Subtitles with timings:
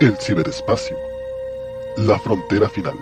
[0.00, 0.96] el ciberespacio,
[1.96, 2.94] la frontera final.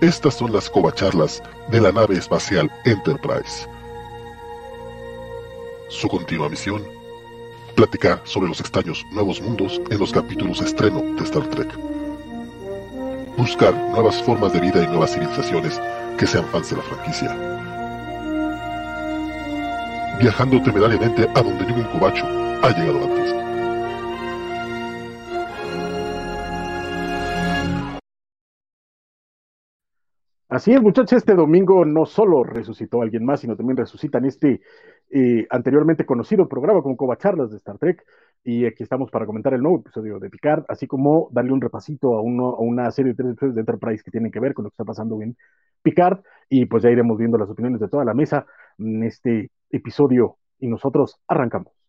[0.00, 3.68] Estas son las covacharlas de la nave espacial Enterprise.
[5.88, 6.82] Su continua misión,
[7.76, 11.72] platicar sobre los extraños nuevos mundos en los capítulos estreno de Star Trek.
[13.36, 15.80] Buscar nuevas formas de vida y nuevas civilizaciones
[16.18, 17.36] que sean fans de la franquicia.
[20.18, 22.26] Viajando temerariamente a donde ningún cobacho
[22.62, 23.51] ha llegado antes.
[30.52, 34.60] Así es, muchachos, este domingo no solo resucitó a alguien más, sino también resucitan este
[35.08, 38.04] eh, anteriormente conocido programa como Covacharlas de Star Trek.
[38.44, 42.18] Y aquí estamos para comentar el nuevo episodio de Picard, así como darle un repasito
[42.18, 44.64] a, uno, a una serie de tres episodios de Enterprise que tienen que ver con
[44.64, 45.38] lo que está pasando en
[45.80, 46.20] Picard.
[46.50, 48.44] Y pues ya iremos viendo las opiniones de toda la mesa
[48.76, 50.36] en este episodio.
[50.58, 51.81] Y nosotros arrancamos.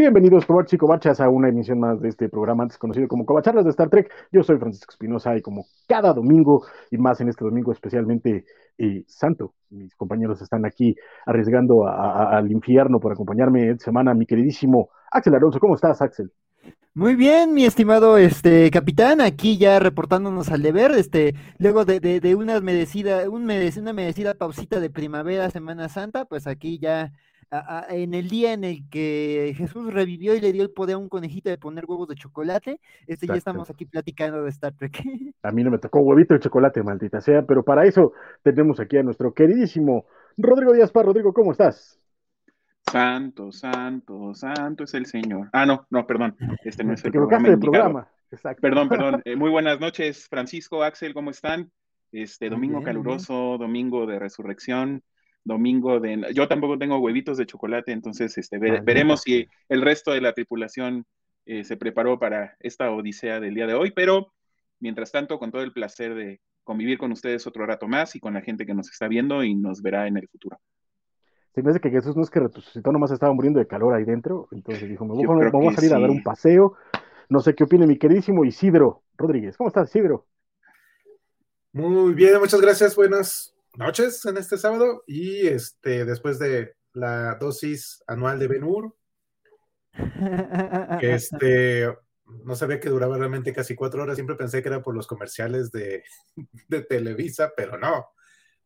[0.00, 3.64] Bienvenidos, Covachos y Covachas, a una emisión más de este programa antes conocido como Covacharlas
[3.64, 4.10] de Star Trek.
[4.32, 8.46] Yo soy Francisco Espinosa y como cada domingo, y más en este domingo especialmente
[8.78, 14.88] eh, santo, mis compañeros están aquí arriesgando al infierno por acompañarme esta semana, mi queridísimo
[15.12, 15.60] Axel Alonso.
[15.60, 16.32] ¿Cómo estás, Axel?
[16.94, 22.20] Muy bien, mi estimado este capitán, aquí ya reportándonos al deber, este, luego de, de,
[22.20, 27.12] de una merecida, un una merecida pausita de primavera, Semana Santa, pues aquí ya
[27.88, 31.08] en el día en el que Jesús revivió y le dio el poder a un
[31.08, 35.02] conejito de poner huevos de chocolate, este ya estamos aquí platicando de Star Trek.
[35.42, 38.98] A mí no me tocó huevito de chocolate, maldita sea, pero para eso tenemos aquí
[38.98, 40.92] a nuestro queridísimo Rodrigo Díaz.
[40.92, 41.98] Rodrigo, ¿cómo estás?
[42.90, 45.48] Santo, santo, santo es el Señor.
[45.52, 46.36] Ah, no, no, perdón.
[46.64, 47.56] Este no es el programa.
[47.58, 48.08] programa.
[48.30, 48.60] Exacto.
[48.60, 49.22] Perdón, perdón.
[49.24, 51.70] Eh, muy buenas noches, Francisco, Axel, ¿cómo están?
[52.12, 55.02] Este domingo caluroso, domingo de resurrección
[55.44, 56.32] domingo de...
[56.34, 60.32] Yo tampoco tengo huevitos de chocolate, entonces este, ah, veremos si el resto de la
[60.32, 61.04] tripulación
[61.46, 64.32] eh, se preparó para esta odisea del día de hoy, pero
[64.78, 68.34] mientras tanto, con todo el placer de convivir con ustedes otro rato más y con
[68.34, 70.58] la gente que nos está viendo y nos verá en el futuro.
[71.54, 74.04] Se me hace que Jesús no es que resucitó, nomás estaba muriendo de calor ahí
[74.04, 76.76] dentro, entonces dijo, me voy, vamos a salir a dar un paseo.
[77.28, 79.56] No sé qué opine mi queridísimo Isidro Rodríguez.
[79.56, 80.26] ¿Cómo estás, Isidro?
[81.72, 82.94] Muy bien, muchas gracias.
[82.94, 88.96] Buenas noches en este sábado y este después de la dosis anual de Benur,
[91.00, 91.88] que este
[92.44, 95.72] no sabía que duraba realmente casi cuatro horas, siempre pensé que era por los comerciales
[95.72, 96.04] de,
[96.68, 98.06] de Televisa, pero no.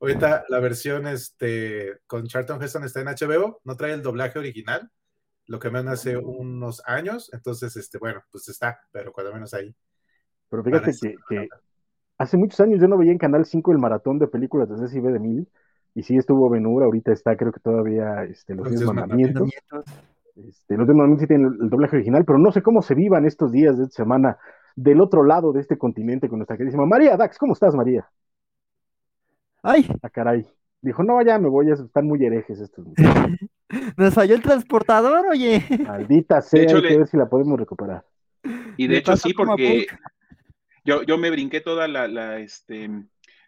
[0.00, 4.90] Ahorita la versión este, con Charlton Heston está en HBO, no trae el doblaje original,
[5.46, 9.74] lo que menos hace unos años, entonces, este, bueno, pues está, pero cuando menos ahí.
[10.48, 10.92] Pero fíjate
[11.28, 11.48] que,
[12.18, 15.12] hace muchos años yo no veía en Canal 5 el maratón de películas de CCB
[15.12, 15.48] de Mil,
[15.94, 19.50] y sí estuvo Benur, ahorita está creo que todavía este, los, los mandamientos.
[20.36, 23.52] Este, los demás sí tienen el, doblaje original, pero no sé cómo se vivan estos
[23.52, 24.38] días de esta semana
[24.74, 27.38] del otro lado de este continente con nuestra queridísima María Dax.
[27.38, 28.08] ¿Cómo estás, María?
[29.62, 29.88] Ay.
[30.02, 30.44] Ah, caray.
[30.82, 32.84] Dijo, no, ya me voy, están muy herejes estos.
[33.96, 35.64] Nos falló el transportador, oye.
[35.86, 38.04] Maldita sea, hay que ver si la podemos recuperar.
[38.76, 39.86] Y de hecho sí, porque
[40.84, 42.90] yo, yo me brinqué toda la, la, este,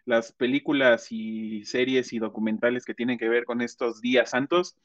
[0.05, 4.77] las películas y series y documentales que tienen que ver con estos días santos.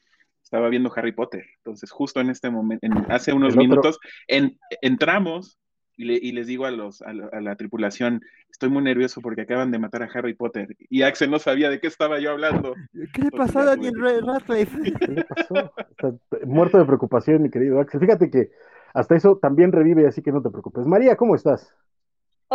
[0.43, 1.45] Estaba viendo Harry Potter.
[1.57, 3.99] Entonces, justo en este momento, hace unos minutos,
[4.81, 5.57] entramos
[5.95, 8.21] y, les digo a, los, a, la, tripulación,
[8.51, 10.75] estoy muy nervioso porque acaban de matar a Harry Potter.
[10.89, 12.73] Y Axel no sabía de qué estaba yo hablando.
[13.13, 13.93] ¿Qué le pasó a Daniel
[14.25, 14.77] Radcliffe?
[14.99, 15.73] ¿Qué le pasó?
[16.45, 18.01] muerto de preocupación, mi querido Axel.
[18.01, 18.51] Fíjate que
[18.93, 20.85] hasta eso también revive, así que no te preocupes.
[20.85, 21.73] María, ¿cómo estás?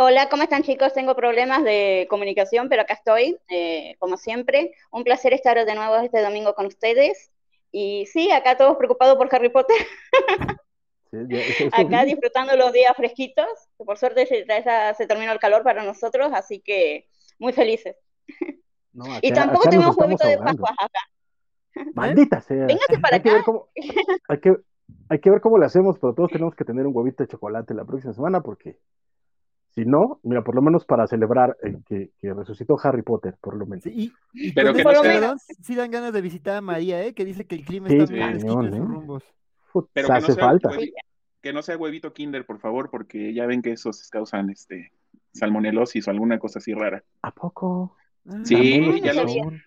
[0.01, 0.93] Hola, ¿cómo están chicos?
[0.93, 4.71] Tengo problemas de comunicación, pero acá estoy, eh, como siempre.
[4.91, 7.33] Un placer estar de nuevo este domingo con ustedes.
[7.69, 9.75] Y sí, acá todos preocupados por Harry Potter.
[11.73, 13.49] acá disfrutando los días fresquitos.
[13.75, 17.97] Por suerte ya, se terminó el calor para nosotros, así que muy felices.
[19.21, 20.99] y tampoco tenemos huevito de Pascua acá.
[21.93, 22.67] Maldita sea.
[22.67, 23.43] Véngase para acá.
[24.29, 24.55] hay, que,
[25.09, 27.73] hay que ver cómo lo hacemos, pero todos tenemos que tener un huevito de chocolate
[27.73, 28.77] la próxima semana porque
[29.79, 31.55] si no, mira, por lo menos para celebrar
[31.87, 33.83] que, resucitó Harry Potter, por lo menos.
[33.83, 34.11] Sí,
[34.53, 37.13] pero que no sí dan ganas de visitar a María, ¿eh?
[37.13, 38.79] que dice que el clima está muy ¿eh?
[38.79, 39.23] rumbos.
[39.93, 40.69] Pero que, hace no falta.
[41.41, 44.91] que no sea huevito Kinder, por favor, porque ya ven que esos causan este
[45.33, 47.01] salmonelosis o alguna cosa así rara.
[47.21, 47.95] ¿A poco?
[48.43, 49.13] Sí, ya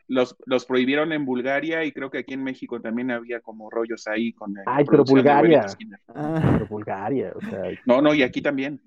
[0.09, 4.06] los, los, prohibieron en Bulgaria y creo que aquí en México también había como rollos
[4.06, 5.67] ahí con Ay, pero Bulgaria.
[6.09, 6.50] Ah.
[6.53, 7.62] Pero Bulgaria, o sea.
[7.87, 8.81] No, no, y aquí también.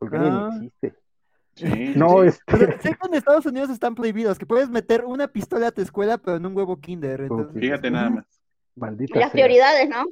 [0.00, 0.50] Bulgaria no ah.
[0.54, 0.94] existe.
[1.52, 2.78] Sí, no, este...
[2.80, 6.16] sé que en Estados Unidos están prohibidos, que puedes meter una pistola a tu escuela,
[6.16, 7.28] pero en un huevo kinder.
[7.52, 8.40] Fíjate nada más.
[8.76, 10.04] Maldita Las prioridades, ¿no?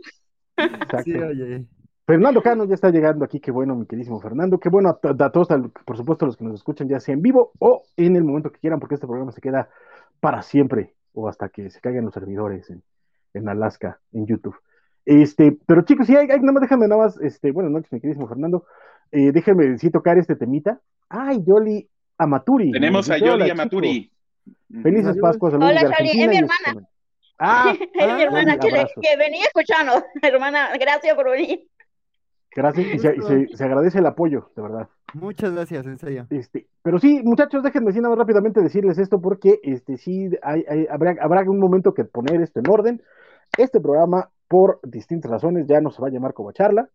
[0.57, 1.05] Exacto.
[1.05, 1.65] Sí, oye.
[2.09, 5.49] Fernando Cano ya está llegando aquí, qué bueno, mi queridísimo Fernando, qué bueno a, todos,
[5.85, 8.59] por supuesto, los que nos escuchan ya sea en vivo o en el momento que
[8.61, 9.69] quieran, porque este programa se queda
[10.19, 12.73] para siempre o hasta que se caigan los servidores
[13.35, 14.57] en, Alaska, en YouTube.
[15.05, 18.29] Este, pero chicos, sí, hay, nada más déjame nada más, este, bueno, noches, mi queridísimo
[18.29, 18.67] Fernando,
[19.11, 20.81] eh, déjenme sí tocar este temita.
[21.09, 22.73] Ay, Yoli Amaturi.
[22.73, 24.13] Tenemos a Yoli Amaturi.
[24.83, 25.55] Felices Pascuas.
[25.55, 26.89] Hola, Yoli, es mi hermana.
[27.39, 30.05] Ah, es mi ah, hermana que, que, venía escuchando.
[30.23, 31.69] Hermana, gracias por venir.
[32.55, 32.99] Gracias y,
[33.57, 34.89] se, agradece el apoyo, de verdad.
[35.15, 36.27] Muchas gracias, en serio.
[36.31, 41.17] Este, pero sí, muchachos, déjenme decir nada rápidamente decirles esto porque este, sí hay, habrá,
[41.21, 43.03] habrá un momento que poner esto en orden.
[43.57, 46.89] Este programa, por distintas razones, ya no se va a llamar como charla,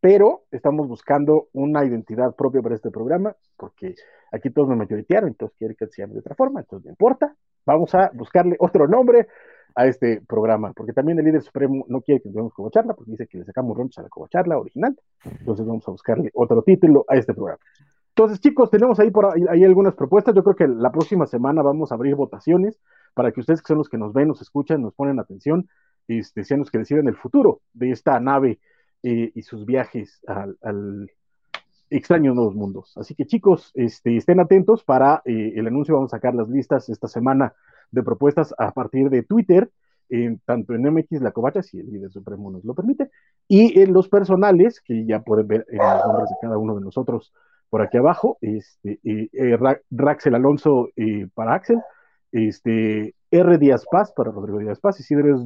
[0.00, 3.94] pero estamos buscando una identidad propia para este programa, porque
[4.32, 7.34] aquí todos me mayoritearon, entonces quiere que se llame de otra forma, entonces no importa.
[7.64, 9.28] Vamos a buscarle otro nombre
[9.74, 13.12] a este programa, porque también el líder supremo no quiere que tengamos como charla, porque
[13.12, 16.62] dice que le sacamos ronchas a la como charla original, entonces vamos a buscarle otro
[16.62, 17.60] título a este programa.
[18.14, 20.34] Entonces, chicos, tenemos ahí por ahí, algunas propuestas.
[20.34, 22.78] Yo creo que la próxima semana vamos a abrir votaciones
[23.14, 25.66] para que ustedes, que son los que nos ven, nos escuchan, nos ponen atención,
[26.08, 28.60] este, sean los que deciden el futuro de esta nave
[29.02, 31.10] eh, y sus viajes al, al
[31.90, 32.96] extraño nuevos mundos.
[32.96, 35.94] Así que, chicos, este, estén atentos para eh, el anuncio.
[35.94, 37.54] Vamos a sacar las listas esta semana
[37.90, 39.70] de propuestas a partir de Twitter,
[40.44, 43.10] tanto en MX La Covacha, si el líder supremo nos lo permite,
[43.48, 46.82] y en los personales, que ya pueden ver en los nombres de cada uno de
[46.82, 47.32] nosotros
[47.70, 49.58] por aquí abajo, este, eh,
[49.90, 50.90] Raxel Alonso
[51.34, 51.80] para Axel,
[52.32, 53.58] este, R.
[53.58, 55.42] Díaz Paz para Rodrigo Díaz Paz, Isidro es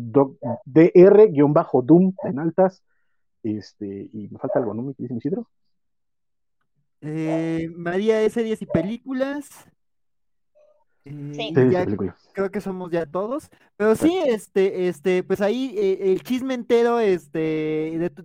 [0.65, 2.83] DR-Doom en altas,
[3.43, 5.49] este, y me falta algo, ¿no, querido Isidro?
[7.03, 8.43] Eh, María S.
[8.43, 9.49] Díaz y películas.
[11.06, 11.55] Sí.
[12.32, 13.50] creo que somos ya todos.
[13.76, 17.38] Pero sí, este, este, pues ahí eh, el chisme entero, este,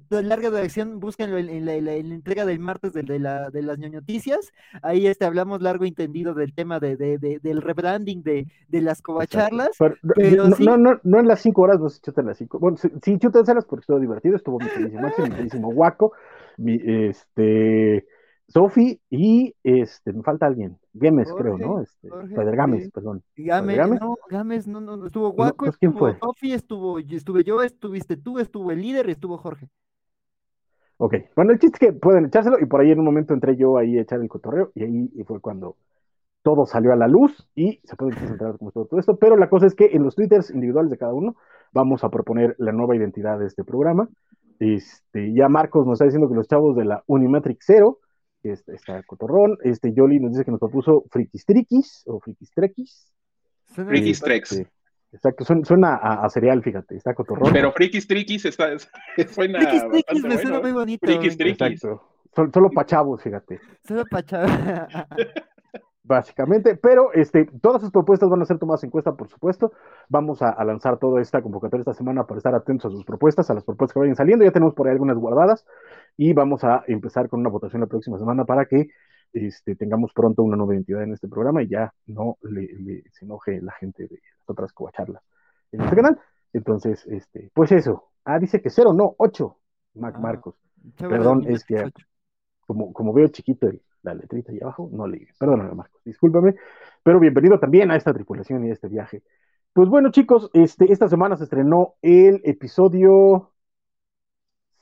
[0.10, 4.51] de, larga duración, búsquenlo en, la, entrega del martes de, la, de las ñoñoticias.
[4.81, 9.78] Ahí este, hablamos largo y entendido del tema de, del rebranding de, las covacharlas.
[9.78, 12.57] Pero, no, no, no, en las cinco horas, no se chutan las cinco.
[12.60, 16.13] Bueno, sí, sí chútenselas porque estuvo divertido, estuvo mi queridísimo mi guaco,
[16.57, 18.07] mi, este
[18.51, 21.81] Sofi y este, me falta alguien, Gámez creo, ¿no?
[21.81, 23.24] Este, Pedro Gámez, perdón.
[23.36, 26.18] Gámez, no, Gámez, no, no, estuvo Guaco, pues, ¿quién fue?
[26.19, 29.69] Sofi, estuvo, estuve yo, estuviste tú, estuvo el líder y estuvo Jorge.
[30.98, 33.56] Ok, bueno, el chiste es que pueden echárselo y por ahí en un momento entré
[33.56, 35.75] yo ahí a echar el cotorreo y ahí fue cuando
[36.44, 39.50] todo salió a la luz y se puede encontrar como todo, todo esto, pero la
[39.50, 41.36] cosa es que en los twitters individuales de cada uno
[41.71, 44.09] vamos a proponer la nueva identidad de este programa.
[44.59, 48.00] Este, ya Marcos nos está diciendo que los chavos de la Unimatrix Zero
[48.44, 49.58] este, está Cotorrón.
[49.64, 53.12] Este, Yoli nos dice que nos propuso Frikistrikis o Frikistrekis.
[53.68, 54.52] Frikistrex.
[54.52, 54.72] Este,
[55.14, 57.54] exacto, suena, a, cereal, fíjate, está Cotorrón.
[57.54, 58.70] Pero Frikistrikis está,
[59.32, 61.10] suena Frikistrekis me suena muy bonito.
[61.10, 62.08] Exacto.
[62.34, 63.60] Solo, para chavos, fíjate.
[63.86, 64.52] Solo para chavos.
[66.03, 69.71] básicamente, pero este, todas sus propuestas van a ser tomadas en cuenta, por supuesto.
[70.09, 73.54] Vamos a, lanzar toda esta convocatoria esta semana para estar atentos a sus propuestas, a
[73.54, 74.44] las propuestas que vayan saliendo.
[74.44, 75.66] Ya tenemos por ahí algunas guardadas
[76.18, 78.90] y vamos a empezar con una votación la próxima semana para que
[79.33, 83.61] este, tengamos pronto una nueva identidad en este programa y ya no le, se enoje
[83.61, 85.23] la gente de las otras covacharlas
[85.71, 86.19] en este canal.
[86.54, 88.09] Entonces, este, pues eso.
[88.26, 89.57] Ah, dice que cero, no, ocho,
[89.95, 90.56] Mac ah, Marcos.
[90.97, 91.92] Perdón, es que
[92.66, 95.28] como, como veo chiquito el, la letrita ahí abajo, no leí.
[95.38, 96.56] Perdóname, Marcos, discúlpame,
[97.04, 99.24] pero bienvenido también a esta tripulación y a este viaje.
[99.74, 103.52] Pues bueno, chicos, este, esta semana se estrenó el episodio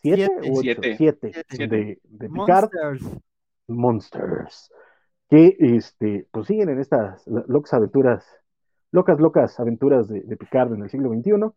[0.01, 1.31] 7 o 7
[1.67, 2.69] de, de Picard.
[2.71, 3.21] Monsters.
[3.67, 4.71] Monsters.
[5.29, 8.25] Que este, pues siguen en estas locas aventuras,
[8.91, 11.53] locas, locas aventuras de, de Picard en el siglo XXI.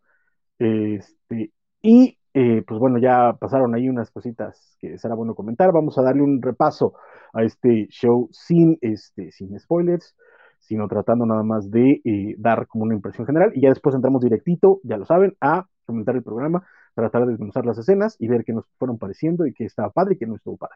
[0.59, 1.51] Este,
[1.81, 5.71] y eh, pues bueno, ya pasaron ahí unas cositas que será bueno comentar.
[5.71, 6.93] Vamos a darle un repaso
[7.31, 10.15] a este show sin, este, sin spoilers,
[10.59, 13.51] sino tratando nada más de eh, dar como una impresión general.
[13.53, 17.65] Y ya después entramos directito, ya lo saben, a comentar el programa, tratar de desmenuzar
[17.65, 20.35] las escenas y ver qué nos fueron pareciendo y qué estaba padre y qué no
[20.35, 20.75] estuvo padre.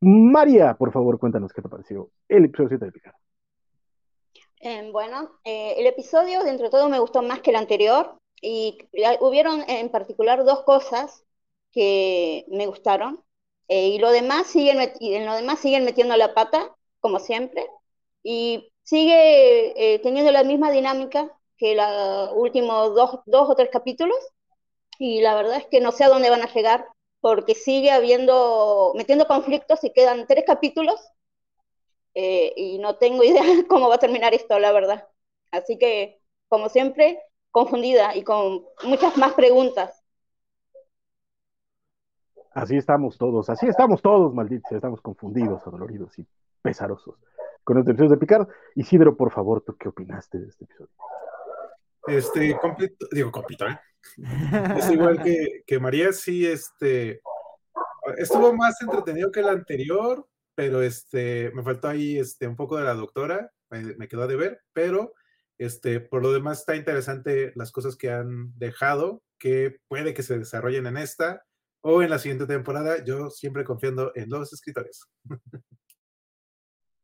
[0.00, 3.14] María, por favor, cuéntanos qué te pareció el episodio 7 de Picard.
[4.62, 8.19] Eh, bueno, el episodio dentro de todo me gustó más que el anterior.
[8.40, 8.78] Y
[9.20, 11.24] hubieron en particular dos cosas
[11.72, 13.22] que me gustaron.
[13.68, 17.66] Eh, y lo demás siguen en lo demás siguen metiendo la pata, como siempre.
[18.22, 24.16] Y sigue eh, teniendo la misma dinámica que los últimos dos, dos o tres capítulos,
[24.98, 26.86] y la verdad es que no sé a dónde van a llegar,
[27.20, 31.00] porque sigue habiendo, metiendo conflictos y quedan tres capítulos,
[32.14, 35.08] eh, y no tengo idea cómo va a terminar esto, la verdad.
[35.50, 37.20] Así que, como siempre,
[37.50, 40.04] confundida y con muchas más preguntas.
[42.52, 46.26] Así estamos todos, así estamos todos, malditos, estamos confundidos, adoloridos y
[46.62, 47.14] pesarosos
[47.64, 48.48] con este episodio de Picard.
[48.74, 50.90] Isidro, por favor, ¿tú qué opinaste de este episodio?
[52.06, 53.78] Este, completo, digo, completo, ¿eh?
[54.76, 57.20] Es igual que, que María, sí, este,
[58.16, 62.84] estuvo más entretenido que el anterior, pero este, me faltó ahí este, un poco de
[62.84, 65.12] la doctora, me, me quedó de ver, pero
[65.60, 70.38] este, por lo demás está interesante las cosas que han dejado, que puede que se
[70.38, 71.44] desarrollen en esta
[71.82, 75.06] o en la siguiente temporada, yo siempre confiando en los escritores.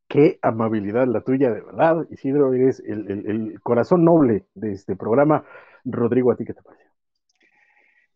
[0.07, 2.07] Qué amabilidad la tuya, de verdad.
[2.09, 5.45] Isidro, eres el, corazón noble de este programa.
[5.85, 6.85] Rodrigo, ¿a ti qué te parece?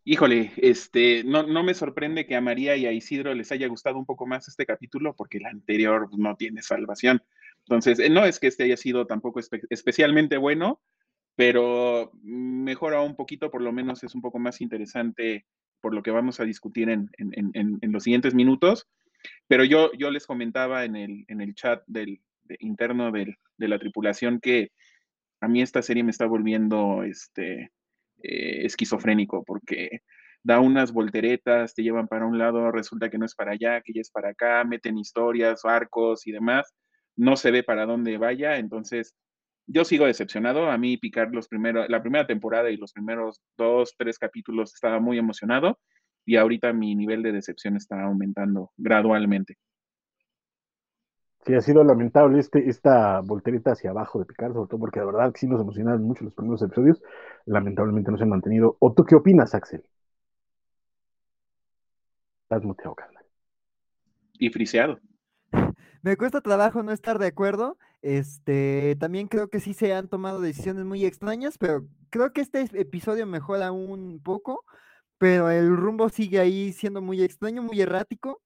[0.03, 3.99] Híjole, este, no, no me sorprende que a María y a Isidro les haya gustado
[3.99, 7.21] un poco más este capítulo porque el anterior no tiene salvación.
[7.67, 9.39] Entonces, eh, no es que este haya sido tampoco
[9.69, 10.81] especialmente bueno,
[11.35, 15.45] pero mejora un poquito, por lo menos es un poco más interesante
[15.79, 17.09] por lo que vamos a discutir en,
[17.81, 18.87] los siguientes minutos.
[19.47, 22.21] Pero yo, yo les comentaba en el, en el chat del,
[22.59, 24.71] interno de la tripulación que
[25.41, 27.71] a mí esta serie me está volviendo este,
[28.23, 30.01] eh, esquizofrénico porque
[30.43, 33.93] da unas volteretas, te llevan para un lado, resulta que no es para allá, que
[33.93, 36.73] ya es para acá, meten historias, arcos y demás,
[37.15, 39.15] no se ve para dónde vaya, entonces
[39.67, 40.69] yo sigo decepcionado.
[40.69, 44.99] A mí picar los primeros, la primera temporada y los primeros dos, tres capítulos estaba
[44.99, 45.79] muy emocionado
[46.25, 49.57] y ahorita mi nivel de decepción está aumentando gradualmente.
[51.45, 55.07] Sí, ha sido lamentable este, esta voltereta hacia abajo de Picar, sobre todo porque de
[55.07, 57.01] verdad sí nos emocionaron mucho los primeros episodios.
[57.45, 58.77] Lamentablemente no se han mantenido.
[58.79, 59.83] ¿O tú qué opinas, Axel?
[62.43, 63.25] Estás muteado, carnal.
[64.37, 64.99] Y friseado.
[66.03, 67.77] Me cuesta trabajo no estar de acuerdo.
[68.01, 72.61] Este, también creo que sí se han tomado decisiones muy extrañas, pero creo que este
[72.73, 74.65] episodio mejora un poco,
[75.19, 78.41] pero el rumbo sigue ahí siendo muy extraño, muy errático.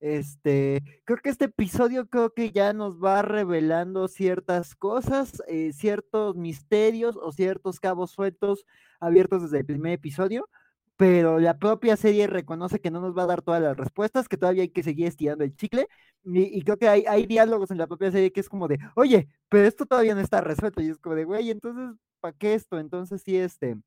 [0.00, 6.36] Este, creo que este episodio creo que ya nos va revelando ciertas cosas, eh, ciertos
[6.36, 8.64] misterios o ciertos cabos sueltos
[8.98, 10.48] abiertos desde el primer episodio
[11.00, 14.36] pero la propia serie reconoce que no nos va a dar todas las respuestas, que
[14.36, 15.88] todavía hay que seguir estirando el chicle,
[16.24, 19.66] y, creo que hay, diálogos en la propia serie que es como de, oye, pero
[19.66, 22.78] esto todavía no está resuelto, y es como de, güey, entonces, ¿para qué esto?
[22.78, 23.78] Entonces sí, este...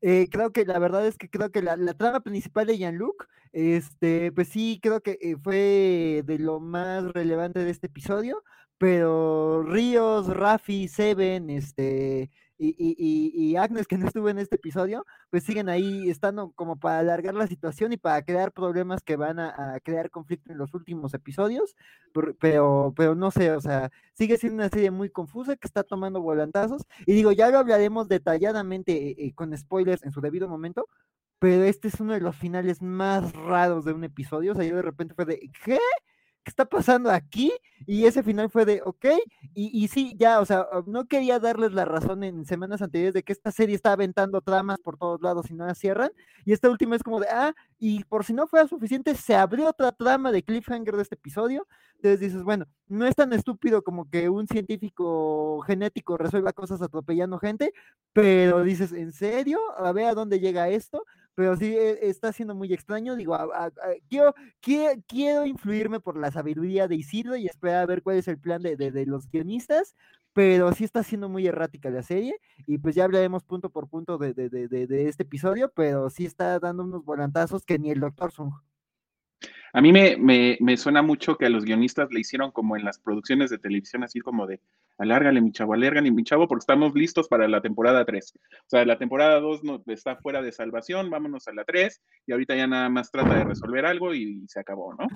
[0.00, 4.30] Eh, creo que la verdad es que creo que la, trama principal de Jean-Luc, este,
[4.32, 8.44] pues sí, creo que eh, fue de lo más relevante de este episodio,
[8.78, 15.68] pero Ríos, Rafi, Seven, este, y, Agnes, que no estuvo en este episodio, pues siguen
[15.68, 20.10] ahí estando como para alargar la situación y para crear problemas que van a, crear
[20.10, 21.76] conflicto en los últimos episodios,
[22.38, 26.20] pero, pero no sé, o sea, sigue siendo una serie muy confusa que está tomando
[26.20, 30.88] volantazos, y digo, ya lo hablaremos detalladamente eh, eh, con spoilers en su debido momento,
[31.38, 34.76] pero este es uno de los finales más raros de un episodio, o sea, yo
[34.76, 35.78] de repente fue de, ¿qué?
[36.46, 37.52] ¿Qué está pasando aquí?
[37.86, 39.04] Y ese final fue de, ok,
[39.52, 43.14] y, y, sí, ya, o sea, ah, no quería darles la razón en semanas anteriores
[43.14, 46.10] de que esta serie está aventando tramas por todos lados y no las cierran,
[46.44, 49.68] y esta última es como de, ah, y por si no fuera suficiente, se abrió
[49.68, 54.08] otra trama de cliffhanger de este episodio, entonces dices, bueno, no es tan estúpido como
[54.08, 57.72] que un científico genético resuelva cosas atropellando gente,
[58.12, 59.58] pero dices, ¿en serio?
[59.78, 61.04] A ver a dónde llega esto,
[61.36, 63.14] pero sí e, está siendo muy extraño.
[63.14, 63.38] Digo,
[64.08, 64.34] quiero,
[65.06, 68.62] quiero, influirme por la sabiduría de Isidro y esperar a ver cuál es el plan
[68.62, 69.94] de, de, los guionistas,
[70.32, 74.18] pero sí está siendo muy errática la serie y pues ya hablaremos punto por punto
[74.18, 78.52] de, de este episodio, pero sí está dando unos volantazos que ni el Doctor Sung.
[79.72, 82.84] A mí me, me, me, suena mucho que a los guionistas le hicieron como en
[82.84, 84.60] las producciones de televisión, así como de
[84.98, 88.34] alárgale, mi chavo, alárgale, mi chavo, porque estamos listos para la temporada 3.
[88.36, 92.32] O sea, la temporada 2 no, está fuera de salvación, vámonos a la 3, y
[92.32, 95.06] ahorita ya nada más trata de resolver algo y, se acabó, ¿no?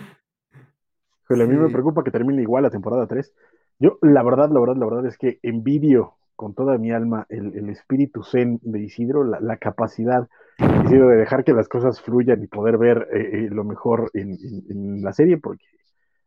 [1.28, 3.32] Pero a mí me preocupa que termine igual la temporada 3.
[3.78, 7.68] Yo, la verdad, la verdad, la verdad es que envidio con toda mi alma el,
[7.68, 10.26] espíritu zen de Isidro, la, capacidad
[10.86, 15.02] Isidro de dejar que las cosas fluyan y poder ver eh, eh, lo mejor en,
[15.02, 15.66] la serie, porque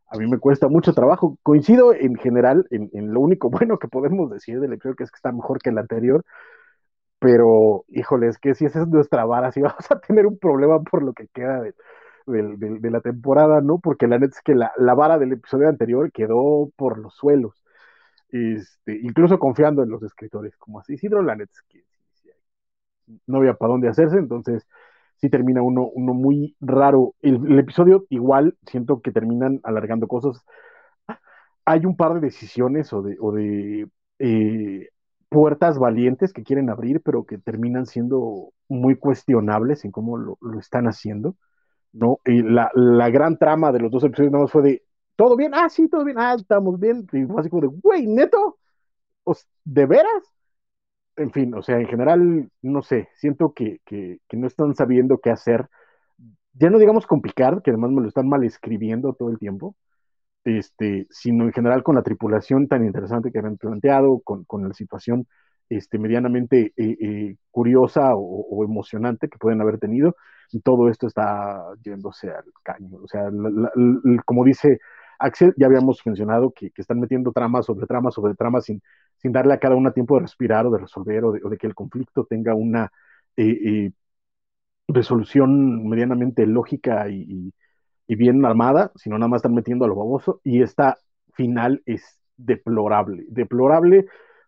[0.08, 1.36] a mí me cuesta mucho trabajo.
[1.42, 5.16] Coincido en general en, lo único bueno que podemos decir del episodio, que es que
[5.16, 6.24] está mejor que el anterior,
[7.18, 10.80] pero híjole, es que si esa es nuestra vara, si vamos a tener un problema
[10.80, 13.80] por lo que queda de, la temporada, ¿no?
[13.80, 17.63] Porque la neta es que la, la vara del episodio anterior quedó por los suelos.
[18.34, 21.24] Este, incluso confiando en los escritores, como así Isidro
[21.68, 21.84] que
[23.28, 24.66] no había para dónde hacerse, entonces
[25.20, 27.14] sí termina uno, uno muy raro.
[27.22, 30.44] El, episodio igual siento que terminan alargando cosas.
[31.64, 33.88] Hay un par de decisiones o de, o de
[34.18, 34.88] eh,
[35.28, 40.86] puertas valientes que quieren abrir, pero que terminan siendo muy cuestionables en cómo lo, están
[40.88, 41.36] haciendo.
[41.92, 42.18] ¿no?
[42.24, 44.82] Y la, la, gran trama de los dos episodios nada más fue de,
[45.16, 45.52] ¿todo bien?
[45.54, 47.06] Ah, sí, todo bien, ah, estamos bien.
[47.12, 48.58] Y fue así como de, güey, neto,
[49.64, 50.22] ¿de veras?
[51.16, 55.18] En fin, o sea, en general, no sé, siento que, que, que no están sabiendo
[55.18, 55.68] qué hacer.
[56.54, 59.76] Ya no digamos con Picard, que además me lo están mal escribiendo todo el tiempo,
[60.44, 64.74] este, sino en general con la tripulación tan interesante que habían planteado, con, con la
[64.74, 65.26] situación
[65.68, 70.16] este, medianamente eh, eh, curiosa o, emocionante que pueden haber tenido,
[70.62, 72.98] todo esto está yéndose al caño.
[73.02, 73.28] O sea,
[74.24, 74.78] como dice
[75.24, 78.82] Axel, ya habíamos mencionado que, están metiendo tramas sobre tramas sobre tramas sin,
[79.16, 81.74] sin darle a cada una tiempo de respirar o de resolver o de, que el
[81.74, 82.92] conflicto tenga una
[83.36, 83.90] eh,
[84.88, 87.52] resolución medianamente lógica y,
[88.06, 90.40] bien armada, sino nada más están metiendo a lo baboso.
[90.44, 90.98] Y esta
[91.32, 94.06] final es deplorable, deplorable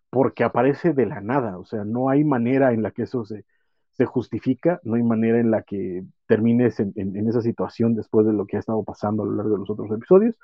[0.09, 3.45] porque aparece de la nada, o sea, no hay manera en la que eso se,
[3.93, 8.33] se justifica, no hay manera en la que termines en, en, esa situación después de
[8.33, 10.37] lo que ha estado pasando a lo largo de los otros episodios,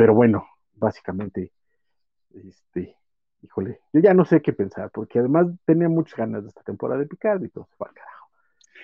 [0.00, 1.52] pero bueno, básicamente,
[2.32, 2.96] este,
[3.42, 7.00] híjole, yo ya no sé qué pensar, porque además tenía muchas ganas de esta temporada
[7.00, 8.30] de Picard y todo se fue al carajo.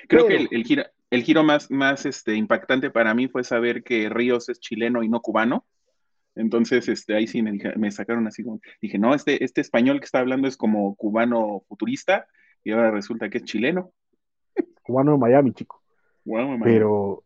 [0.09, 3.83] Creo que el, el, giro, el giro más, más este, impactante para mí fue saber
[3.83, 5.65] que Ríos es chileno y no cubano.
[6.35, 10.19] Entonces, este, ahí sí me, sacaron así como, dije, no, este, este español que está
[10.19, 12.27] hablando es como cubano futurista
[12.63, 13.91] y ahora resulta que es chileno.
[14.83, 15.83] Cubano de Miami, chico.
[16.63, 17.25] Pero,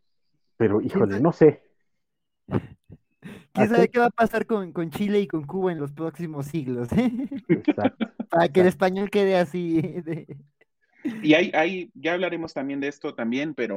[0.56, 1.69] pero, híjole, no sé.
[3.52, 6.88] ¿Quién sabe qué va a pasar con, Chile y con Cuba en los próximos siglos?
[8.30, 9.82] Para que el español quede así.
[11.22, 13.76] Y hay, hay, ya hablaremos también de esto también, pero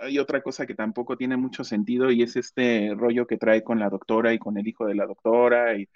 [0.00, 3.78] hay otra cosa que tampoco tiene mucho sentido y es este rollo que trae con
[3.78, 5.88] la doctora y con el hijo de la doctora y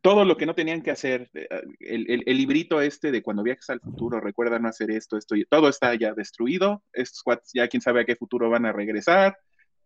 [0.00, 1.48] todo lo que no tenían que hacer, eh,
[1.80, 5.68] el, librito este de cuando viajes al futuro, recuerda no hacer esto, esto, y todo
[5.68, 9.36] está ya destruido, estos ya quién sabe a qué futuro van a regresar,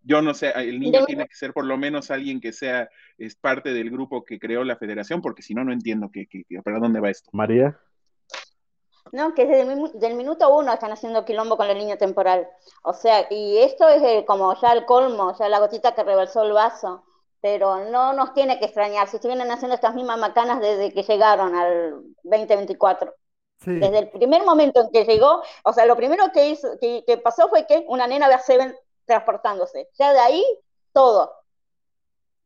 [0.06, 2.88] yo no sé, el niño tiene que ser por lo menos alguien que sea
[3.18, 6.28] es parte del grupo que creó la federación, porque si no, no entiendo que,
[6.64, 7.28] para dónde va esto.
[7.32, 7.76] María.
[9.12, 9.34] ¿no?
[9.34, 12.46] Que desde el del minuto uno están haciendo quilombo con la línea temporal.
[12.82, 16.52] O sea, y esto es como ya el colmo, ya la gotita que rebalsó el
[16.52, 17.04] vaso.
[17.40, 21.54] Pero no nos tiene que extrañar si estuvieran haciendo estas mismas macanas desde que llegaron
[21.54, 23.12] al 2024.
[23.64, 27.48] Desde el primer momento en que llegó, o sea, lo primero que, hizo, que, pasó
[27.48, 28.74] fue que una nena ve a Seven
[29.06, 29.88] transportándose.
[29.98, 30.44] Ya de ahí,
[30.92, 31.32] todo.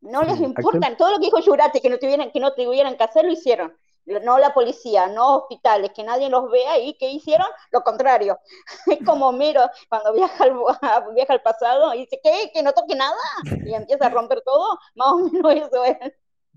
[0.01, 3.05] No les importa, todo lo que dijo Jurati, que no tuvieran, que no tuvieran que
[3.05, 3.77] hacer, lo hicieron
[4.18, 8.38] no la policía, no hospitales, que nadie los vea y que hicieron lo contrario.
[8.87, 10.55] Es como Miro cuando viaja al,
[11.14, 12.51] viaja al pasado y dice, ¿qué?
[12.53, 13.16] ¿Que no toque nada?
[13.64, 16.12] Y empieza a romper todo, más o menos eso es.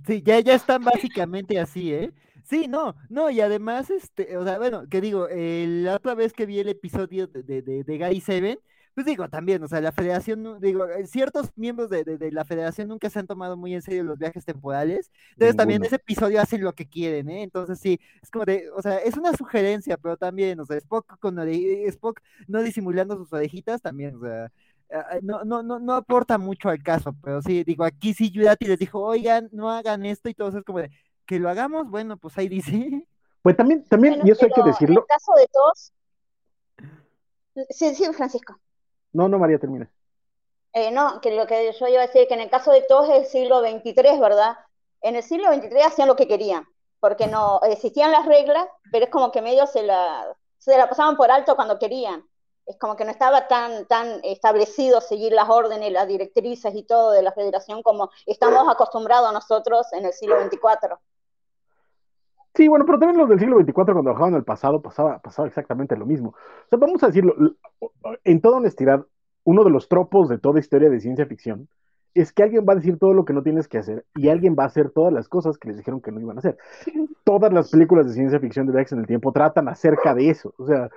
[0.05, 2.11] Sí, ya, ya están básicamente así, ¿eh?
[2.43, 6.45] Sí, no, no, y además, este, o sea, bueno, que digo, la otra vez que
[6.45, 8.59] vi el episodio de, de, de, de Gary Seven,
[8.93, 12.87] pues digo, también, o sea, la federación, digo, eh, ciertos miembros de, de, la federación
[12.87, 16.57] nunca se han tomado muy en serio los viajes temporales, entonces también ese episodio hace
[16.57, 17.43] lo que quieren, ¿eh?
[17.43, 21.17] Entonces sí, es como de, o sea, es una sugerencia, pero también, o sea, Spock
[21.19, 24.51] con Spock no disimulando sus orejitas también, o sea,
[25.21, 28.77] no, no, no, no aporta mucho al caso, pero sí, digo, aquí sí Yudati les
[28.77, 30.91] dijo, oigan, no hagan esto y todo es como de,
[31.25, 33.07] que lo hagamos, bueno, pues ahí dice.
[33.41, 34.99] Pues también, también, y eso hay que decirlo.
[34.99, 35.93] En el caso de todos,
[37.69, 38.59] sí, sí, Francisco.
[39.13, 39.89] No, no, María, termina.
[40.73, 43.07] Eh, no, que lo que yo iba a decir, que en el caso de todos
[43.09, 44.57] es el siglo XXIII, ¿verdad?
[45.01, 46.65] En el siglo XXIII hacían lo que querían,
[46.99, 51.29] porque no existían las reglas, pero es como que medio se la, se pasaban por
[51.29, 52.27] alto cuando querían.
[52.65, 57.11] Es como que no estaba tan, tan establecido seguir las órdenes, las directrices y todo
[57.11, 60.97] de la federación como estamos acostumbrados nosotros en el siglo XXIV.
[62.55, 65.47] Sí, bueno, pero también los del siglo XXIV cuando trabajaban en el pasado pasaba, pasaba
[65.47, 66.29] exactamente lo mismo.
[66.29, 67.35] O sea, vamos a decirlo,
[68.23, 69.05] en toda honestidad,
[69.43, 71.67] uno de los tropos de toda historia de ciencia ficción
[72.13, 74.55] es que alguien va a decir todo lo que no tienes que hacer y alguien
[74.57, 76.57] va a hacer todas las cosas que les dijeron que no iban a hacer.
[77.23, 80.53] Todas las películas de ciencia ficción de viajes en el tiempo tratan acerca de eso.
[80.57, 80.89] O sea,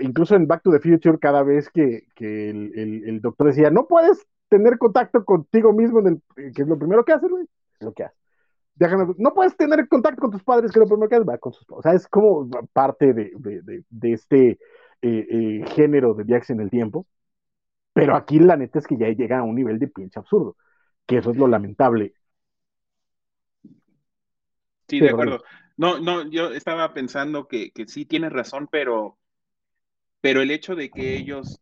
[0.00, 4.78] incluso en Back to the Future, cada vez que, el, doctor decía, no puedes tener
[4.78, 6.06] contacto contigo mismo, en
[6.36, 8.04] el, que es lo primero que haces, güey, es lo que
[9.18, 11.66] no puedes tener contacto con tus padres, que lo primero que haces va con sus
[11.70, 14.58] O sea, es como parte de, este
[15.02, 17.06] eh, eh, género de viajes en el tiempo.
[17.92, 20.56] Pero aquí la neta es que ya llega a un nivel de pinche absurdo,
[21.06, 22.14] que eso es lo lamentable.
[24.88, 25.42] Sí, de acuerdo.
[25.76, 29.18] No, no, yo estaba pensando que, que sí tienes razón, pero,
[30.20, 31.60] pero el hecho de que ellos,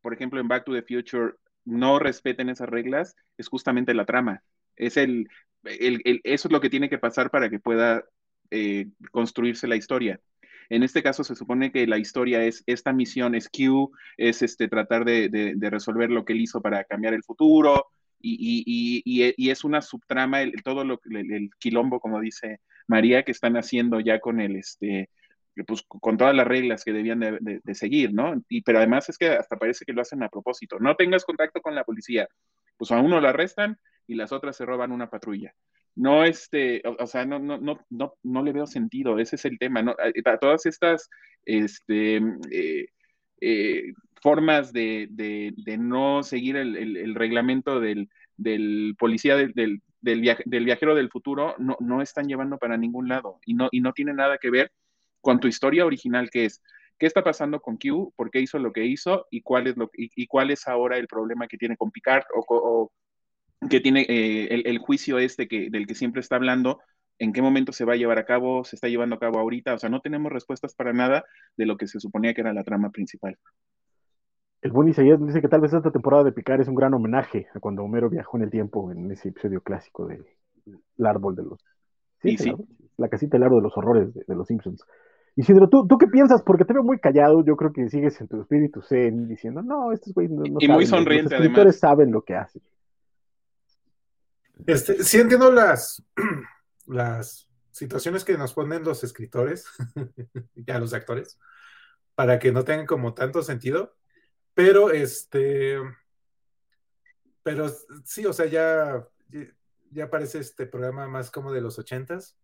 [0.00, 4.42] por ejemplo, en Back to the Future, no respeten esas reglas, es justamente la trama.
[4.78, 5.28] Es el,
[5.64, 8.04] el, eso es lo que tiene que pasar para que pueda
[8.50, 10.20] eh, construirse la historia.
[10.70, 14.68] En este caso se supone que la historia es, esta misión es Q, es este,
[14.68, 17.86] tratar de, de, resolver lo que él hizo para cambiar el futuro,
[18.20, 18.34] y,
[18.66, 23.22] y, y, y es una subtrama, el, todo lo, el, el, quilombo, como dice María,
[23.22, 25.08] que están haciendo ya con el, este,
[25.66, 28.42] pues con todas las reglas que debían de, seguir, ¿no?
[28.48, 30.78] Y, pero además es que hasta parece que lo hacen a propósito.
[30.78, 32.28] No tengas contacto con la policía,
[32.78, 35.54] pues a uno lo arrestan y las otras se roban una patrulla
[35.98, 39.58] no este, o, sea, no, no, no, no, no le veo sentido, ese es el
[39.58, 39.96] tema, ¿no?
[40.24, 41.10] A, todas estas
[41.44, 42.18] este,
[42.52, 42.86] eh,
[43.40, 50.64] eh, formas de, de, no seguir el, el, reglamento del, del policía del, del, del,
[50.64, 54.14] viajero del futuro, no, no están llevando para ningún lado y no, y no tiene
[54.14, 54.70] nada que ver
[55.20, 56.62] con tu historia original que es.
[56.98, 58.12] ¿Qué está pasando con Q?
[58.16, 59.26] ¿Por qué hizo lo que hizo?
[59.30, 62.24] ¿Y cuál es, lo, y, y cuál es ahora el problema que tiene con Picard?
[62.34, 62.92] O, o,
[63.68, 66.80] que tiene eh, el, juicio este que, del que siempre está hablando,
[67.18, 69.74] en qué momento se va a llevar a cabo, se está llevando a cabo ahorita,
[69.74, 71.24] o sea, no tenemos respuestas para nada
[71.56, 73.36] de lo que se suponía que era la trama principal.
[74.60, 77.46] El buen Isaías dice que tal vez esta temporada de Picar es un gran homenaje
[77.54, 80.26] a cuando Homero viajó en el tiempo en ese episodio clásico del
[81.06, 81.64] árbol de los...
[82.22, 82.52] Sí, sí.
[82.96, 84.82] La, casita del árbol de los horrores de, los Simpsons.
[85.38, 86.42] Isidro, ¿tú, ¿tú qué piensas?
[86.42, 89.92] Porque te veo muy callado, yo creo que sigues en tu espíritu zen diciendo, no,
[89.92, 91.76] estos güeyes no, no Y muy sonriente, los además.
[91.78, 92.60] saben lo que hacen.
[94.66, 96.02] Este, sí entiendo las,
[96.88, 99.66] las situaciones que nos ponen los escritores,
[100.56, 101.38] ya los actores,
[102.16, 103.94] para que no tengan como tanto sentido,
[104.54, 105.76] pero este,
[107.44, 107.68] pero
[108.02, 109.06] sí, o sea, ya,
[109.92, 112.36] ya parece este programa más como de los ochentas,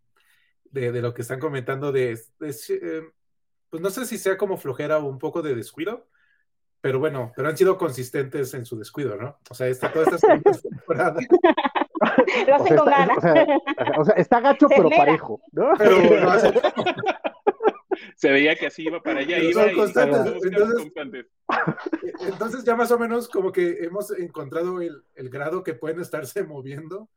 [0.75, 3.03] de, de lo que están comentando de, eh,
[3.71, 6.09] pues no sé si sea como flojera o un poco de descuido,
[6.81, 9.39] pero bueno, pero han sido consistentes en su descuido, ¿no?
[9.49, 11.21] O sea, esta, toda esta temporada
[12.47, 13.17] Lo hace con ganas.
[13.97, 15.41] O sea, está gacho, pero parejo.
[15.53, 15.73] ¿no?
[15.79, 15.97] Pero
[18.17, 19.39] se veía que así iba para allá.
[19.39, 20.43] Iba y, constantes.
[20.43, 20.93] Entonces,
[22.21, 26.45] entonces, ya más o menos como que hemos encontrado el, el, grado que pueden estarse
[26.45, 27.09] moviendo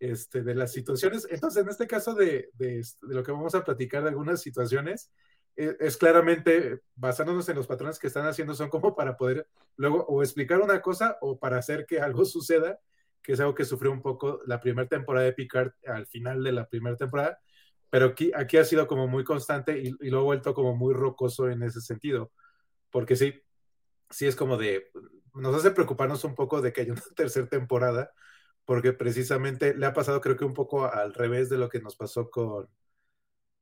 [0.00, 1.26] este, de las situaciones.
[1.30, 5.10] Entonces, en este caso de, de, de lo que vamos a platicar de algunas situaciones,
[5.56, 10.04] es, es claramente basándonos en los patrones que están haciendo, son como para poder luego
[10.06, 12.78] o explicar una cosa o para hacer que algo suceda
[13.28, 16.50] que es algo que sufrió un poco la primera temporada de Picard al final de
[16.50, 17.38] la primera temporada,
[17.90, 20.94] pero aquí, aquí ha sido como muy constante y, y, lo ha vuelto como muy
[20.94, 22.32] rocoso en ese sentido,
[22.90, 23.42] porque sí,
[24.08, 24.90] sí es como de,
[25.34, 28.12] nos hace preocuparnos un poco de que haya una tercera temporada,
[28.68, 31.96] porque precisamente le ha pasado creo que un poco al revés de lo que nos
[31.96, 32.68] pasó con,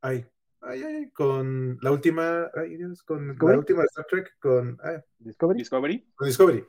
[0.00, 0.26] ay,
[0.62, 3.52] ay, ay con la última, ay Dios, con ¿Discovery?
[3.52, 5.58] la última Star Trek, con ay, Discovery.
[5.60, 6.12] Discovery.
[6.12, 6.58] Con Discovery.
[6.58, 6.68] O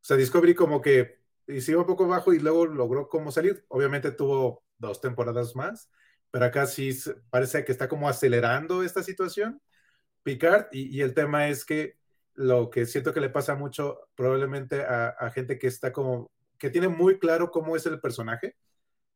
[0.00, 3.64] sea, Discovery como que siguió un poco bajo y luego logró como salir.
[3.68, 5.88] Obviamente tuvo dos temporadas más,
[6.32, 6.90] pero acá sí
[7.30, 9.62] parece que está como acelerando esta situación,
[10.24, 11.96] Picard, y, y el tema es que
[12.34, 16.70] lo que siento que le pasa mucho probablemente a, a, gente que está como, que
[16.70, 18.56] tiene muy claro cómo es el personaje,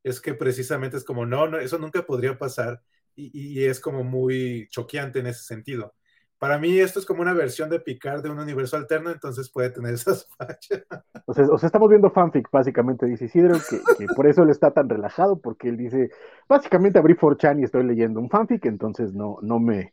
[0.03, 2.83] es que precisamente es como, no, no eso nunca podría pasar
[3.15, 5.95] y, y es como muy choqueante en ese sentido
[6.39, 9.71] para mí esto es como una versión de Picard de un universo alterno, entonces puede
[9.71, 10.85] tener esas fachas.
[11.25, 14.51] O sea, o sea estamos viendo fanfic, básicamente, dice Isidro, que, que, por eso él
[14.51, 16.11] está tan relajado, porque él dice,
[16.49, 19.93] básicamente abrí 4chan y estoy leyendo un fanfic, entonces no, no me...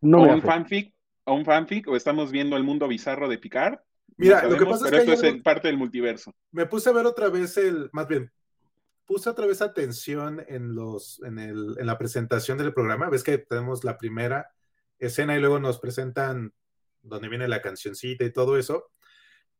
[0.00, 3.38] No o me un fanfic, o un fanfic, o estamos viendo el mundo bizarro de
[3.38, 3.78] Picard.
[4.16, 6.34] Mira, lo que pasa pero es que esto es parte del multiverso.
[6.50, 8.30] Me puse a ver otra vez el, más bien,
[9.04, 13.10] puse otra vez atención en los, en el, en la presentación del programa.
[13.10, 14.50] Ves que tenemos la primera
[14.98, 16.52] escena y luego nos presentan
[17.02, 18.90] donde viene la cancioncita y todo eso.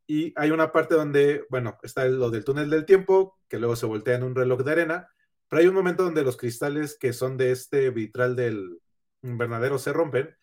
[0.07, 3.87] Y hay una parte donde, bueno, está lo del túnel del tiempo, que luego se
[3.87, 5.09] voltea en un reloj de arena,
[5.49, 8.81] pero hay un momento donde los cristales que son de este vitral del
[9.23, 10.35] invernadero se rompen,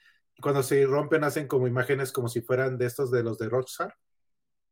[0.41, 3.95] cuando se rompen hacen como imágenes como si fueran de estos de los de Rockstar.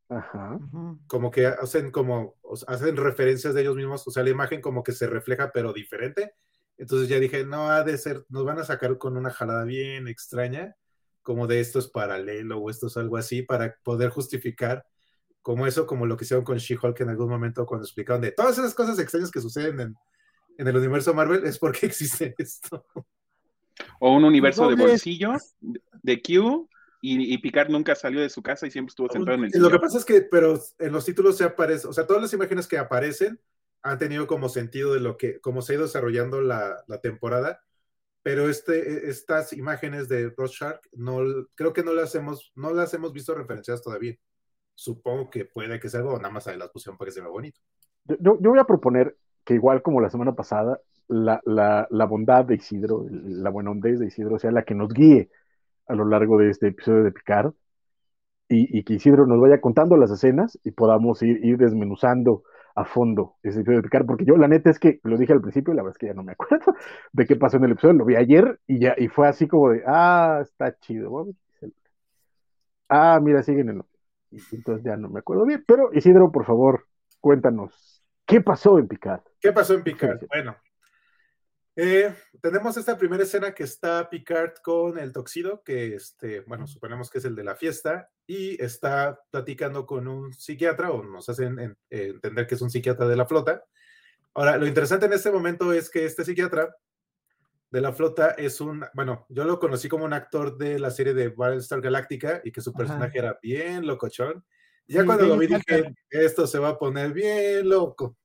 [0.10, 0.60] Ajá.
[1.08, 2.36] Como que hacen como,
[2.68, 6.34] hacen referencias de ellos mismos, o sea, la imagen como que se refleja pero diferente,
[6.78, 10.08] entonces ya dije, no, ha de ser, nos van a sacar con una jalada bien
[10.08, 10.76] extraña,
[11.24, 14.86] como de esto es paralelo o esto es algo así, para poder justificar
[15.42, 18.58] como eso, como lo que hicieron con She-Hulk en algún momento cuando explicaron de todas
[18.58, 19.96] esas cosas extrañas que suceden en,
[20.58, 22.86] en el universo Marvel, es porque existe esto.
[24.00, 25.34] O un universo de bolsillo
[26.02, 26.70] de Q
[27.02, 29.70] y, y, Picard nunca salió de su casa y siempre estuvo sentado en el Lo
[29.70, 32.68] que pasa es que, pero en los títulos se aparece, o sea, todas las imágenes
[32.68, 33.40] que aparecen
[33.84, 37.62] han tenido como sentido de lo que, cómo se ha ido desarrollando la, la temporada,
[38.24, 41.20] pero este, e, estas imágenes de Rorschach no,
[41.56, 44.18] creo que no las hemos, no las hemos visto referenciadas todavía.
[44.74, 47.30] Supongo que puede que sea algo, nada más ahí las pusieron para que se vea
[47.30, 47.62] bonito.
[48.06, 50.80] Yo, yo voy a proponer que igual como la semana pasada,
[51.10, 54.94] la, la, la bondad de Isidro, la buena hondez de Isidro sea la que nos
[54.94, 55.32] guíe
[55.88, 57.54] a lo largo de este episodio de Picard
[58.50, 62.44] y, y que Isidro nos vaya contando las escenas y podamos ir, desmenuzando
[62.76, 65.42] a fondo ese episodio de Picard, porque yo la neta es que lo dije al
[65.42, 66.74] principio, la verdad es que ya no me acuerdo
[67.14, 69.72] de qué pasó en el episodio, lo vi ayer y ya, y fue así como
[69.72, 71.28] de, ah, está chido,
[72.90, 73.84] ah, mira, siguen en
[74.32, 76.86] y entonces ya no me acuerdo bien, pero Isidro, por favor,
[77.22, 77.97] cuéntanos,
[78.28, 79.22] ¿qué pasó en Picard?
[79.40, 80.20] ¿Qué pasó en Picard?
[80.28, 80.56] Bueno,
[81.80, 82.12] eh,
[82.42, 87.20] tenemos esta primera escena que está Picard con el Toxido, que este, bueno, suponemos que
[87.20, 91.78] es el de la fiesta, y está platicando con un psiquiatra, o nos hacen en,
[91.92, 93.64] entender que es un psiquiatra de la flota.
[94.34, 96.76] Ahora, lo interesante en este momento es que este psiquiatra
[97.70, 101.14] de la flota es un, bueno, yo lo conocí como un actor de la serie
[101.14, 103.28] de Battlestar Galactica y que su personaje Ajá.
[103.28, 104.44] era bien locochón.
[104.88, 108.16] Y ya cuando lo vi dije, esto se va a poner bien loco.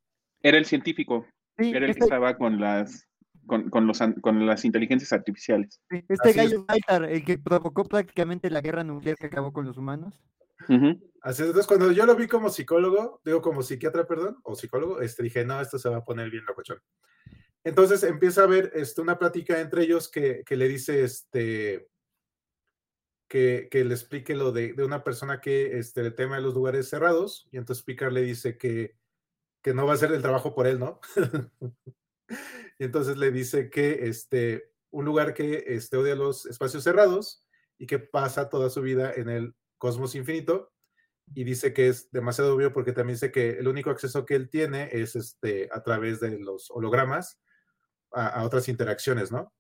[0.41, 1.27] Era el científico,
[1.59, 2.01] sí, era el este...
[2.01, 3.09] que estaba con las
[3.47, 5.81] con, con, los, con las inteligencias artificiales.
[5.91, 9.77] Este Así gallo Baltar, el que provocó prácticamente la guerra nuclear que acabó con los
[9.77, 10.15] humanos.
[10.69, 11.03] Uh -huh.
[11.23, 15.01] Así es, entonces cuando yo lo vi como psicólogo, digo como psiquiatra, perdón, o psicólogo,
[15.01, 16.79] este, dije, no, esto se va a poner bien locochón.
[17.65, 21.89] Entonces empieza a haber este, una plática entre ellos que, que le dice este,
[23.33, 26.91] que, le explique lo de, de, una persona que este, le teme a los lugares
[26.91, 28.95] cerrados, y entonces Picard le dice que,
[29.63, 31.01] que no va a hacer el trabajo por él, ¿no?
[32.79, 37.47] y entonces le dice que este, un lugar que este, odia los espacios cerrados
[37.79, 40.71] y que pasa toda su vida en el cosmos infinito.
[41.35, 44.51] Y dice que es demasiado obvio porque también dice que el único acceso que él
[44.51, 47.41] tiene es este, a través de los hologramas
[48.11, 49.55] a otras interacciones, ¿no?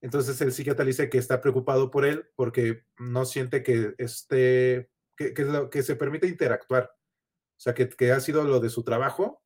[0.00, 5.34] Entonces el psiquiatra dice que está preocupado por él porque no siente que, esté, que,
[5.34, 6.90] que, lo, que se permite interactuar.
[6.94, 9.42] O sea, que, que, ha sido lo de su trabajo,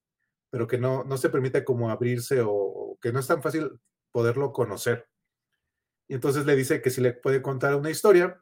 [0.50, 3.80] pero que no, no se permite como abrirse o, o, que no es tan fácil
[4.12, 5.08] poderlo conocer.
[6.06, 8.40] Y entonces le dice que si le puede contar una historia,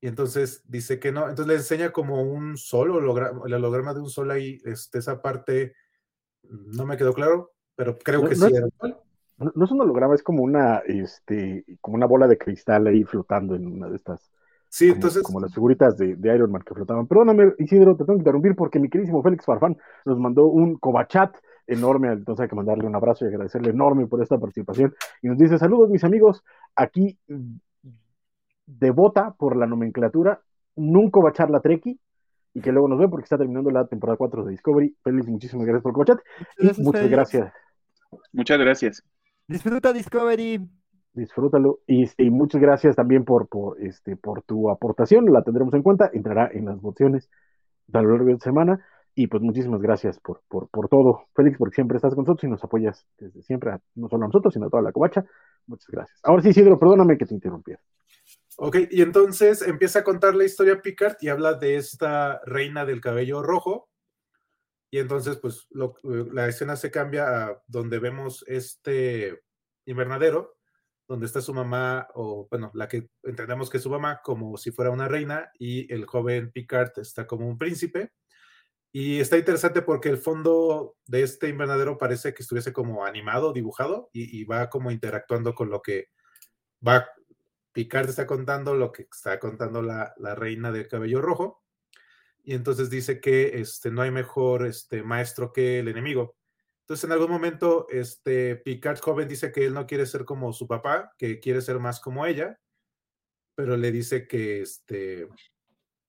[0.00, 1.28] y entonces dice que no.
[1.28, 5.22] Entonces le enseña como un sol, holograma, el holograma de un sol ahí, este, esa
[5.22, 5.74] parte
[6.42, 8.66] no me quedó claro, pero creo no, que no sí era
[9.38, 13.04] no, no es un holograma, es como una, este, como una bola de cristal ahí
[13.04, 14.30] flotando en una de estas.
[14.68, 15.22] Sí, como, entonces.
[15.22, 17.06] Como las figuritas de, de, Iron Man que flotaban.
[17.06, 21.36] Perdóname, Isidro, te tengo que interrumpir porque mi queridísimo Félix Farfán nos mandó un cobachat
[21.66, 24.94] enorme, entonces hay que mandarle un abrazo y agradecerle enorme por esta participación.
[25.22, 26.44] Y nos dice: Saludos, mis amigos,
[26.76, 27.18] aquí
[28.66, 30.40] devota por la nomenclatura,
[30.76, 31.98] nunca va a echar la treki
[32.54, 34.96] y que luego nos ve porque está terminando la temporada 4 de Discovery.
[35.02, 36.18] Félix, muchísimas gracias por el cobachat
[36.58, 37.52] y muchas gracias.
[38.32, 39.04] Muchas gracias.
[39.46, 40.60] Disfruta Discovery.
[41.12, 41.80] Disfrútalo.
[41.86, 45.32] Y, y, muchas gracias también por, por, este, por tu aportación.
[45.32, 46.10] La tendremos en cuenta.
[46.12, 47.30] Entrará en las votaciones
[47.92, 48.84] a lo largo de la semana.
[49.16, 52.48] Y pues muchísimas gracias por, por, por todo, Félix, porque siempre estás con nosotros y
[52.48, 55.24] nos apoyas desde siempre, a, no solo a nosotros, sino a toda la covacha.
[55.66, 56.18] Muchas gracias.
[56.24, 57.80] Ahora sí, Isidro, perdóname que te interrumpiera.
[58.56, 63.00] Ok, y entonces empieza a contar la historia Picard y habla de esta reina del
[63.00, 63.88] cabello rojo.
[64.94, 69.42] Y entonces, pues, la escena se cambia a donde vemos este
[69.86, 70.56] invernadero,
[71.08, 74.70] donde está su mamá, o bueno, la que entendemos que es su mamá, como si
[74.70, 78.12] fuera una reina, y el joven Picard está como un príncipe.
[78.92, 84.10] Y está interesante porque el fondo de este invernadero parece que estuviese como animado, dibujado,
[84.12, 86.10] y, y va como interactuando con lo que
[86.86, 87.08] va.
[87.72, 91.63] Picard está contando lo que está contando la, la reina del cabello rojo.
[92.44, 96.36] Y entonces dice que este, no hay mejor este, maestro que el enemigo.
[96.80, 100.68] Entonces, en algún momento, este, Picard joven dice que él no quiere ser como su
[100.68, 102.60] papá, que quiere ser más como ella,
[103.54, 105.26] pero le dice que, este,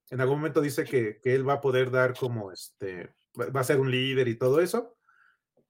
[0.10, 3.64] en algún momento dice que, que él va a poder dar como, este, va a
[3.64, 4.98] ser un líder y todo eso.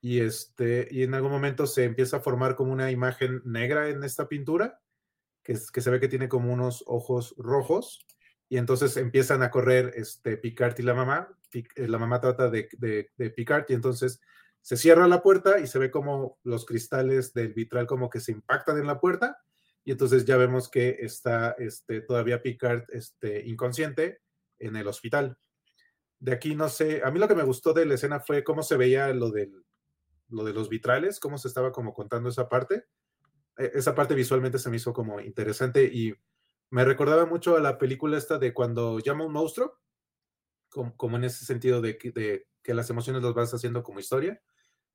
[0.02, 4.04] Y, este, y en algún momento se empieza a formar como una imagen negra en
[4.04, 4.82] esta pintura,
[5.44, 8.06] que, que se ve que tiene como unos ojos rojos.
[8.50, 11.30] Y entonces empiezan a correr este, Picard y la mamá.
[11.76, 14.20] La mamá trata de, de, de Picard y entonces
[14.62, 18.32] se cierra la puerta y se ve como los cristales del vitral como que se
[18.32, 19.38] impactan en la puerta
[19.86, 24.20] y entonces ya vemos que está este, todavía Picard este, inconsciente
[24.58, 25.38] en el hospital.
[26.20, 28.64] De aquí no sé, a mí lo que me gustó de la escena fue cómo
[28.64, 29.64] se veía lo, del,
[30.30, 32.86] lo de los vitrales, cómo se estaba como contando esa parte.
[33.60, 36.16] E, esa parte visualmente se me hizo como interesante y
[36.70, 39.80] me recordaba mucho a la película esta de cuando llama un monstruo,
[40.70, 44.42] como, en ese sentido de, de que las emociones las vas haciendo como historia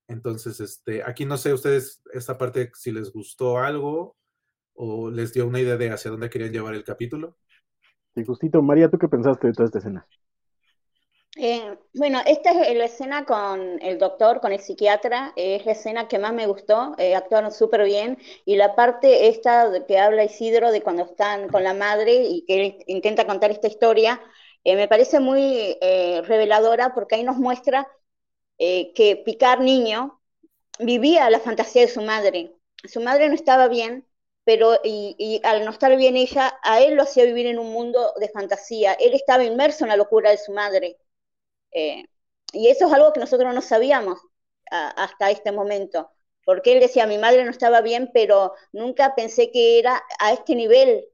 [0.09, 4.17] Entonces, este, aquí no sé ustedes esta parte si les gustó algo
[4.75, 7.37] o les dio una idea de hacia dónde querían llevar el capítulo.
[8.15, 10.07] Sí, Gustito, María, ¿tú qué pensaste de toda esta escena?
[11.43, 16.07] Eh, bueno, esta es la escena con el doctor, con el psiquiatra, es la escena
[16.07, 20.71] que más me gustó, eh, actuaron súper bien, y la parte esta que habla Isidro
[20.71, 24.21] de cuando están con la madre y que él intenta contar esta historia,
[24.65, 25.79] eh, me parece muy
[26.25, 27.89] reveladora porque ahí nos muestra
[28.59, 30.21] que Picar niño
[30.81, 32.57] vivía la fantasía de su madre.
[32.85, 34.07] Su madre no estaba bien,
[34.45, 38.15] pero y, al no estar bien ella, a él lo hacía vivir en un mundo
[38.21, 38.95] de fantasía.
[38.95, 40.99] Él estaba inmerso en la locura de su madre.
[41.73, 42.05] Eh,
[42.53, 44.19] y eso es algo que nosotros no sabíamos
[44.71, 46.11] hasta este momento,
[46.45, 50.55] porque él decía, mi madre no estaba bien, pero nunca pensé que era a este
[50.55, 51.07] nivel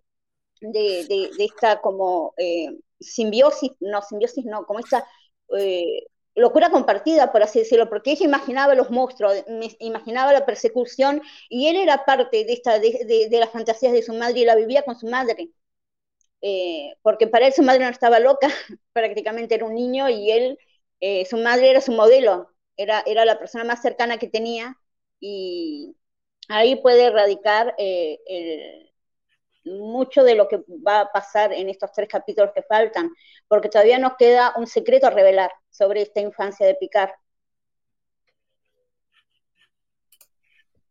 [0.60, 2.68] de, de, esta como eh,
[3.00, 5.06] simbiosis, no, simbiosis no, como esta
[5.56, 9.34] eh, locura compartida, por así decirlo, porque ella imaginaba los monstruos,
[9.78, 14.12] imaginaba la persecución, y él era parte de, esta, de, de las fantasías de su
[14.14, 15.50] madre y la vivía con su madre.
[16.42, 18.48] Eh, porque para él su madre no estaba loca,
[18.92, 20.58] prácticamente era un niño y él,
[21.00, 24.76] eh, su madre era su modelo, era, era la persona más cercana que tenía
[25.20, 25.96] y
[26.48, 28.86] ahí puede erradicar eh,
[29.64, 33.10] mucho de lo que va a pasar en estos tres capítulos que faltan,
[33.48, 37.10] porque todavía nos queda un secreto a revelar sobre esta infancia de Picard.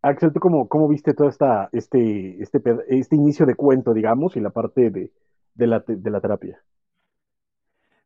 [0.02, 4.40] Axel, ¿tú cómo, cómo viste todo esta, este, este, este inicio de cuento, digamos, y
[4.40, 5.12] la parte de,
[5.56, 6.64] de la, de la terapia?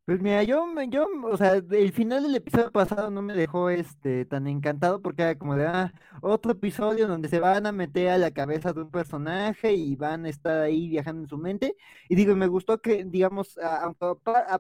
[0.06, 4.26] Pues mira, yo, yo, o sea, el final del episodio pasado no me dejó este
[4.26, 8.18] tan encantado porque era como de ah, otro episodio donde se van a meter a
[8.18, 11.76] la cabeza de un personaje y van a estar ahí viajando en su mente.
[12.08, 14.08] Y digo, me gustó que, digamos, aunque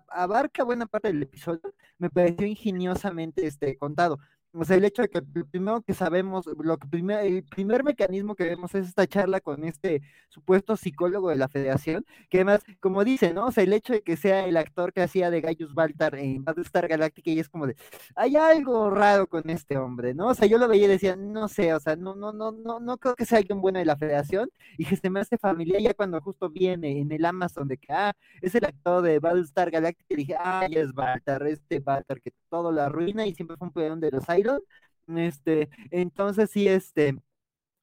[0.09, 4.19] abarca buena parte del episodio, me pareció ingeniosamente este contado
[4.53, 8.35] o sea, el hecho de que primero que sabemos, lo que primer, el primer mecanismo
[8.35, 13.03] que vemos es esta charla con este supuesto psicólogo de la federación, que además, como
[13.03, 13.47] dice, ¿no?
[13.47, 16.43] O sea, el hecho de que sea el actor que hacía de Gaius Baltar en
[16.43, 17.75] Battlestar Galactica y es como de,
[18.15, 20.27] hay algo raro con este hombre, ¿no?
[20.27, 22.79] O sea, yo lo veía y decía, no sé, o sea, no, no, no, no,
[22.79, 25.81] no creo que sea alguien bueno de la federación y que se me hace familiar
[25.81, 29.69] ya cuando justo viene en el Amazon de que, ah, es el actor de Battlestar
[29.69, 33.57] Galactica y dije, ah, ya es Baltar, este Baltar que todo lo arruina y siempre
[33.57, 34.27] fue un peón de los
[35.07, 37.15] este, entonces sí, este,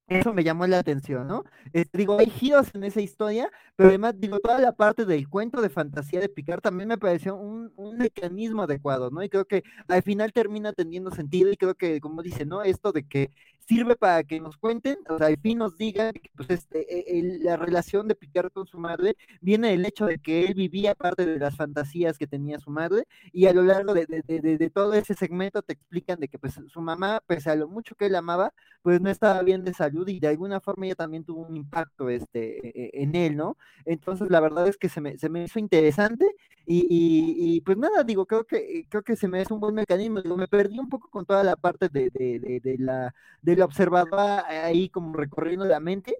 [0.09, 1.43] eso me llamó la atención, ¿no?
[1.73, 5.61] Este, digo, hay giros en esa historia, pero además, digo, toda la parte del cuento
[5.61, 9.23] de fantasía de Picard también me pareció un, un, mecanismo adecuado, ¿no?
[9.25, 12.63] Y creo que al final termina teniendo sentido y creo que, como dice, ¿no?
[12.63, 13.31] Esto de que
[13.67, 17.39] sirve para que nos cuenten, o sea, al fin nos digan que pues, este, e,
[17.43, 21.27] la relación de Picard con su madre viene del hecho de que él vivía parte
[21.27, 24.95] de las fantasías que tenía su madre y a lo largo de, de, de, todo
[24.95, 28.15] ese segmento te explican de que pues su mamá, pese a lo mucho que él
[28.15, 28.53] amaba,
[28.83, 32.09] pues no estaba bien de salud y de alguna forma ella también tuvo un impacto
[32.09, 33.57] este, e, e, en él, ¿no?
[33.85, 36.27] Entonces la verdad es que se me, se me hizo interesante
[36.69, 40.21] y, y, pues nada, digo, creo que, creo que se me hace un buen mecanismo,
[40.21, 45.15] digo, me perdí un poco con toda la parte de, de la observaba ahí como
[45.17, 46.17] recorriendo la mente,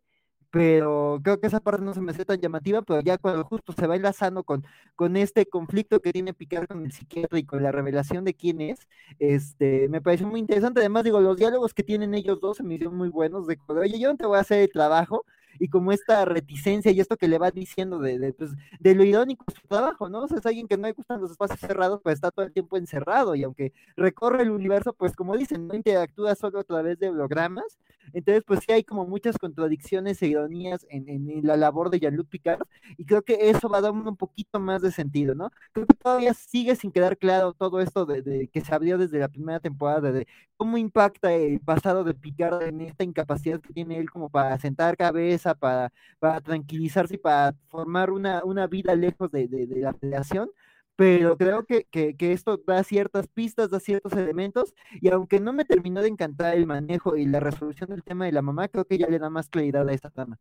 [0.51, 3.73] pero creo que esa parte no se me hace tan llamativa, pero ya cuando justo
[3.73, 7.63] se va enlazando con, con este conflicto que tiene Picard con el psiquiatra y con
[7.63, 10.81] la revelación de quién es, este, me pareció muy interesante.
[10.81, 13.99] Además, digo, los diálogos que tienen ellos dos se me hicieron muy buenos, de oye,
[13.99, 15.25] yo no te voy a hacer el trabajo,
[15.59, 19.05] y como esta reticencia y esto que le va diciendo de, de, pues, de lo
[19.05, 20.21] irónico su trabajo, ¿no?
[20.25, 22.53] O sea, es alguien que no le gustan los espacios cerrados, pues está todo el
[22.53, 26.99] tiempo encerrado y aunque recorre el universo, pues como dicen, no interactúa solo a través
[26.99, 27.79] de hologramas,
[28.13, 32.29] entonces pues sí hay como muchas contradicciones e ironías en, en, la labor de Jean-Luc
[32.29, 32.63] Picard
[32.97, 35.51] y creo que eso va a dar un poquito más de sentido, ¿no?
[35.73, 39.19] Creo que todavía sigue sin quedar claro todo esto de, de que se abrió desde
[39.19, 43.99] la primera temporada de cómo impacta el pasado de Picard en esta incapacidad que tiene
[43.99, 49.31] él como para sentar cabeza, para, para tranquilizarse y para formar una, una vida lejos
[49.31, 50.51] de, de, la federación,
[50.97, 55.53] pero creo que, que, que, esto da ciertas pistas, da ciertos elementos, y aunque no
[55.53, 58.87] me terminó de encantar el manejo y la resolución del tema de la mamá, creo
[58.87, 60.39] que ya le da más claridad a esta trama.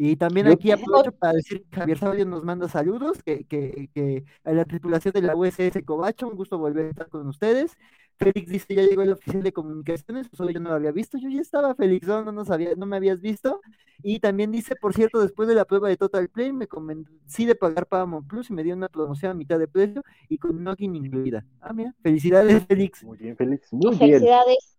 [0.00, 4.24] Y también aquí aprovecho para decir que Javier Sabio nos manda saludos, que, que, que,
[4.44, 7.76] a la tripulación de la USS Covacho, un gusto volver a estar con ustedes.
[8.18, 11.28] Félix dice, ya llegó el oficial de comunicaciones, solo yo no lo había visto, yo
[11.28, 13.60] ya estaba, Félix, no, no, sabía, no me habías visto.
[14.02, 17.54] Y también dice, por cierto, después de la prueba de Total Play, me convencí de
[17.54, 20.86] pagar Paramount Plus y me dio una promoción a mitad de precio y con Nokia
[20.86, 21.44] incluida.
[21.60, 23.04] Ah, mira, felicidades, Félix.
[23.04, 23.98] Muy bien, Félix, muy bien.
[23.98, 24.76] Felicidades.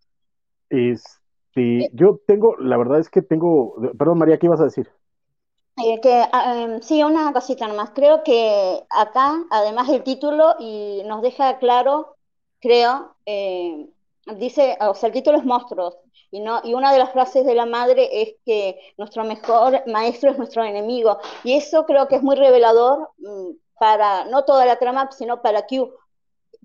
[0.68, 4.88] Este, yo tengo, la verdad es que tengo, perdón, María, ¿qué ibas a decir?
[5.82, 7.90] Eh, que, ah, em, sí, una cosita nomás.
[7.90, 12.16] Creo que acá, además del título, y nos deja claro,
[12.60, 13.88] creo, eh,
[14.36, 15.96] dice, o sea, el título es monstruos,
[16.30, 20.30] y, no, y una de las frases de la madre es que nuestro mejor maestro
[20.30, 24.78] es nuestro enemigo, y eso creo que es muy revelador mm, para, no toda la
[24.78, 25.90] trama, sino para Q,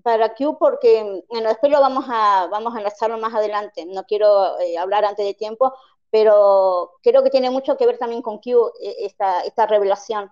[0.02, 4.58] para Q porque, bueno, después lo vamos a, vamos a enlazarlo más adelante, no quiero
[4.60, 5.72] eh, hablar antes de tiempo,
[6.10, 10.30] pero creo que tiene mucho que ver también con Q e, esta, esta revelación.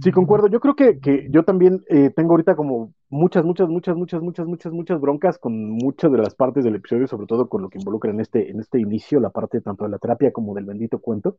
[0.00, 0.48] Sí, concuerdo.
[0.48, 4.46] Yo creo que, que yo también eh, tengo ahorita como muchas, muchas, muchas, muchas, muchas,
[4.46, 7.78] muchas, muchas broncas con muchas de las partes del episodio, sobre todo con lo que
[7.78, 10.98] involucra en este, en este inicio, la parte tanto de la terapia como del bendito
[10.98, 11.36] cuento.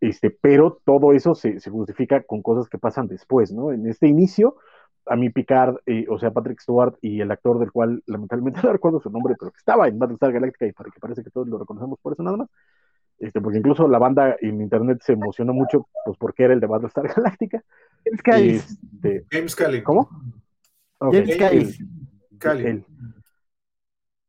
[0.00, 3.72] Este, pero todo eso se, se justifica con cosas que pasan después, ¿no?
[3.72, 4.54] En este inicio,
[5.06, 8.72] a mí Picard, eh, o sea, Patrick Stewart y el actor del cual lamentablemente no
[8.72, 11.48] recuerdo su nombre, pero que estaba en Battlestar Galactica y para que parece que todos
[11.48, 12.48] lo reconocemos por eso nada más,
[13.18, 16.68] este, porque incluso la banda en internet se emocionó mucho, pues porque era el de
[16.68, 17.62] Battlestar Galactica.
[18.24, 19.82] James este, James Cali.
[19.82, 20.08] ¿Cómo?
[21.00, 21.36] James
[22.38, 22.64] Cali.
[22.66, 22.84] Él,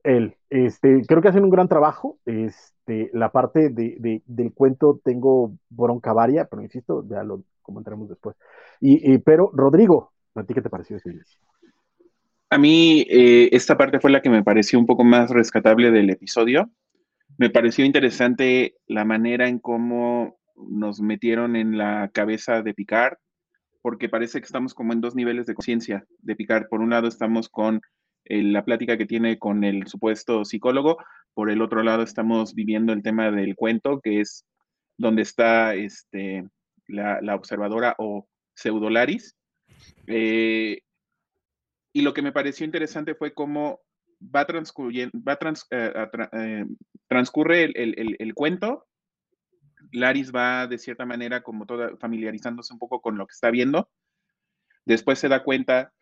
[0.04, 2.18] él, este, creo que hacen un gran trabajo.
[2.26, 8.36] Este, la parte de, del cuento tengo bronca varia, pero insisto, ya lo comentaremos después.
[8.80, 11.12] Y, pero, Rodrigo, ¿A ti qué te pareció ese
[12.50, 16.10] A mí eh, esta parte fue la que me pareció un poco más rescatable del
[16.10, 16.70] episodio.
[17.38, 23.18] Me pareció interesante la manera en cómo nos metieron en la cabeza de Picard,
[23.82, 26.68] porque parece que estamos como en dos niveles de conciencia de Picard.
[26.68, 27.82] Por un lado estamos con
[28.26, 30.98] eh, la plática que tiene con el supuesto psicólogo,
[31.34, 34.46] por el otro lado estamos viviendo el tema del cuento, que es
[34.98, 36.48] donde está este,
[36.88, 39.36] la, observadora o pseudolaris,
[40.08, 40.82] eh,
[41.94, 43.82] y lo que me pareció interesante fue cómo
[44.24, 45.38] va, va
[45.72, 46.66] eh, eh,
[47.08, 48.86] transcurre el, cuento.
[49.92, 53.90] Laris va de cierta manera como toda familiarizándose un poco con lo que está viendo.
[54.86, 55.94] Después se da cuenta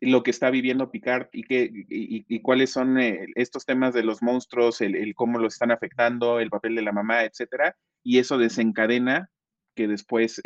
[0.00, 4.80] lo que está viviendo Picard y, qué, y, cuáles son estos temas de los monstruos,
[4.80, 9.30] el, cómo los están afectando, el papel de la mamá, etcétera, y eso desencadena
[9.76, 10.40] que después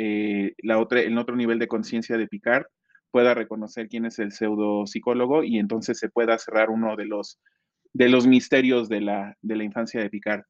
[0.59, 2.67] la otra, el otro nivel de conciencia de Picard
[3.11, 7.41] pueda reconocer quién es el pseudo psicólogo y entonces se pueda cerrar uno de los,
[7.95, 10.43] de los misterios de la, de la infancia de Picard.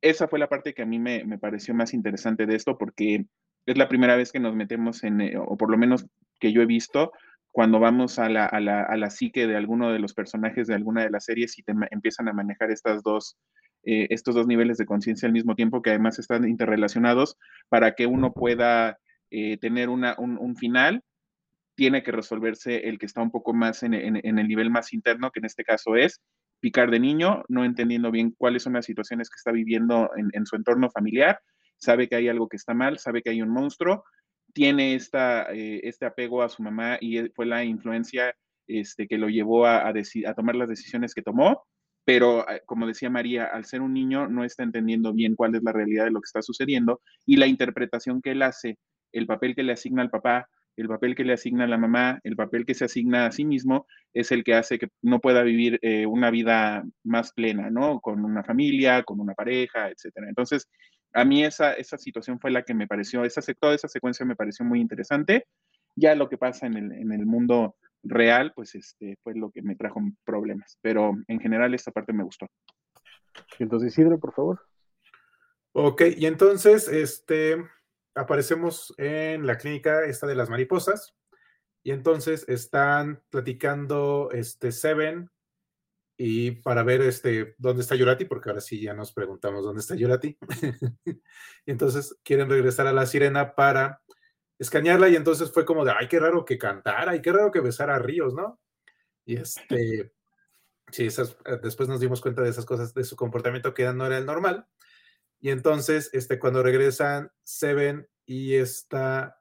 [0.00, 3.26] Esa fue la parte que a mí me, me, pareció más interesante de esto porque
[3.66, 6.06] es la primera vez que nos metemos en, eh, o por lo menos
[6.40, 7.12] que yo he visto,
[7.50, 10.74] cuando vamos a la, a la, a la psique de alguno de los personajes de
[10.74, 13.36] alguna de las series y te empiezan a manejar estas dos,
[13.84, 17.36] eh, estos dos niveles de conciencia al mismo tiempo que además están interrelacionados
[17.68, 18.98] para que uno pueda
[19.30, 21.02] eh, tener una, un, un, final
[21.74, 25.40] tiene que resolverse el que está un poco más en, el nivel más interno, que
[25.40, 26.20] en este caso es
[26.60, 30.56] picar de niño, no entendiendo bien cuáles son las situaciones que está viviendo en, su
[30.56, 31.40] entorno familiar,
[31.76, 34.04] sabe que hay algo que está mal, sabe que hay un monstruo,
[34.52, 38.34] tiene esta, eh, este apego a su mamá y fue la influencia
[38.66, 41.64] este, que lo llevó a, a, tomar las decisiones que tomó,
[42.04, 45.62] pero eh, como decía María, al ser un niño no está entendiendo bien cuál es
[45.62, 48.78] la realidad de lo que está sucediendo y la interpretación que él hace,
[49.12, 50.48] el papel que le asigna al papá,
[50.80, 53.44] el papel que le asigna a la mamá, el papel que se asigna a sí
[53.44, 58.00] mismo, es el que hace que no pueda vivir eh, una vida más plena, ¿no?
[58.00, 60.28] Con una familia, con una pareja, etcétera.
[60.28, 60.68] Entonces,
[61.12, 64.36] a mí esa, esa situación fue la que me pareció, esa, toda esa secuencia me
[64.36, 65.46] pareció muy interesante.
[65.96, 67.74] Ya lo que pasa en el, en el mundo
[68.04, 70.78] real, pues este, fue lo que me trajo problemas.
[70.80, 72.46] Pero en general esta parte me gustó.
[73.58, 74.60] Entonces, Isidro, por favor.
[75.72, 77.56] Ok, y entonces, este,
[78.18, 81.14] aparecemos en la clínica esta de las mariposas
[81.82, 85.30] y entonces están platicando este Seven
[86.16, 89.94] y para ver este dónde está Yurati, porque ahora sí ya nos preguntamos dónde está
[89.94, 90.36] Yurati.
[91.04, 91.20] y
[91.70, 94.02] entonces quieren regresar a la sirena para
[94.58, 97.60] escanearla y entonces fue como de, ay, qué raro que cantara, ay, qué raro que
[97.60, 98.60] besara a Ríos, ¿no?
[99.24, 100.12] Y este,
[100.90, 104.04] sí, esas, eh, después nos dimos cuenta de esas cosas, de su comportamiento que no
[104.04, 104.66] era el normal.
[105.40, 109.40] Y entonces, este, cuando regresan Seven y esta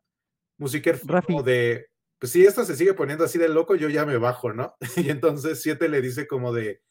[0.58, 0.94] música
[1.26, 1.88] como de,
[2.20, 4.76] pues si esto se sigue poniendo así de loco, yo ya me bajo, ¿no?
[4.98, 6.82] Y entonces Siete le dice como de,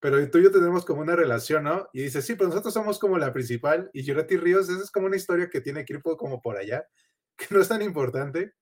[0.00, 1.88] pero tú y yo tenemos como una relación, ¿no?
[1.92, 5.06] Y dice, sí, pero nosotros somos como la principal y Yurati Ríos, esa es como
[5.06, 6.86] una historia que tiene que ir como por allá,
[7.36, 8.54] que no es tan importante.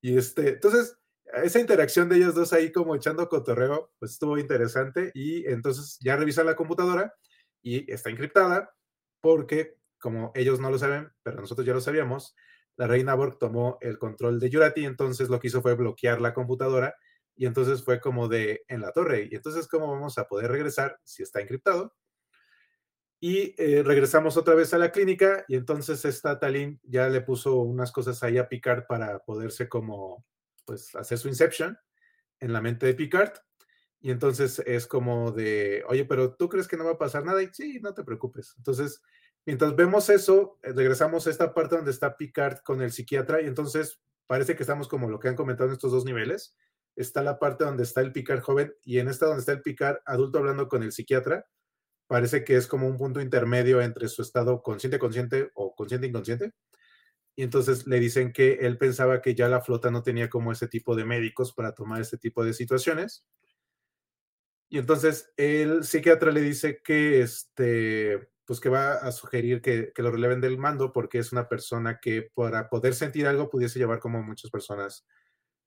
[0.00, 0.96] Y este, entonces,
[1.44, 6.16] esa interacción de ellos dos ahí como echando cotorreo, pues estuvo interesante y entonces ya
[6.16, 7.14] revisan la computadora
[7.62, 8.70] y está encriptada
[9.20, 12.34] porque, como ellos no lo saben, pero nosotros ya lo sabíamos,
[12.76, 16.32] la reina Borg tomó el control de Yurati, entonces lo que hizo fue bloquear la
[16.32, 16.94] computadora
[17.36, 19.28] y entonces fue como de en la torre.
[19.30, 21.94] Y entonces, ¿cómo vamos a poder regresar si está encriptado?
[23.22, 27.56] Y eh, regresamos otra vez a la clínica y entonces esta Talin ya le puso
[27.56, 30.24] unas cosas ahí a Picard para poderse como,
[30.64, 31.78] pues, hacer su inception
[32.40, 33.32] en la mente de Picard.
[34.00, 37.42] Y entonces es como de, oye, pero tú crees que no va a pasar nada?
[37.42, 38.54] Y sí, no te preocupes.
[38.56, 39.02] Entonces,
[39.44, 43.46] mientras vemos eso, eh, regresamos a esta parte donde está Picard con el psiquiatra y
[43.46, 46.56] entonces parece que estamos como lo que han comentado en estos dos niveles.
[46.96, 49.98] Está la parte donde está el Picard joven y en esta donde está el Picard
[50.06, 51.46] adulto hablando con el psiquiatra.
[52.06, 56.54] Parece que es como un punto intermedio entre su estado consciente-consciente o consciente-inconsciente.
[57.36, 60.68] Y entonces le dicen que él pensaba que ya la flota no tenía como ese
[60.68, 63.24] tipo de médicos para tomar este tipo de situaciones.
[64.70, 70.02] Y entonces el psiquiatra le dice que, este, pues que va a sugerir que, que,
[70.02, 73.98] lo releven del mando porque es una persona que para poder sentir algo pudiese llevar
[73.98, 75.06] como muchas personas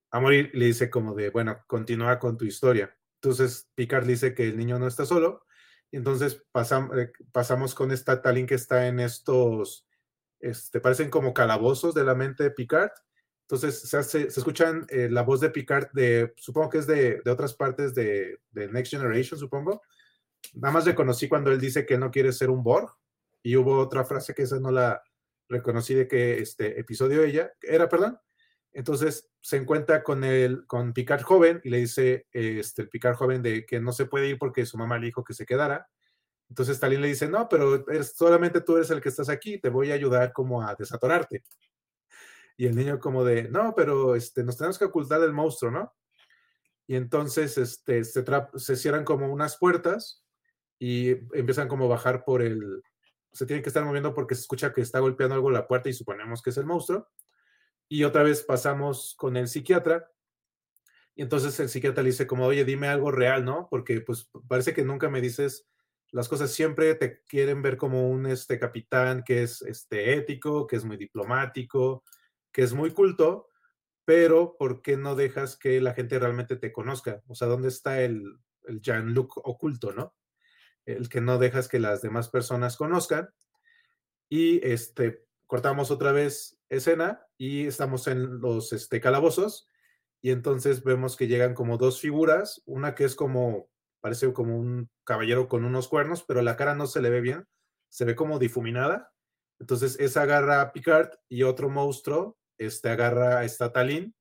[0.09, 0.49] a morir.
[0.53, 2.97] Le dice como de, bueno, continúa con tu historia.
[3.21, 5.45] Entonces Picard dice que el niño no está solo.
[5.91, 6.41] Y entonces
[6.97, 9.85] eh, pasamos con esta Talin que está en estos
[10.43, 12.91] este, parecen como calabozos de la mente de Picard.
[13.43, 17.31] Entonces se, se escuchan eh, la voz de Picard de, supongo que es de, de
[17.31, 19.81] otras partes de, de, Next Generation, supongo.
[20.53, 22.89] Nada más reconocí cuando él dice que no quiere ser un Borg.
[23.41, 25.03] Y hubo otra frase que esa no la
[25.49, 28.17] reconocí de que este episodio ella era, perdón.
[28.71, 33.43] Entonces se encuentra con el con Picard joven y le dice este el Picard joven
[33.43, 35.87] de que no se puede ir porque su mamá le dijo que se quedara
[36.53, 39.89] entonces Stalin le dice, no, pero solamente tú eres el que estás aquí, te voy
[39.89, 41.43] a ayudar como a desatorarte.
[42.57, 45.93] Y el niño como de, no, pero este, nos tenemos que ocultar del monstruo, ¿no?
[46.87, 48.23] Y entonces este, se,
[48.55, 50.23] se cierran como unas puertas
[50.79, 52.83] y empiezan como a bajar por el...
[53.31, 55.93] Se tienen que estar moviendo porque se escucha que está golpeando algo la puerta y
[55.93, 57.07] suponemos que es el monstruo.
[57.89, 60.11] Y otra vez pasamos con el psiquiatra.
[61.15, 63.67] Y entonces el psiquiatra le dice como, oye, dime algo real, ¿no?
[63.71, 65.67] Porque pues parece que nunca me dices
[66.13, 70.75] las cosas siempre te quieren ver como un este, capitán que es este, ético, que
[70.75, 72.03] es muy diplomático,
[72.53, 73.49] que es muy culto,
[74.05, 77.21] pero ¿por qué no dejas que la gente realmente te conozca?
[77.27, 80.15] O sea, ¿dónde está el, el Jean-Luc oculto, no?
[80.85, 83.29] El que no dejas que las demás personas conozcan.
[84.29, 89.69] Y este, cortamos otra vez escena y estamos en los este, calabozos
[90.21, 94.89] y entonces vemos que llegan como dos figuras, una que es como parece como un
[95.03, 97.47] caballero con unos cuernos, pero la cara no se le ve bien,
[97.89, 99.13] se ve como difuminada.
[99.59, 104.15] Entonces, esa agarra a Picard y otro monstruo este, agarra a esta Talin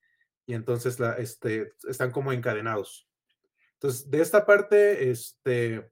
[0.47, 3.09] y entonces la, este, están como encadenados.
[3.75, 5.91] Entonces, de esta parte, este,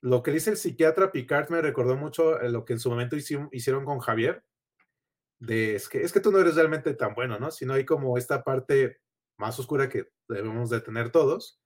[0.00, 3.84] lo que dice el psiquiatra Picard me recordó mucho lo que en su momento hicieron
[3.84, 4.42] con Javier,
[5.38, 7.50] de es que, es que tú no eres realmente tan bueno, ¿no?
[7.50, 9.00] Sino hay como esta parte
[9.36, 11.60] más oscura que debemos de tener todos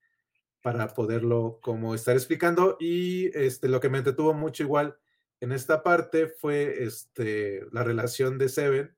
[0.63, 2.77] para poderlo como estar explicando.
[2.79, 4.97] Y este, lo que me entretuvo mucho igual
[5.41, 8.97] en esta parte fue este, la relación de Seven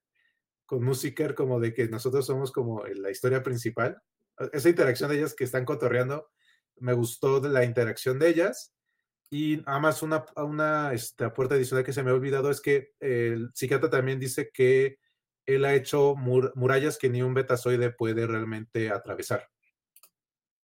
[0.67, 4.01] con Musiker, como de que nosotros somos como la historia principal.
[4.53, 6.29] Esa interacción de ellas que están cotorreando,
[6.77, 8.75] me gustó de la interacción de ellas.
[9.31, 13.51] Y además una, una esta puerta adicional que se me ha olvidado es que el
[13.55, 14.99] psiquiatra también dice que
[15.47, 19.49] él ha hecho murallas que ni un betazoide puede realmente atravesar.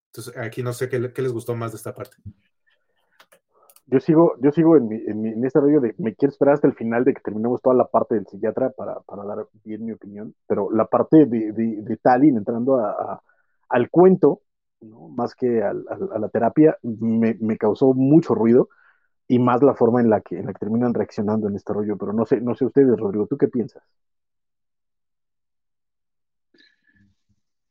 [0.07, 2.17] Entonces, aquí no sé qué les gustó más de esta parte.
[3.85, 6.67] Yo sigo, yo sigo en, mi, en, en, este rollo de me quiero esperar hasta
[6.67, 9.91] el final de que terminemos toda la parte del psiquiatra para, para dar bien mi
[9.91, 13.23] opinión, pero la parte de, de, de Talin entrando a, a,
[13.69, 14.41] al cuento,
[14.81, 15.09] ¿no?
[15.09, 18.69] más que a, a la terapia, me, me, causó mucho ruido
[19.27, 21.97] y más la forma en la que, en la que terminan reaccionando en este rollo,
[21.97, 23.83] pero no sé, no sé ustedes, Rodrigo, ¿tú qué piensas?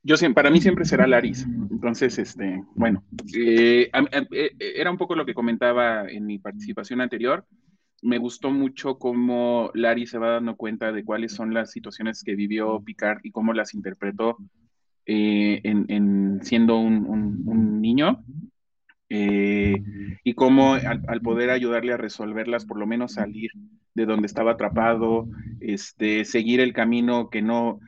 [0.03, 1.47] Yo para mí siempre será Laris.
[1.71, 3.91] Entonces, este, bueno, eh,
[4.33, 7.47] eh, era un poco lo que comentaba en mi participación anterior.
[8.03, 12.35] Me gustó mucho cómo Laris se va dando cuenta de cuáles son las situaciones que
[12.35, 14.39] vivió Picard y cómo las interpretó
[15.07, 18.25] eh, en, en, siendo un, un, un niño.
[19.09, 23.51] y cómo al, al, poder ayudarle a resolverlas, por lo menos salir
[23.95, 25.29] de donde estaba atrapado,
[25.61, 27.79] este, seguir el camino que no,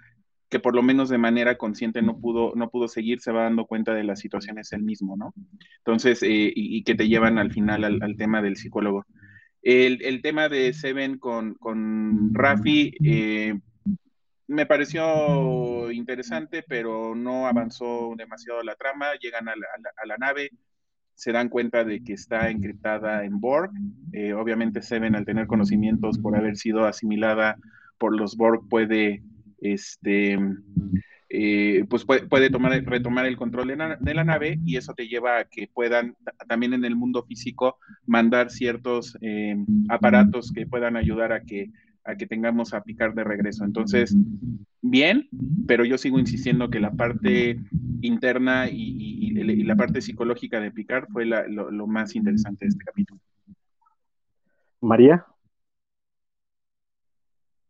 [0.49, 3.67] que por lo menos de manera consciente no pudo, no pudo seguir, se va dando
[3.67, 5.35] cuenta de las situaciones él mismo, ¿no?
[5.79, 9.05] Entonces, eh, y, que te llevan al final al, tema del psicólogo.
[9.63, 13.59] El, el, tema de Seven con, con Rafi eh,
[14.47, 19.15] me pareció interesante, pero no avanzó demasiado la trama.
[19.21, 19.55] Llegan a
[20.07, 20.51] la nave,
[21.15, 23.71] se dan cuenta de que está encriptada en Borg.
[24.13, 27.57] Eh, obviamente Seven, al tener conocimientos por haber sido asimilada
[27.99, 29.23] por los Borg, puede
[29.65, 30.39] este,
[31.31, 35.39] eh, pues puede, tomar, retomar el control de la, la, nave y eso te lleva
[35.39, 36.15] a que puedan
[36.47, 39.57] también en el mundo físico mandar ciertos eh,
[39.89, 41.71] aparatos que puedan ayudar a que,
[42.05, 43.65] a que tengamos a picar de regreso.
[43.65, 44.15] Entonces,
[44.83, 45.29] bien,
[45.67, 47.59] pero yo sigo insistiendo que la parte
[48.03, 49.33] interna y,
[49.65, 53.21] la parte psicológica de Picard fue lo, más interesante de este capítulo.
[54.81, 55.25] María.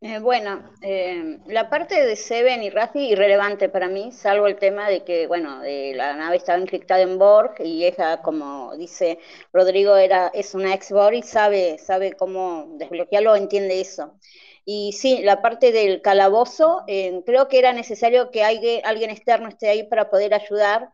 [0.07, 4.87] Eh, bueno, eh, la parte de Seven y Rafi irrelevante para mí, salvo el tema
[4.91, 9.19] de que, bueno, la nave estaba encriptada en Borg y ella, como dice
[9.51, 14.19] Rodrigo, era, es una ex Borg y sabe, sabe cómo desbloquearlo, entiende eso.
[14.67, 19.71] Y sí, la parte del calabozo, eh, creo que era necesario que alguien, externo esté
[19.71, 20.91] ahí para poder ayudar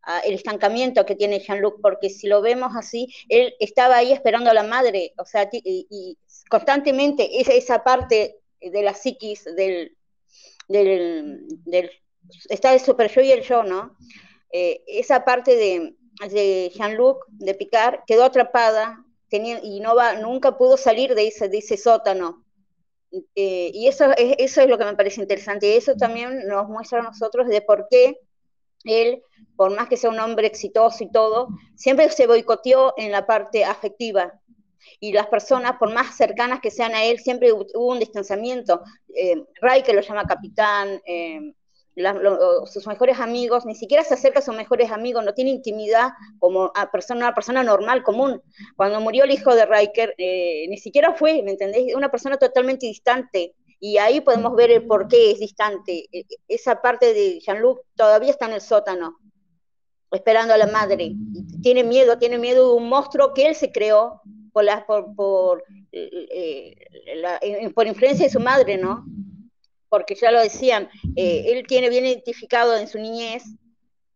[0.00, 4.48] a el estancamiento que tiene Jean-Luc, porque si lo vemos así, él estaba ahí esperando
[4.48, 6.16] a la madre, o sea, y,
[6.48, 8.38] constantemente esa, esa parte
[8.70, 9.96] de la psiquis del,
[10.68, 11.90] del, del
[12.48, 13.96] está el super yo y el yo, ¿no?
[14.52, 15.96] Eh, esa parte de,
[16.30, 21.48] de Jean-Luc, de Picard, quedó atrapada tenía, y no va, nunca pudo salir de ese,
[21.48, 22.44] de sótano.
[23.34, 25.66] Eh, y eso es, eso es lo que me parece interesante.
[25.68, 28.20] Y eso también nos muestra a nosotros de por qué
[28.84, 29.22] él,
[29.56, 33.64] por más que sea un hombre exitoso y todo, siempre se boicoteó en la parte
[33.64, 34.40] afectiva.
[35.00, 38.82] Y las personas, por más cercanas que sean a él, siempre hubo un distanciamiento.
[39.14, 41.54] Eh, Ray, que lo llama capitán, eh,
[42.66, 46.72] sus mejores amigos, ni siquiera se acerca a sus mejores amigos, no tiene intimidad como
[46.74, 48.42] a persona, una persona normal, común.
[48.76, 51.94] Cuando murió el hijo de Riker, eh, ni siquiera fue, ¿me entendés?
[51.94, 53.54] Una persona totalmente distante.
[53.78, 56.08] Y ahí podemos ver el por qué es distante.
[56.10, 59.18] E, e, esa parte de Jean-Luc todavía está en el sótano,
[60.10, 61.12] esperando a la madre.
[61.62, 64.20] tiene miedo, tiene miedo de un monstruo que él se creó
[64.54, 66.74] por, la, por, por, eh,
[67.42, 69.04] eh, por influencia de su madre, ¿no?
[69.94, 73.44] porque ya lo decían, eh, él tiene bien identificado en su niñez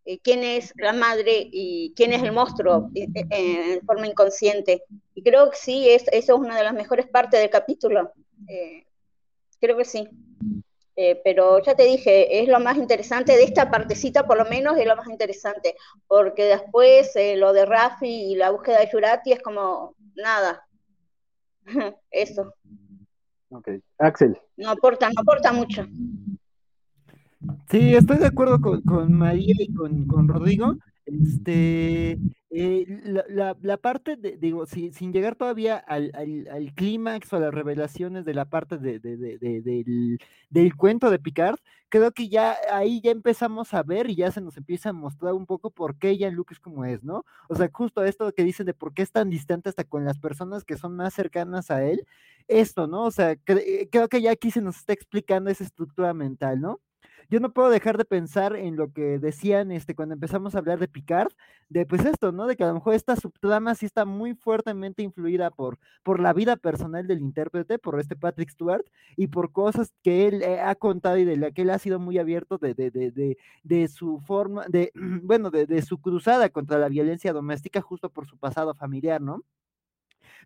[0.05, 4.83] eh, quién es la madre y quién es el monstruo eh, en forma inconsciente.
[5.15, 8.11] Y creo que sí, es, eso es una de las mejores partes del capítulo.
[9.61, 10.09] creo que sí.
[11.23, 14.87] pero ya te dije, es lo más interesante de esta partecita, por lo menos es
[14.87, 15.77] lo más interesante,
[16.09, 20.63] porque después lo de Rafi y la búsqueda de Yurati es como nada.
[22.11, 22.55] Eso.
[23.51, 23.69] Ok.
[23.99, 24.39] Axel.
[24.57, 25.87] No aporta, no aporta mucho.
[27.71, 30.77] Sí, estoy de acuerdo con, con María y con, con Rodrigo.
[31.09, 32.19] Este,
[32.51, 32.85] eh,
[33.29, 38.27] la, la, parte de, digo, sin llegar todavía al, al, clímax o a las revelaciones
[38.27, 40.19] de la parte de, del,
[40.51, 41.57] del, cuento de Picard,
[41.89, 45.33] creo que ya ahí ya empezamos a ver y ya se nos empieza a mostrar
[45.33, 47.25] un poco por qué Jean-Luc es como es, ¿no?
[47.49, 50.19] O sea, justo esto que dicen de por qué es tan distante hasta con las
[50.19, 52.07] personas que son más cercanas a él,
[52.49, 53.05] esto, ¿no?
[53.05, 56.81] O sea, creo que ya aquí se nos está explicando esa estructura mental, ¿no?
[57.29, 60.79] Yo no puedo dejar de pensar en lo que decían este, cuando empezamos a hablar
[60.79, 61.31] de Picard,
[61.69, 62.47] de pues esto, ¿no?
[62.47, 66.33] De que a lo mejor esta subtrama sí está muy fuertemente influida por, por la
[66.33, 68.85] vida personal del intérprete, por este Patrick Stewart,
[69.17, 71.99] y por cosas que él eh, ha contado y de la que él ha sido
[71.99, 76.89] muy abierto de, de, de, de su forma, de, bueno, de su cruzada contra la
[76.89, 79.45] violencia doméstica justo por su pasado familiar, ¿no?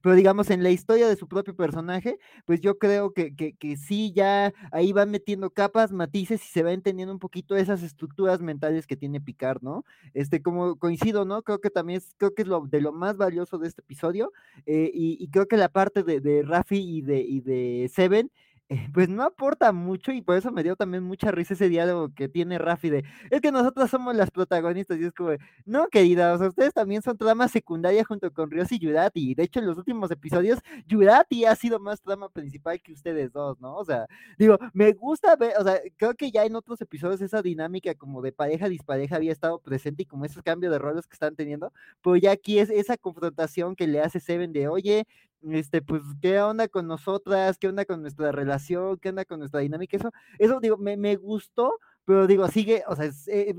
[0.03, 3.76] Pero digamos en la historia de su propio personaje, pues yo creo que, que, que
[3.76, 8.40] sí, ya ahí van metiendo capas, matices y se va entendiendo un poquito esas estructuras
[8.40, 9.84] mentales que tiene Picard, ¿no?
[10.14, 11.42] Este, como coincido, ¿no?
[11.42, 14.32] Creo que también es, creo que es lo de lo más valioso de este episodio,
[14.66, 18.30] eh, y, y, creo que la parte de, de Rafi y de, y de Seven,
[18.95, 22.29] pues no aporta mucho y por eso me dio también mucha risa ese diálogo que
[22.29, 25.31] tiene Rafi de, es que nosotros somos las protagonistas y es como,
[25.64, 29.43] no querida, o sea, ustedes también son trama secundaria junto con Rios y Yurati, de
[29.45, 33.77] hecho en los últimos episodios Yurati ha sido más trama principal que ustedes dos, ¿no?
[33.77, 34.07] O sea,
[34.39, 38.23] digo, me gusta ver, o sea, creo que ya en otros episodios esa dinámica como
[38.23, 41.73] de pareja dispareja había estado presente y como esos cambios de roles que están teniendo,
[42.03, 45.07] pero ya aquí es esa confrontación que le hace Seven de, oye,
[45.51, 47.59] este, pues, ¿qué onda con nosotras?
[47.59, 48.99] ¿Qué onda con nuestra relación?
[48.99, 49.97] ¿Qué onda con nuestra dinámica?
[49.97, 53.55] Eso, eso digo, me, me gustó, pero digo, sigue, o sea, eh,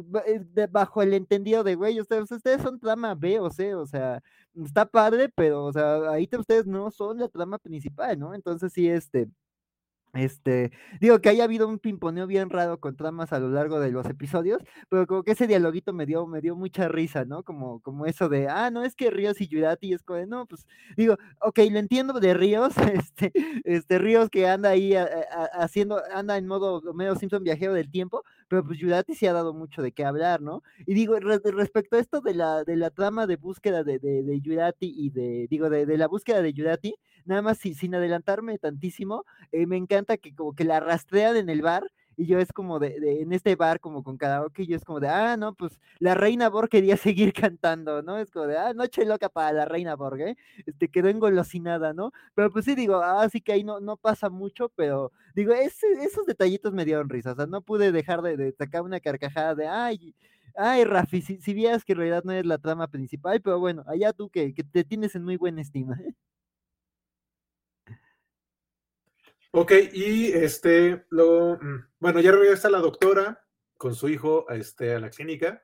[0.71, 4.21] bajo el entendido de, güey, ustedes, ustedes son trama B o C, o sea,
[4.55, 8.33] está padre, pero, o sea, ahí ustedes no son la trama principal, ¿no?
[8.35, 9.27] Entonces sí, este,
[10.13, 13.91] este, digo que haya habido un pimponeo bien raro con tramas a lo largo de
[13.91, 17.43] los episodios, pero como que ese dialoguito me dio, me dio mucha risa, ¿no?
[17.43, 20.65] Como, como eso de, ah, no es que Ríos y Yurati es como no, pues,
[20.95, 23.31] digo, ok, lo entiendo de Ríos, este,
[23.63, 24.93] este Ríos que anda ahí
[25.53, 29.53] haciendo, anda en modo medio Simpson viajero del tiempo, pero pues Yurati sí ha dado
[29.53, 30.63] mucho de qué hablar, ¿no?
[30.85, 34.41] Y digo, respecto a esto de la, de la trama de búsqueda de, de, de
[34.41, 38.57] Yurati y de, digo, de, de la búsqueda de Yurati, nada más sin, sin adelantarme
[38.59, 42.51] tantísimo, eh, me encanta que como que la rastrean en el bar y yo es
[42.53, 45.53] como de, de, en este bar como con karaoke, yo es como de, ah, no,
[45.55, 48.17] pues la reina Borg quería seguir cantando, ¿no?
[48.17, 50.37] Es como de, ah, noche loca para la reina Borg, ¿eh?
[50.65, 52.11] Este, quedó engolosinada, ¿no?
[52.35, 55.87] Pero pues sí digo, ah, sí que ahí no, no pasa mucho, pero digo, ese,
[56.03, 59.67] esos detallitos me dieron risa, o sea, no pude dejar de, sacar una carcajada de,
[59.67, 60.15] ay,
[60.55, 63.83] ay, Rafi, si, si vieras que en realidad no es la trama principal, pero bueno,
[63.87, 65.95] allá tú que, que te tienes en muy buena estima.
[65.99, 66.13] ¿eh?
[69.55, 73.45] Ok, y este, luego, mm, bueno, ya regresa la doctora
[73.77, 75.63] con su hijo este, a la clínica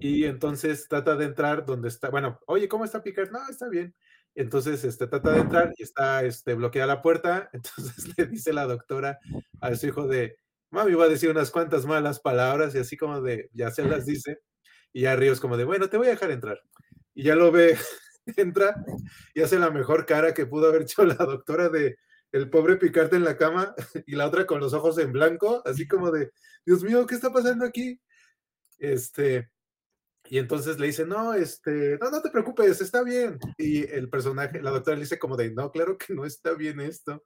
[0.00, 3.30] y entonces trata de entrar donde está, bueno, oye, ¿cómo está Picard?
[3.30, 3.94] No, está bien.
[4.34, 7.50] Entonces, este, trata de entrar y está este, bloqueada la puerta.
[7.52, 9.20] Entonces le dice la doctora
[9.60, 10.36] a su hijo de,
[10.70, 14.06] mami iba a decir unas cuantas malas palabras y así como de, ya se las
[14.06, 14.40] dice.
[14.92, 16.60] Y ya Ríos como de, bueno, te voy a dejar entrar.
[17.14, 17.78] Y ya lo ve,
[18.36, 18.74] entra
[19.34, 21.96] y hace la mejor cara que pudo haber hecho la doctora de,
[22.34, 23.74] el pobre Picarte en la cama
[24.06, 26.32] y la otra con los ojos en blanco, así como de,
[26.66, 28.00] Dios mío, ¿qué está pasando aquí?
[28.78, 29.48] Este,
[30.24, 33.38] y entonces le dice, no, este, no, no te preocupes, está bien.
[33.56, 36.80] Y el personaje, la doctora le dice como de, no, claro que no está bien
[36.80, 37.24] esto.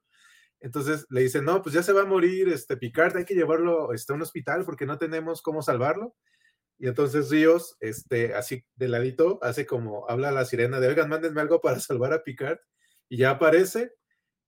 [0.59, 3.93] Entonces le dice, no, pues ya se va a morir, este, Picard, hay que llevarlo
[3.93, 6.15] este, a un hospital porque no tenemos cómo salvarlo.
[6.77, 11.09] Y entonces Ríos, este, así de ladito, hace como, habla a la sirena de, oigan,
[11.09, 12.59] mándenme algo para salvar a Picard.
[13.09, 13.93] Y ya aparece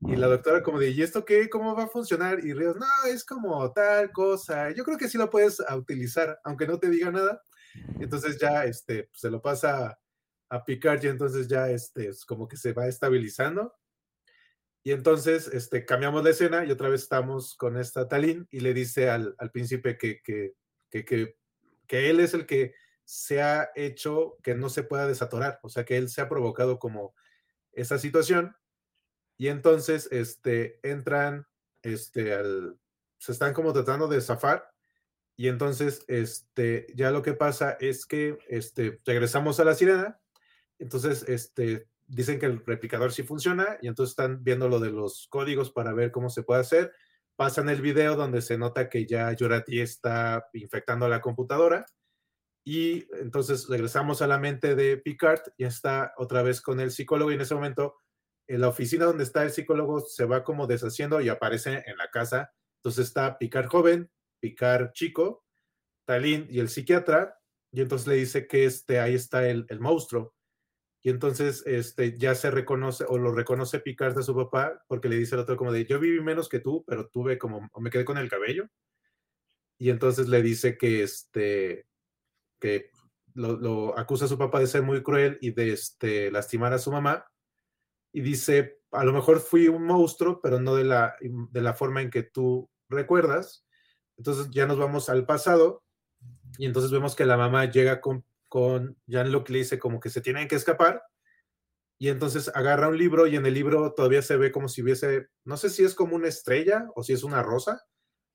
[0.03, 1.47] y la doctora como de, ¿y esto qué?
[1.49, 2.43] ¿Cómo va a funcionar?
[2.43, 4.71] Y Ríos, no, es como tal cosa.
[4.71, 7.43] Yo creo que sí lo puedes utilizar, aunque no te diga nada.
[7.99, 9.99] Entonces ya este, se lo pasa
[10.49, 13.75] a Picard y entonces ya este, es como que se va estabilizando.
[14.83, 18.73] Y entonces este, cambiamos la escena y otra vez estamos con esta Talín y le
[18.73, 20.53] dice al, al príncipe que, que,
[20.89, 21.37] que, que,
[21.85, 22.73] que él es el que
[23.05, 26.79] se ha hecho que no se pueda desatorar, o sea, que él se ha provocado
[26.79, 27.13] como
[27.73, 28.55] esa situación
[29.41, 31.47] y entonces este, entran,
[31.81, 32.37] este,
[33.17, 34.71] se están como tratando de zafar.
[35.35, 40.21] Y entonces, este, ya lo que pasa es que este, regresamos a la sirena.
[40.77, 45.25] Entonces, este, dicen que el replicador sí funciona y entonces están viendo lo de los
[45.27, 46.93] códigos para ver cómo se puede hacer.
[47.35, 51.87] Pasan el video donde se nota que ya Yorati está infectando la computadora
[52.63, 57.31] y entonces regresamos a la mente de Picard y está otra vez con el psicólogo
[57.31, 57.95] y en ese momento
[58.53, 62.09] en la oficina donde está el psicólogo se va como deshaciendo y aparece en la
[62.09, 62.53] casa.
[62.77, 65.45] Entonces está Picar joven, Picar chico,
[66.05, 67.39] Talín y el psiquiatra,
[67.71, 70.35] y entonces le dice que este, ahí está el, el monstruo.
[71.01, 75.15] Y entonces este, ya se reconoce o lo reconoce Picard de su papá porque le
[75.15, 78.05] dice al otro como de, yo viví menos que tú, pero tuve como, me quedé
[78.05, 78.67] con el cabello.
[79.79, 81.87] Y entonces le dice que, este,
[82.59, 82.91] que
[83.33, 86.79] lo, lo acusa a su papá de ser muy cruel y de este, lastimar a
[86.79, 87.25] su mamá
[88.13, 92.01] y dice, a lo mejor fui un monstruo, pero no de la, de la forma
[92.01, 93.65] en que tú recuerdas.
[94.17, 95.83] Entonces ya nos vamos al pasado
[96.57, 100.21] y entonces vemos que la mamá llega con, con Jean-Luc le dice como que se
[100.21, 101.03] tienen que escapar
[101.97, 105.27] y entonces agarra un libro y en el libro todavía se ve como si hubiese,
[105.45, 107.85] no sé si es como una estrella o si es una rosa,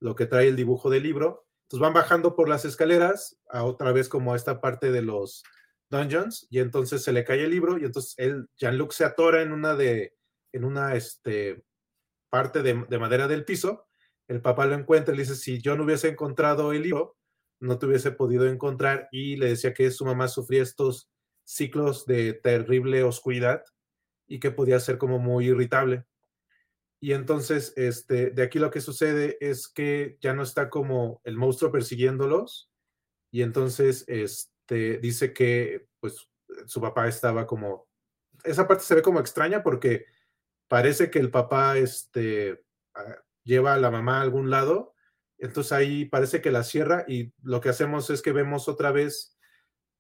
[0.00, 1.46] lo que trae el dibujo del libro.
[1.64, 5.42] Entonces van bajando por las escaleras a otra vez como a esta parte de los
[5.90, 9.52] Dungeons y entonces se le cae el libro y entonces él, Jean-Luc se atora en
[9.52, 10.14] una de,
[10.52, 11.64] en una este,
[12.30, 13.86] parte de, de, madera del piso,
[14.28, 17.16] el papá lo encuentra y le dice, si yo no hubiese encontrado el libro,
[17.60, 21.10] no te hubiese podido encontrar y le decía que su mamá sufría estos
[21.44, 23.62] ciclos de terrible oscuridad
[24.26, 26.04] y que podía ser como muy irritable.
[27.00, 31.36] Y entonces, este, de aquí lo que sucede es que ya no está como el
[31.36, 32.70] monstruo persiguiéndolos
[33.30, 36.28] y entonces, este, este, dice que pues
[36.66, 37.88] su papá estaba como,
[38.42, 40.06] esa parte se ve como extraña porque
[40.66, 42.64] parece que el papá este,
[42.94, 44.94] ah, lleva a la mamá a algún lado,
[45.38, 49.38] entonces ahí parece que la cierra y lo que hacemos es que vemos otra vez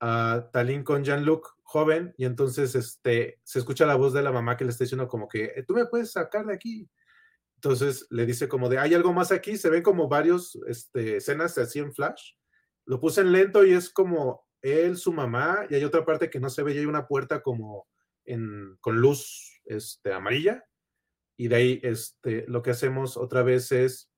[0.00, 4.56] a Talín con Jean-Luc joven y entonces este, se escucha la voz de la mamá
[4.56, 6.90] que le está diciendo como que eh, tú me puedes sacar de aquí.
[7.56, 11.56] Entonces le dice como de, hay algo más aquí, se ven como varios este, escenas
[11.56, 12.32] así en flash.
[12.84, 16.40] Lo puse en lento y es como él, su mamá, y hay otra parte que
[16.40, 17.86] no se ve, y hay una puerta como
[18.24, 20.64] en, con luz este, amarilla,
[21.36, 24.10] y de ahí este, lo que hacemos otra vez es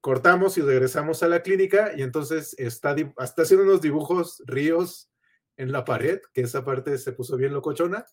[0.00, 5.10] cortamos y regresamos a la clínica, y entonces está, está haciendo unos dibujos ríos
[5.56, 8.04] en la pared, que esa parte se puso bien locochona,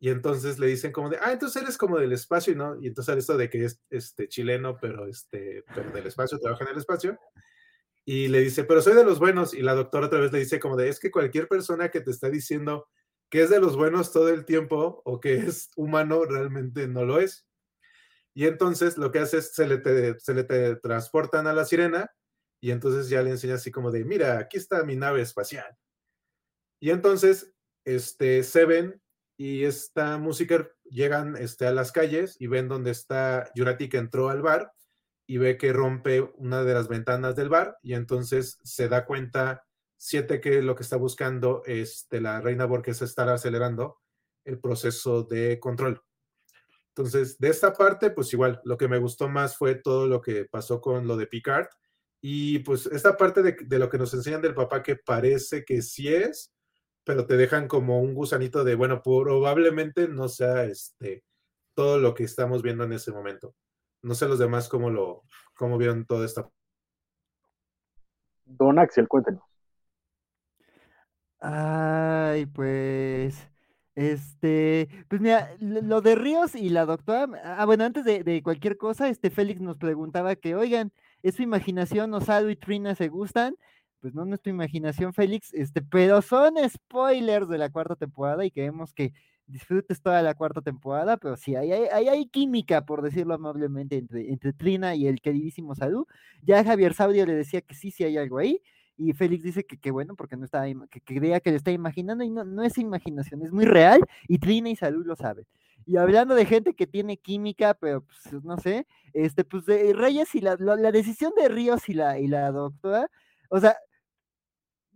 [0.00, 2.80] y entonces le dicen como de, ah, entonces eres como del espacio, ¿no?
[2.80, 6.70] Y entonces esto de que es este, chileno, pero, este, pero del espacio, trabaja en
[6.70, 7.18] el espacio
[8.10, 9.52] y le dice, pero soy de los buenos.
[9.52, 12.10] Y la doctora otra vez le dice como de, es que cualquier persona que te
[12.10, 12.88] está diciendo
[13.28, 17.20] que es de los buenos todo el tiempo o que es humano realmente no lo
[17.20, 17.46] es.
[18.32, 20.44] Y entonces lo que hace es se le, se le
[20.76, 22.10] transportan a la sirena
[22.62, 25.76] y entonces ya le enseña así como de, mira, aquí está mi nave espacial.
[26.80, 27.52] Y entonces,
[27.84, 29.02] este, Seven
[29.36, 34.30] y esta música llegan este, a las calles y ven dónde está Yurati que entró
[34.30, 34.72] al bar
[35.28, 39.66] y ve que rompe una de las ventanas del bar y entonces se da cuenta
[39.98, 43.98] siete que lo que está buscando este, la reina Borges es estar acelerando
[44.46, 46.02] el proceso de control.
[46.88, 50.46] Entonces, de esta parte, pues igual, lo que me gustó más fue todo lo que
[50.46, 51.68] pasó con lo de Picard.
[52.22, 55.82] Y pues esta parte de, de lo que nos enseñan del papá que parece que
[55.82, 56.54] sí es,
[57.04, 61.22] pero te dejan como un gusanito de, bueno, probablemente no sea este,
[61.74, 63.54] todo lo que estamos viendo en ese momento.
[64.02, 65.24] No sé los demás cómo lo,
[65.54, 66.48] cómo vieron toda esta.
[68.44, 69.42] Don Axel, cuéntenos.
[71.40, 73.48] Ay, pues
[73.98, 79.08] este, pues mira, lo de Ríos y la doctora, ah, bueno, antes de, cualquier cosa,
[79.08, 80.92] este Félix nos preguntaba que, oigan,
[81.24, 83.56] ¿es su imaginación, Osado y Trina se gustan?
[84.00, 88.44] Pues no, no es tu imaginación, Félix, este, pero son spoilers de la cuarta temporada
[88.44, 89.12] y queremos que
[89.48, 94.30] disfrutes toda la cuarta temporada, pero sí, hay, hay, hay química, por decirlo amablemente, entre,
[94.30, 96.06] entre Trina y el queridísimo Sadu.
[96.42, 98.62] Ya Javier Saudio le decía que sí, sí hay algo ahí
[98.98, 102.24] y Félix dice que, que bueno, porque no estaba, que, creía que le está imaginando
[102.24, 105.46] y no, no es imaginación, es muy real y Trina y Salud lo saben.
[105.86, 110.34] Y hablando de gente que tiene química, pero pues, no sé, este, pues de Reyes
[110.34, 113.08] y la, la, decisión de Ríos y la, y la doctora,
[113.48, 113.76] o sea,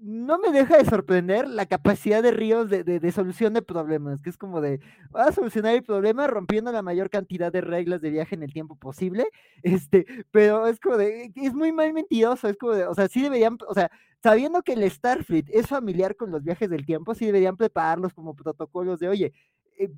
[0.02, 4.36] no me deja de sorprender la capacidad de Ríos de, solución de problemas, que es
[4.36, 4.80] como de,
[5.14, 8.52] va a solucionar el problema rompiendo la mayor cantidad de reglas de viaje en el
[8.52, 9.26] tiempo posible,
[9.62, 13.22] este, pero es como de, es muy mal mentiroso, es como de, o sea, sí
[13.22, 13.90] deberían, o sea,
[14.22, 18.34] sabiendo que el Starfleet es familiar con los viajes del tiempo, sí deberían prepararlos como
[18.34, 19.32] protocolos de, oye,
[19.78, 19.90] eh,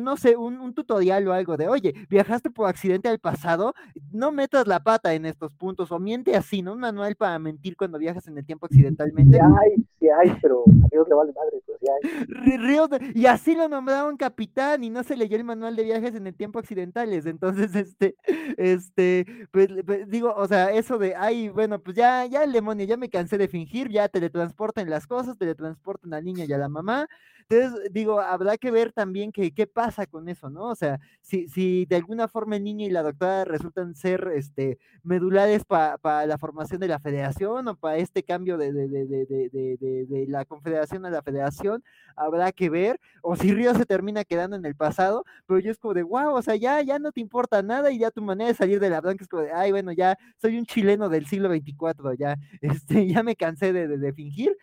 [0.00, 3.74] no sé, un, tutorial o algo de, oye, viajaste por accidente al pasado,
[4.12, 6.72] no metas la pata en estos puntos, o miente así, ¿no?
[6.72, 9.38] Un manual para mentir cuando viajas en el tiempo accidentalmente.
[9.38, 13.12] Sí hay, sí hay, pero a Dios le vale madre, pero sí hay.
[13.14, 16.34] y así lo nombraron capitán y no se leyó el manual de viajes en el
[16.34, 18.16] tiempo accidentales, entonces, este,
[18.56, 22.86] este, pues, pues digo, o sea, eso de, ay, bueno, pues ya, ya el demonio,
[22.86, 26.68] ya me cansé de fingir, ya teletransporten las cosas, teletransporten al niño y a la
[26.68, 27.08] mamá,
[27.50, 30.64] entonces, digo, habrá que ver también que, qué pasa con eso, ¿no?
[30.64, 34.78] O sea, si, si de alguna forma el niño y la doctora resultan ser este,
[35.02, 40.44] medulares para la formación de la federación o para este cambio de, de, de, la
[40.44, 41.82] confederación a la federación,
[42.16, 45.78] habrá que ver, o si Río se termina quedando en el pasado, pero yo es
[45.78, 48.48] como de, wow, o sea, ya, ya no te importa nada y ya tu manera
[48.48, 51.26] de salir de la blanca es como de, ay, bueno, ya soy un chileno del
[51.26, 54.56] siglo 24, ya, este, ya me cansé de fingir,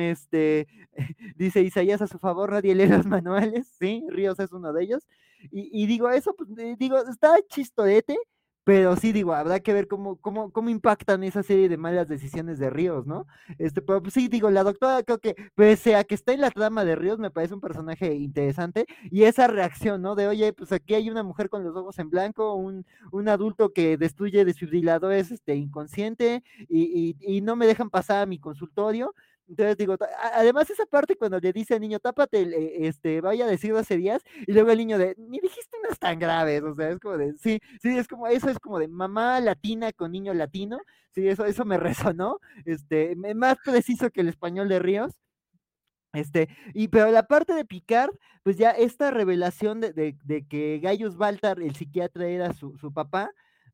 [0.00, 0.66] este,
[1.36, 5.06] dice Isaías a su favor, nadie lee manuales, sí, Ríos es uno de ellos.
[5.50, 8.16] Y, digo, eso, pues, digo, está chistorete,
[8.64, 12.60] pero sí digo, habrá que ver cómo, cómo, cómo impactan esa serie de malas decisiones
[12.60, 13.26] de Ríos, ¿no?
[13.58, 16.50] Este, pero pues, sí, digo, la doctora creo que, pese a que está en la
[16.52, 20.14] trama de Ríos, me parece un personaje interesante, y esa reacción, ¿no?
[20.14, 23.72] De, oye, pues aquí hay una mujer con los ojos en blanco, un, un adulto
[23.72, 29.12] que destruye desfibriladores este, inconsciente, y, y, y no me dejan pasar a mi consultorio,
[29.52, 29.96] entonces digo,
[30.32, 34.22] además esa parte cuando le dice al niño, tápate, eh, este, vaya a decir días,
[34.46, 37.34] y luego el niño de, ni dijiste unas tan graves, o sea, es como de,
[37.34, 40.80] sí, sí, es como, eso es como de mamá latina con niño latino,
[41.14, 41.76] sí, eso, eso me
[42.16, 45.12] resonó, este, más preciso que el español de Ríos.
[46.14, 48.10] Este, y pero la parte de Picard,
[48.42, 52.92] pues ya esta revelación de, de, de que Gaius Baltar, el psiquiatra, era su, su
[52.92, 53.30] papá,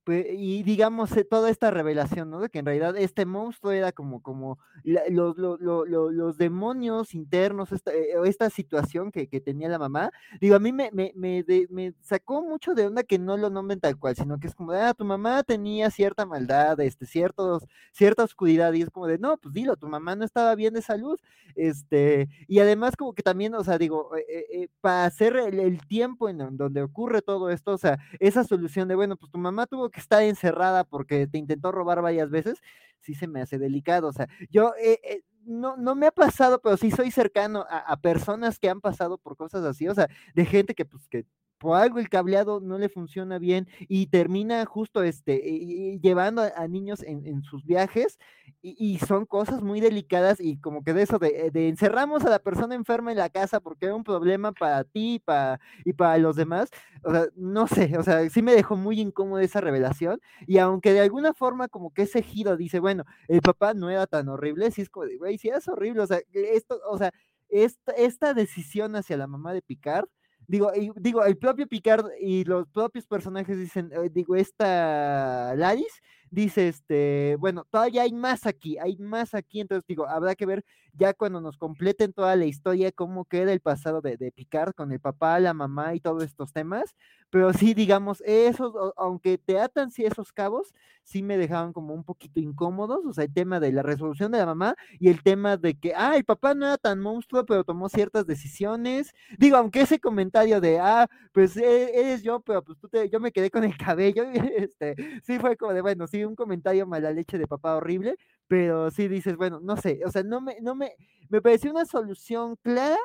[0.09, 2.40] y digamos eh, toda esta revelación, ¿no?
[2.40, 8.14] De que en realidad este monstruo era como, como los, los, demonios internos, esta, eh,
[8.24, 10.11] esta situación que, tenía la mamá.
[10.40, 13.80] Digo, a mí me, me, me, me, sacó mucho de onda que no lo nombren
[13.80, 17.66] tal cual, sino que es como de, ah, tu mamá tenía cierta maldad, este, ciertos,
[17.92, 20.82] cierta oscuridad, y es como de, no, pues dilo, tu mamá no estaba bien de
[20.82, 21.18] salud,
[21.54, 26.28] este, y además como que también, o sea, digo, eh, para hacer el, el tiempo
[26.28, 29.88] en donde ocurre todo esto, o sea, esa solución de, bueno, pues tu mamá tuvo
[29.90, 32.61] que está encerrada porque te intentó robar varias veces,
[33.01, 34.09] sí se me hace delicado.
[34.09, 37.78] O sea, yo eh, eh, no, no me ha pasado, pero sí soy cercano a,
[37.78, 41.26] a, personas que han pasado por cosas así, o sea, de gente que pues que
[41.59, 47.02] por algo el cableado no le funciona bien y termina justo este, llevando a, niños
[47.02, 48.18] en, sus viajes
[48.62, 52.74] y, son cosas muy delicadas y como que de eso de, encerramos a la persona
[52.74, 56.70] enferma en la casa porque es un problema para ti para, y para los demás,
[57.02, 60.92] o sea, no sé, o sea, sí me dejó muy incómoda esa revelación y aunque
[60.92, 64.70] de alguna forma como que ese giro dice, bueno, el papá no era tan horrible,
[64.70, 67.12] sí es como güey, sí es horrible, o sea, esto, o sea,
[67.48, 70.06] esta, esta decisión hacia la mamá de Picard
[70.49, 76.01] Digo, digo, el propio Picard y los propios personajes dicen, digo, esta Laris
[76.31, 80.64] dice, este, bueno, todavía hay más aquí, hay más aquí, entonces digo, habrá que ver
[80.93, 84.91] ya cuando nos completen toda la historia, cómo queda el pasado de, de Picard con
[84.93, 86.95] el papá, la mamá y todos estos temas,
[87.31, 90.74] pero sí, digamos, esos, aunque te atan sí esos cabos,
[91.05, 94.39] sí me dejaban como un poquito incómodos, o sea, el tema de la resolución de
[94.39, 97.64] la mamá y el tema de que, ah, el papá no era tan monstruo, pero
[97.64, 102.79] tomó ciertas decisiones, digo, aunque ese comentario de, ah, pues e, eres yo, pero pues
[102.79, 104.24] tú te, yo me quedé con el cabello,
[104.57, 108.16] este, sí fue como de, bueno, sí, un comentario mala leche de papá horrible,
[108.47, 110.93] pero sí dices, bueno, no sé, o sea, no me, no me,
[111.29, 112.97] me pareció una solución clara,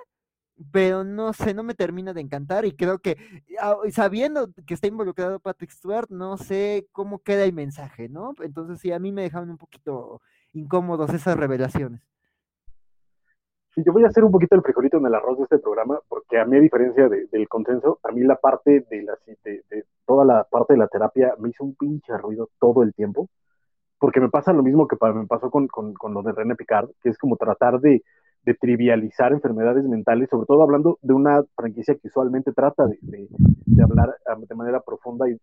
[0.71, 3.17] pero no sé, no me termina de encantar y creo que
[3.59, 8.33] ah, sabiendo que está involucrado Patrick Stewart, no sé cómo queda el mensaje, ¿no?
[8.43, 10.21] Entonces sí, a mí me dejaron un poquito
[10.53, 12.01] incómodos esas revelaciones.
[13.75, 15.99] Sí, yo voy a hacer un poquito el frijolito en el arroz de este programa,
[16.07, 20.25] porque a mí, a diferencia del consenso, a mí la parte de, la, de, toda
[20.25, 23.29] la parte de la terapia me hizo un pinche ruido todo el tiempo,
[23.97, 26.89] porque me pasa lo mismo que me pasó con, con, con lo de René Picard,
[27.01, 28.03] que es como tratar de,
[28.45, 33.83] de trivializar enfermedades mentales, sobre todo hablando de una franquicia que usualmente trata de, de,
[33.83, 35.37] hablar ah, de manera profunda y,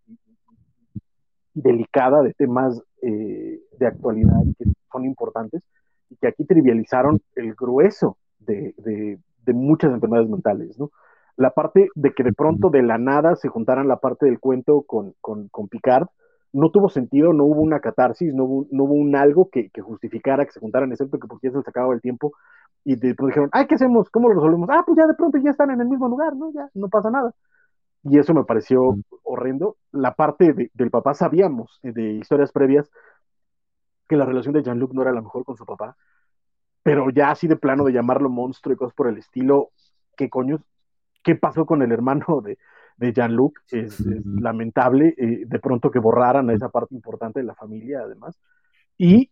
[1.52, 5.62] delicada de temas eh, de actualidad que son importantes
[6.08, 9.18] y que aquí trivializaron el grueso de, de,
[9.52, 10.90] muchas enfermedades mentales, ¿no?
[11.36, 14.82] La parte de que de pronto de la nada se juntaran la parte del cuento
[14.82, 16.06] con, con, con Picard,
[16.52, 19.80] no tuvo sentido, no hubo una catarsis, no hubo, no hubo un algo que, que,
[19.80, 22.32] justificara que se juntaran, excepto que porque ya se les acababa el tiempo
[22.84, 24.08] y después dijeron, ay, ¿qué hacemos?
[24.10, 24.68] ¿Cómo lo resolvemos?
[24.70, 26.52] Ah, pues ya de pronto ya están en el mismo lugar, ¿no?
[26.52, 27.34] Ya no pasa nada.
[28.04, 29.76] Y eso me pareció horrendo.
[29.92, 32.90] La parte del papá sabíamos eh, de historias previas
[34.08, 35.96] que la relación de Jean-Luc no era la mejor con su papá,
[36.82, 39.70] pero ya así de plano de llamarlo monstruo y cosas por el estilo,
[40.16, 40.60] ¿qué coños?
[41.22, 42.58] ¿Qué pasó con el hermano de,
[42.96, 43.58] de Jean-Luc?
[43.70, 48.38] Es, lamentable eh, de pronto que borraran a esa parte importante de la familia, además.
[48.96, 49.30] Y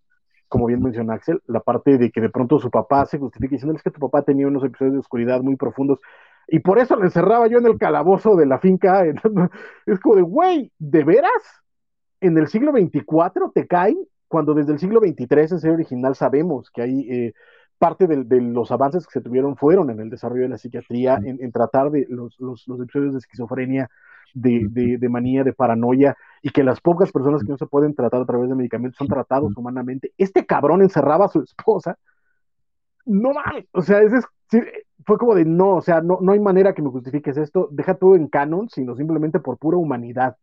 [0.48, 3.78] como bien menciona Axel, la parte de que de pronto su papá se justifica diciendo
[3.82, 6.00] que tu papá tenía unos episodios de oscuridad muy profundos
[6.48, 9.04] y por eso le encerraba yo en el calabozo de la finca.
[9.86, 11.62] es como de, güey, ¿de veras?
[12.20, 13.98] ¿En el siglo 24 te caen?
[14.28, 17.34] Cuando desde el siglo 23 en serie original sabemos que hay eh,
[17.78, 21.52] parte de, los avances que se tuvieron fueron en el desarrollo de la psiquiatría, en,
[21.52, 23.88] tratar de los, los, los episodios de esquizofrenia
[24.34, 28.26] de, manía, de paranoia, y que las pocas personas que no se pueden tratar a
[28.26, 30.12] través de medicamentos son tratados humanamente.
[30.18, 31.98] Este cabrón encerraba a su esposa.
[33.04, 34.20] No mames, o sea, ese
[35.06, 37.94] fue como de no, o sea, no, no hay manera que me justifiques esto, deja
[37.94, 40.36] todo en canon, sino simplemente por pura humanidad.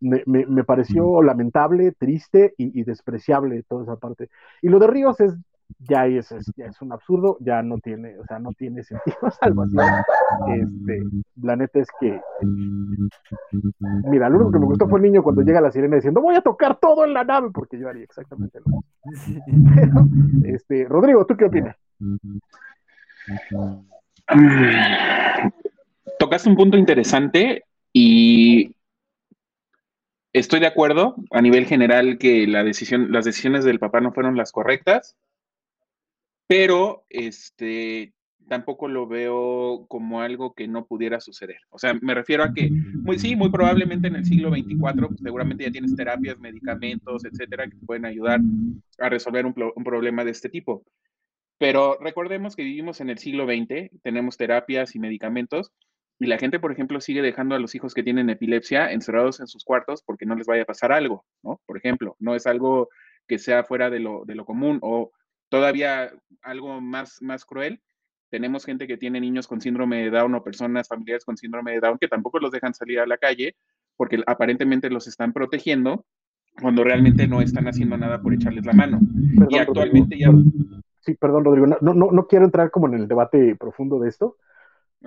[0.00, 4.28] Me, me, pareció lamentable, triste y, y, despreciable toda esa parte.
[4.60, 5.36] Y lo de Ríos es
[5.78, 9.84] ya es, ya es un absurdo, ya no tiene, o sea, no tiene sentido salvación.
[10.48, 11.02] Este,
[11.42, 12.20] la neta es que,
[14.10, 16.36] mira, lo único que me gustó fue el niño cuando llega la sirena diciendo, voy
[16.36, 20.44] a tocar todo en la nave, porque yo haría exactamente lo mismo.
[20.44, 21.76] este, Rodrigo, ¿tú qué opinas?
[26.18, 28.75] Tocaste un punto interesante y
[30.38, 35.16] estoy de acuerdo a nivel general que las decisiones del papá no fueron las correctas
[36.46, 38.12] pero este,
[38.48, 41.58] tampoco lo veo como algo que no pudiera suceder.
[41.70, 45.64] O sea, me refiero a que, muy, sí, muy probablemente en el siglo XXIV, seguramente
[45.64, 48.40] ya tienes terapias, medicamentos, etcétera, que pueden ayudar
[48.98, 50.84] a resolver un, un, problema de este tipo.
[51.58, 55.72] Pero recordemos que vivimos en el siglo XX, tenemos terapias y medicamentos,
[56.18, 59.46] y la gente, por ejemplo, sigue dejando a los hijos que tienen epilepsia encerrados en
[59.46, 61.60] sus cuartos porque no les vaya a pasar algo, ¿no?
[61.66, 62.88] Por ejemplo, no es algo
[63.26, 65.12] que sea fuera de lo, de lo común o
[65.48, 66.10] todavía
[66.42, 67.80] algo más, más cruel,
[68.30, 71.80] tenemos gente que tiene niños con síndrome de Down o personas familiares con síndrome de
[71.80, 73.56] Down que tampoco los dejan salir a la calle
[73.96, 76.04] porque aparentemente los están protegiendo
[76.60, 79.00] cuando realmente no están haciendo nada por echarles la mano.
[79.48, 80.30] y actualmente ya...
[81.00, 84.38] Sí, perdón, Rodrigo, no, no, no quiero entrar como en el debate profundo de esto,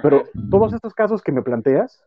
[0.02, 2.04] pero todos estos casos que me planteas,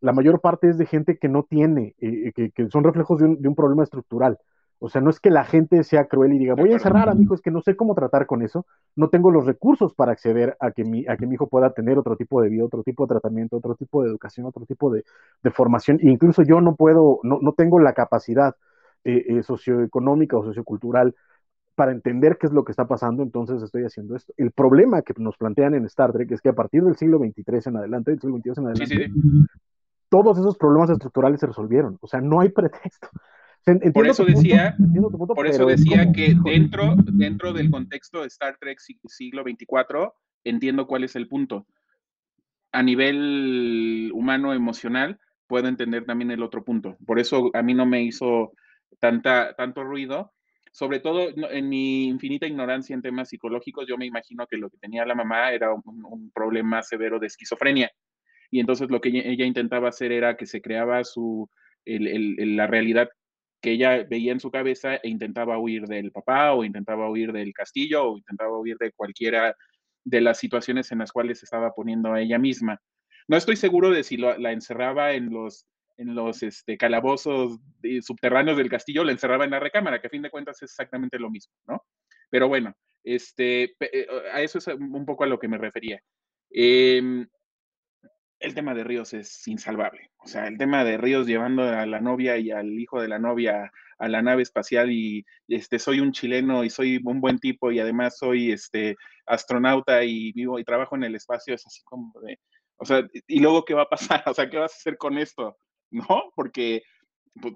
[0.00, 3.26] la mayor parte es de gente que no tiene, eh, que, que, son reflejos de
[3.26, 4.38] un, de un problema estructural.
[4.84, 7.14] O sea, no es que la gente sea cruel y diga, voy a encerrar a
[7.14, 8.66] mi hijo, es que no sé cómo tratar con eso,
[8.96, 11.98] no tengo los recursos para acceder a que mi, a que mi hijo pueda tener
[11.98, 15.04] otro tipo de vida, otro tipo de tratamiento, otro tipo de educación, otro tipo de,
[15.52, 16.00] formación.
[16.02, 18.56] E incluso yo no puedo, no, no tengo la capacidad
[19.04, 21.14] eh, eh, socioeconómica o sociocultural
[21.74, 24.32] para entender qué es lo que está pasando, entonces estoy haciendo esto.
[24.36, 27.60] El problema que nos plantean en Star Trek es que a partir del siglo XXIII
[27.66, 29.10] en adelante, del siglo XXII en adelante,
[30.08, 31.98] todos esos problemas estructurales se resolvieron.
[32.00, 33.08] O sea, no hay pretexto
[33.94, 34.76] por eso decía,
[35.34, 40.14] por eso decía que dentro, dentro del contexto de Star Trek siglo 24,
[40.44, 41.66] entiendo cuál es el punto.
[42.74, 46.96] a nivel humano, emocional, puedo entender también el otro punto.
[47.06, 48.52] Por eso a mí no me hizo
[48.98, 50.32] tanta, tanto ruido.
[50.72, 54.78] Sobre todo en mi infinita ignorancia en temas psicológicos, yo me imagino que lo que
[54.78, 57.90] tenía la mamá era un, problema severo de esquizofrenia.
[58.50, 61.48] Y entonces lo que ella, intentaba hacer era que se creaba su,
[61.84, 63.10] la realidad
[63.60, 67.52] que ella veía en su cabeza e intentaba huir del papá o intentaba huir del
[67.52, 69.54] castillo o intentaba huir de cualquiera
[70.04, 72.80] de las situaciones en las cuales estaba poniendo a ella misma.
[73.28, 75.66] No estoy seguro de si la encerraba en los,
[75.96, 77.58] en los este, calabozos
[78.02, 81.18] subterráneos del castillo, la encerraba en la recámara, que a fin de cuentas es exactamente
[81.18, 81.84] lo mismo, ¿no?
[82.30, 82.74] Pero bueno,
[83.04, 86.00] este, eh, a eso es un poco a lo que me refería.
[86.50, 87.26] Em,
[88.40, 90.10] el tema de Ríos es insalvable.
[90.18, 93.18] O sea, el tema de Ríos llevando a la novia y al hijo de la
[93.18, 97.70] novia a la nave espacial y este soy un chileno y soy un buen tipo
[97.70, 102.12] y además soy este astronauta y vivo y trabajo en el espacio es así como
[102.20, 102.36] de
[102.82, 104.24] o sea, y luego qué va a pasar?
[104.32, 105.56] O sea, ¿qué vas a hacer con esto?
[105.92, 106.32] ¿No?
[106.34, 106.82] Porque
[107.40, 107.54] pues,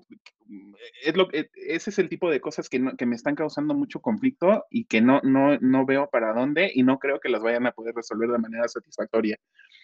[1.04, 4.64] es lo, ese es el tipo de cosas que, que, me están causando mucho conflicto
[4.70, 7.72] y que no, no, no veo para dónde y no creo que las vayan a
[7.72, 9.38] poder resolver de manera satisfactoria.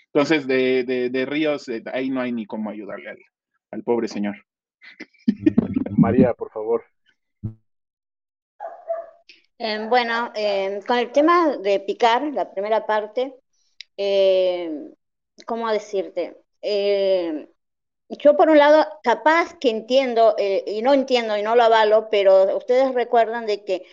[0.07, 3.19] Entonces, de, de, Ríos, eh, ahí no hay ni cómo ayudarle al,
[3.71, 4.37] al pobre señor.
[5.97, 6.85] María, por favor.
[9.59, 13.35] Eh, bueno, eh, con el tema de picar, la primera parte,
[15.47, 16.37] ¿cómo decirte?
[18.19, 22.57] Yo por un lado, capaz que entiendo, y no entiendo y no lo avalo, pero
[22.57, 23.87] ustedes recuerdan de que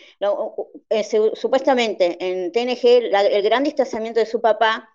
[1.34, 4.88] supuestamente en TNG el gran distanciamiento de su papá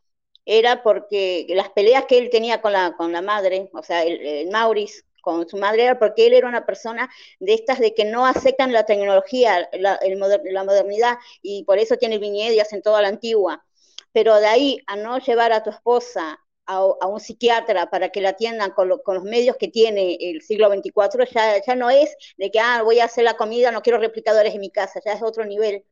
[0.45, 4.49] era porque las peleas que él tenía con la, con la madre, o sea, el,
[4.51, 7.09] Maurice con su madre era porque él era una persona
[7.39, 9.99] de estas de que no aceptan la tecnología, la,
[10.43, 13.65] la modernidad, y por eso tiene viñedo y hacen toda la antigua.
[14.11, 18.21] Pero de ahí a no llevar a tu esposa a, a un psiquiatra para que
[18.21, 22.51] la atiendan con, los medios que tiene el siglo XXIV, ya, ya no es de
[22.51, 25.23] que, ah, voy a hacer la comida, no quiero replicadores en mi casa, ya es
[25.23, 25.83] otro nivel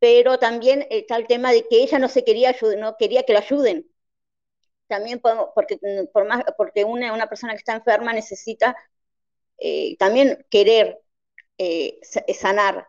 [0.00, 3.40] pero también está el tema de que ella no se quería no quería que la
[3.40, 3.86] ayuden.
[4.88, 5.78] También porque,
[6.12, 8.76] por más, porque una, una persona que está enferma necesita
[9.58, 11.00] eh, también querer
[11.58, 12.00] eh,
[12.34, 12.86] sanar.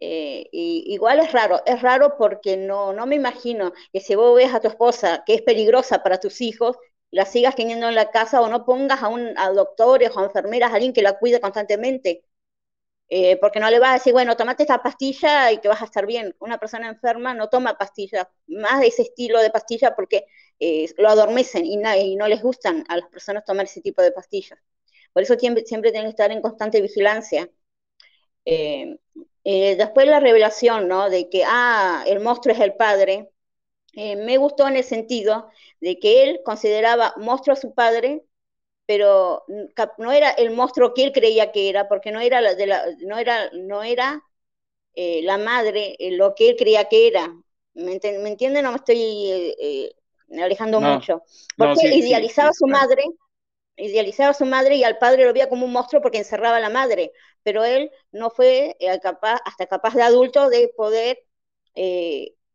[0.00, 4.36] Eh, y, igual es raro, es raro porque no, no me imagino que si vos
[4.36, 6.76] ves a tu esposa que es peligrosa para tus hijos,
[7.10, 10.70] la sigas teniendo en la casa o no pongas a, un, a doctores o enfermeras,
[10.72, 12.24] a alguien que la cuide constantemente
[13.10, 15.86] eh, porque no le vas a decir, bueno, tomate esta pastilla y que vas a
[15.86, 16.34] estar bien.
[16.40, 20.26] Una persona enferma no toma pastillas, más de ese estilo de pastilla porque
[20.60, 21.76] eh, lo adormecen y,
[22.16, 24.58] no les gustan a las personas tomar ese tipo de pastillas.
[25.12, 27.48] Por eso siempre, siempre tienen que estar en constante vigilancia.
[29.76, 31.10] Después la revelación, ¿no?
[31.10, 33.30] De que, ah, el monstruo es el padre.
[33.94, 38.24] me gustó en el sentido de que él consideraba monstruo a su padre
[38.88, 39.44] pero
[39.98, 42.82] no era el monstruo que él creía que era, porque no era la, de la,
[43.00, 44.24] no era, no era
[44.94, 47.30] eh, la madre eh, lo que él creía que era.
[47.74, 48.62] ¿Me, entiende?
[48.62, 48.98] No me estoy
[49.60, 49.92] eh,
[50.42, 51.22] alejando mucho.
[51.54, 53.04] Porque idealizaba a su madre,
[53.76, 56.60] idealizaba a su madre y al padre lo veía como un monstruo porque encerraba a
[56.60, 57.12] la madre,
[57.42, 61.18] pero él no fue capaz, hasta capaz de adulto de poder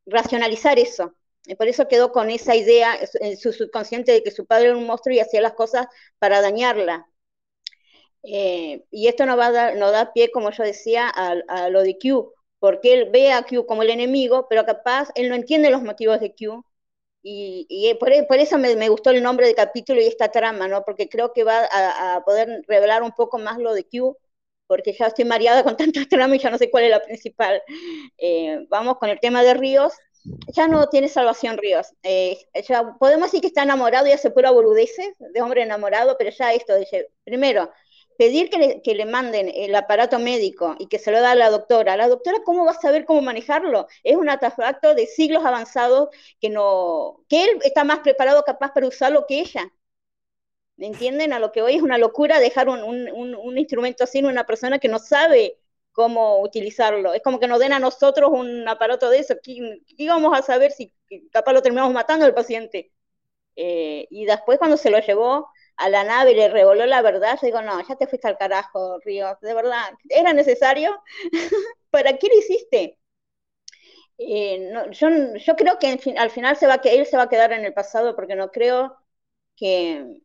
[0.05, 1.15] racionalizar eso.
[1.45, 4.77] Y por eso quedó con esa idea en su subconsciente de que su padre era
[4.77, 5.87] un monstruo y hacía las cosas
[6.19, 7.07] para dañarla.
[8.23, 11.97] Eh, y esto no, va a dar, da pie, como yo decía, a, lo de
[11.97, 15.83] Q, porque él ve a Q como el enemigo, pero capaz él no entiende los
[15.83, 16.65] motivos de Q.
[17.25, 20.83] Y, por, eso me, gustó el nombre del capítulo y esta trama, ¿no?
[20.83, 24.17] Porque creo que va a, poder revelar un poco más lo de Q,
[24.73, 27.61] porque ya estoy mareada con tantas tramas y ya no sé cuál es la principal.
[28.17, 29.93] Eh, vamos con el tema de Ríos
[30.47, 31.93] ya no tiene salvación Ríos.
[32.01, 32.37] Eh,
[32.67, 36.53] ya podemos decir que está enamorado y hace pura boludeces de hombre enamorado, pero ya
[36.53, 37.71] esto dice, primero,
[38.17, 41.35] pedir que le, que le, manden el aparato médico y que se lo da a
[41.35, 41.97] la doctora.
[41.97, 43.87] La doctora, ¿cómo va a saber cómo manejarlo?
[44.03, 46.09] Es un artefacto de siglos avanzados
[46.39, 49.71] que no, que él está más preparado capaz para usarlo que ella.
[50.77, 51.33] ¿Me entienden?
[51.33, 54.45] A lo que hoy es una locura dejar un, un, un instrumento así en una
[54.45, 55.59] persona que no sabe
[55.93, 57.13] cómo utilizarlo.
[57.13, 59.35] Es como que nos den a nosotros un aparato de eso.
[59.41, 60.93] ¿Qué, íbamos a saber si
[61.31, 62.91] capaz lo terminamos matando al paciente?
[63.55, 67.37] Eh, y después cuando se lo llevó a la nave y le revoló la verdad,
[67.41, 71.01] yo digo, no, ya te fuiste al carajo, Ríos, de verdad, ¿era necesario?
[71.91, 72.99] ¿Para qué lo hiciste?
[74.17, 75.87] Eh, yo, creo que
[76.17, 78.95] al final él se va a quedar en el pasado porque no creo
[79.55, 80.22] que,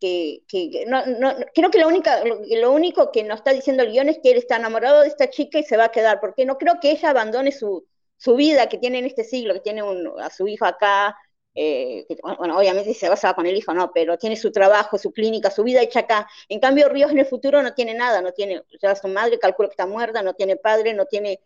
[0.00, 0.42] que,
[0.86, 4.18] no, no, creo que lo, única, lo, único que nos está diciendo el guion es
[4.22, 6.80] que él está enamorado de esta chica y se va a quedar, porque no creo
[6.80, 7.86] que ella abandone su,
[8.16, 9.82] su vida que tiene en este siglo, que tiene
[10.20, 11.16] a su hijo acá,
[11.60, 12.06] eh,
[12.38, 15.64] bueno, obviamente se basa con el hijo, no, pero tiene su trabajo, su clínica, su
[15.64, 16.28] vida hecha acá.
[16.48, 19.68] En cambio, Ríos en el futuro no tiene nada, no tiene, ya su madre calculo
[19.68, 21.40] que está muerta, no tiene padre, no tiene,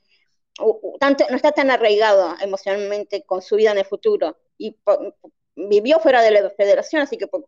[1.00, 4.36] tanto, no está tan arraigado emocionalmente con su vida en el futuro.
[4.58, 4.76] Y
[5.56, 7.42] vivió fuera de la federación, así que mm,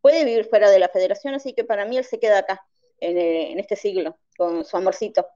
[0.00, 2.66] puede vivir fuera de la federación, así que para mí él se queda acá,
[3.00, 5.26] en, en este siglo, con su amorcito.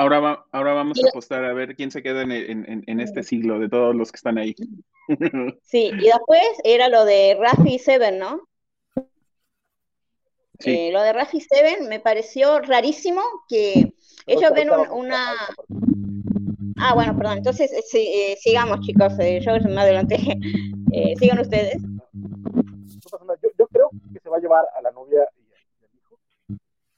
[0.00, 3.94] Ahora, ahora vamos a apostar a ver quién se queda en, este siglo de todos
[3.94, 4.54] los que están ahí.
[5.62, 8.48] Sí, y después era lo de Rafi Seven, ¿no?
[10.58, 10.70] Sí.
[10.70, 13.92] Eh, lo de Rafi Seven me pareció rarísimo que
[14.26, 15.34] ellos ven una...
[16.76, 17.38] Ah, bueno, perdón.
[17.38, 19.14] Entonces, eh, eh, sigamos, chicos.
[19.18, 20.16] yo me adelanté.
[21.18, 21.82] sigan ustedes.
[24.30, 26.20] Se va a llevar a la novia y al hijo.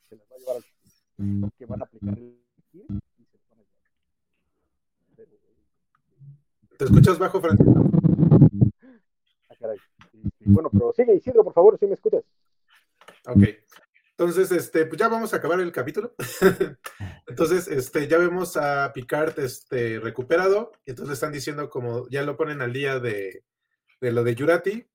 [0.07, 1.53] Se les va a llevar al...
[1.57, 2.43] que van a aplicar el
[6.77, 7.73] ¿Te escuchas bajo, Francisco?
[9.49, 9.75] Ah,
[10.41, 12.23] bueno, pero sigue, Isidro, por favor, si me escuchas.
[13.25, 13.45] Ok.
[14.11, 16.15] Entonces, este, pues ya vamos a acabar el capítulo.
[17.27, 20.73] entonces, este, ya vemos a Picard este, recuperado.
[20.85, 23.43] Y entonces están diciendo como ya lo ponen al día de,
[24.03, 24.92] de lo de Yurati.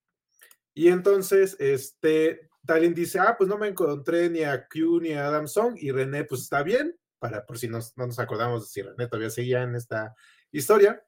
[0.77, 5.25] Y entonces, este, Talin dice, ah, pues no me encontré ni a Q ni a
[5.25, 5.75] Adam Song.
[5.75, 9.63] Y René, pues está bien, para por si no nos acordamos si René todavía seguía
[9.63, 10.13] en esta
[10.51, 11.03] historia.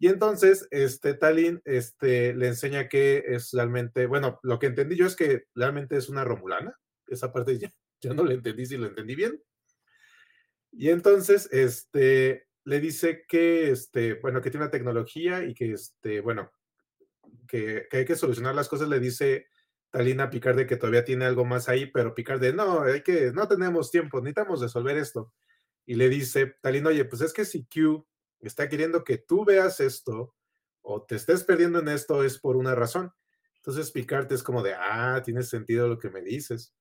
[0.00, 5.06] Y entonces, este, Talin este, le enseña que es realmente, bueno, lo que entendí yo
[5.06, 6.76] es que realmente es una romulana.
[7.06, 7.70] Esa parte ya,
[8.12, 9.40] no le entendí si lo entendí bien.
[10.72, 16.20] Y entonces, este, le dice que, este, bueno, que tiene una tecnología y que, este,
[16.20, 16.50] bueno,
[17.52, 18.88] que, hay que solucionar las cosas.
[18.88, 19.46] Le dice
[19.90, 23.02] Talin a Picard de que todavía tiene algo más ahí, pero Picard de, no, hay
[23.02, 25.32] que, no tenemos tiempo, necesitamos resolver esto.
[25.84, 28.06] Y le dice Talin, oye, pues es que si Q
[28.40, 30.34] está queriendo que tú veas esto
[30.80, 33.12] o te estés perdiendo en esto es por una razón.
[33.56, 36.74] Entonces Picard es como de, ah, tiene sentido lo que me dices.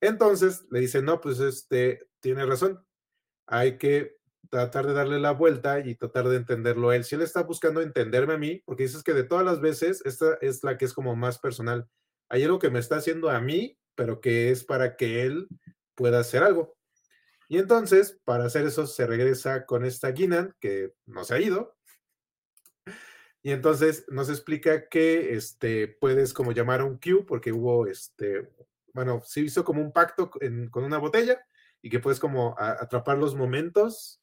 [0.00, 2.84] Entonces le dice, no, pues este, tiene razón.
[3.46, 4.18] Hay que
[4.50, 7.04] tratar de darle la vuelta y tratar de entenderlo él.
[7.04, 10.38] Si él está buscando entenderme a mí, porque dices que de todas las veces, esta
[10.40, 11.88] es la que es como más personal.
[12.28, 15.48] Hay algo que me está haciendo a mí, pero que es para que él
[15.94, 16.76] pueda hacer algo.
[17.48, 21.76] Y entonces, para hacer eso, se regresa con esta Guinan, que no se ha ido.
[23.42, 28.48] Y entonces nos explica que este, puedes como llamar a un Q, porque hubo, este,
[28.94, 31.44] bueno, se hizo como un pacto con una botella
[31.82, 34.21] y que puedes como atrapar los momentos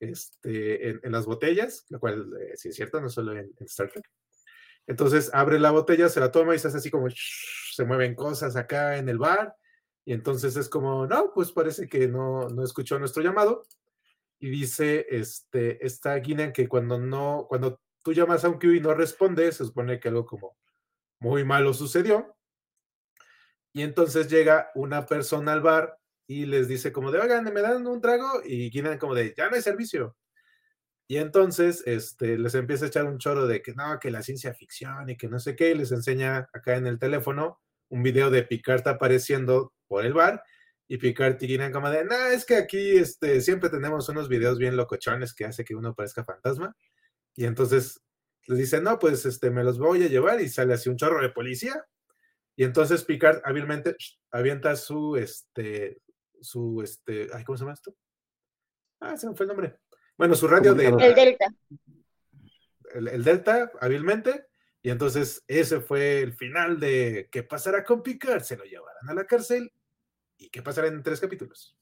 [0.00, 4.08] este, en, las botellas, lo cual eh, sí es cierto, no solo en, Star Trek.
[4.86, 8.56] Entonces abre la botella, se la toma y se hace así como, se mueven cosas
[8.56, 9.54] acá en el bar
[10.08, 13.66] y entonces es como, no, pues parece que no, no escuchó nuestro llamado.
[14.40, 18.80] Y dice este, esta guinea que cuando no, cuando tú llamas a un Q y
[18.80, 20.56] no responde, se supone que algo como
[21.20, 22.34] muy malo sucedió.
[23.74, 25.98] Y entonces llega una persona al bar
[26.28, 29.48] y les dice como de, oigan, me dan un trago y Guinan como de, ya
[29.48, 30.16] no hay servicio.
[31.08, 34.52] Y entonces este, les empieza a echar un choro de que no, que la ciencia
[34.54, 38.30] ficción y que no sé qué, y les enseña acá en el teléfono un video
[38.30, 40.42] de Picard apareciendo por el bar
[40.86, 44.76] y Picard y como de, no, es que aquí este, siempre tenemos unos videos bien
[44.76, 46.74] locochones que hace que uno parezca fantasma.
[47.36, 48.00] Y entonces
[48.46, 51.22] les dice, no, pues este, me los voy a llevar y sale así un chorro
[51.22, 51.84] de policía.
[52.56, 53.96] Y entonces Picard hábilmente
[54.30, 56.02] avienta su, este,
[56.40, 57.94] su, este, ay, ¿cómo se llama esto?
[59.00, 59.78] Ah, se me fue el nombre.
[60.16, 60.86] Bueno, su radio de...
[60.86, 61.46] El Delta.
[62.94, 64.48] el Delta, hábilmente,
[64.82, 68.42] y entonces ese fue el final de ¿qué pasará con Picard?
[68.42, 69.72] Se lo llevarán a la cárcel
[70.36, 71.76] y ¿qué pasará en tres capítulos?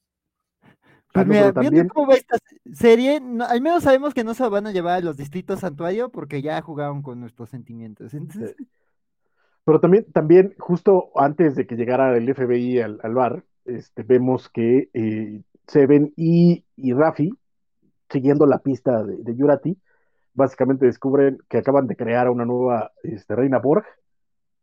[1.13, 2.37] Pues mira, viendo cómo va esta
[2.75, 6.43] serie, al menos sabemos que no se van a llevar a los distritos santuario porque
[6.43, 8.13] ya jugaron con nuestros sentimientos.
[9.65, 14.91] Pero también, también, justo antes de que llegara el FBI al, bar, este, vemos que
[14.93, 17.33] eh, Seven y, y Rafi,
[18.11, 19.77] siguiendo la pista de, de Yurati,
[20.35, 23.85] básicamente descubren que acaban de crear una nueva este, reina Borg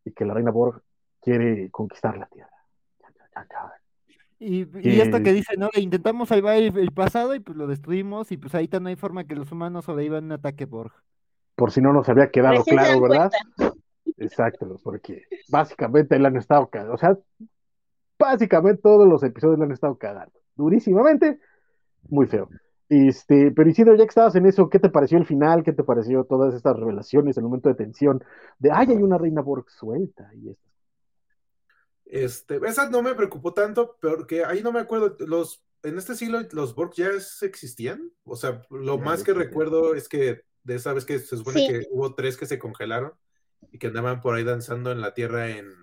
[0.06, 0.82] y que la reina Borg
[1.22, 2.50] quiere conquistar la Tierra.
[4.40, 5.70] Y, y esto que dice, ¿no?
[5.74, 9.36] Intentamos salvar el, pasado y pues lo destruimos y pues ahí no hay forma que
[9.36, 10.92] los humanos sobrevivan un ataque Borg.
[11.56, 13.32] Por si no nos había quedado claro, ¿verdad?
[14.18, 17.18] Exacto, porque básicamente le han estado o sea,
[18.24, 21.40] básicamente todos los episodios le han estado cagando, durísimamente,
[22.10, 22.50] muy feo.
[22.90, 25.64] Este, pero Isidro, ya que estabas en eso, ¿qué te pareció el final?
[25.64, 28.24] ¿Qué te pareció todas estas revelaciones, el momento de tensión?
[28.60, 30.70] De, ay, hay una reina Borg suelta y esto.
[32.06, 36.40] Este, esa no me preocupó tanto, porque ahí no me acuerdo, los, en este siglo
[36.52, 37.10] los Borg ya
[37.42, 41.68] existían, o sea, lo más que recuerdo es que de esa vez que se supone
[41.68, 43.14] que hubo tres que se congelaron
[43.72, 45.83] y que andaban por ahí danzando en la Tierra en,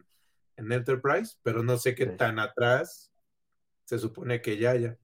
[0.61, 3.13] Enterprise, pero no sé qué tan atrás
[3.85, 4.99] se supone que ya haya.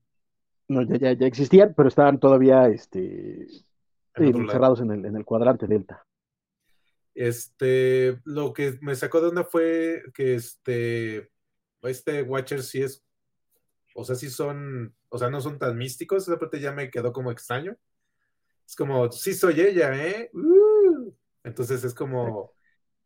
[0.68, 3.46] No, ya, ya, ya existían, pero estaban todavía este,
[4.14, 6.04] encerrados en el, en el cuadrante Delta.
[7.14, 11.30] Este, lo que me sacó de onda fue que este,
[11.82, 13.04] este Watcher sí es,
[13.94, 17.12] o sea, sí son, o sea, no son tan místicos, esa parte ya me quedó
[17.12, 17.76] como extraño.
[18.66, 20.30] Es como, sí soy ella, ¿eh?
[20.34, 21.12] Uh.
[21.44, 22.52] entonces es como,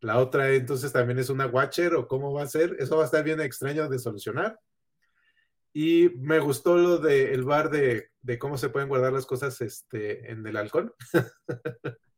[0.00, 3.06] la otra entonces también es una Watcher o cómo va a ser, eso va a
[3.06, 4.58] estar bien extraño de solucionar.
[5.72, 10.30] Y me gustó lo del bar de, de, cómo se pueden guardar las cosas este,
[10.30, 10.92] en el halcón.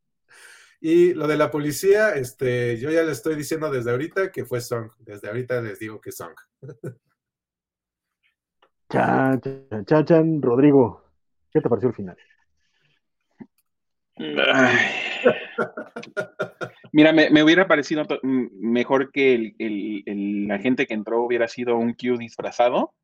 [0.84, 4.60] Y lo de la policía, este, yo ya le estoy diciendo desde ahorita que fue
[4.60, 4.90] Song.
[4.98, 6.34] Desde ahorita les digo que Song.
[8.90, 9.40] Chan,
[9.86, 11.04] chan, chan, Rodrigo,
[11.52, 12.16] ¿qué te pareció el final?
[16.92, 22.18] Mira, me, hubiera parecido mejor que el, la gente que entró hubiera sido un Q
[22.18, 22.94] disfrazado,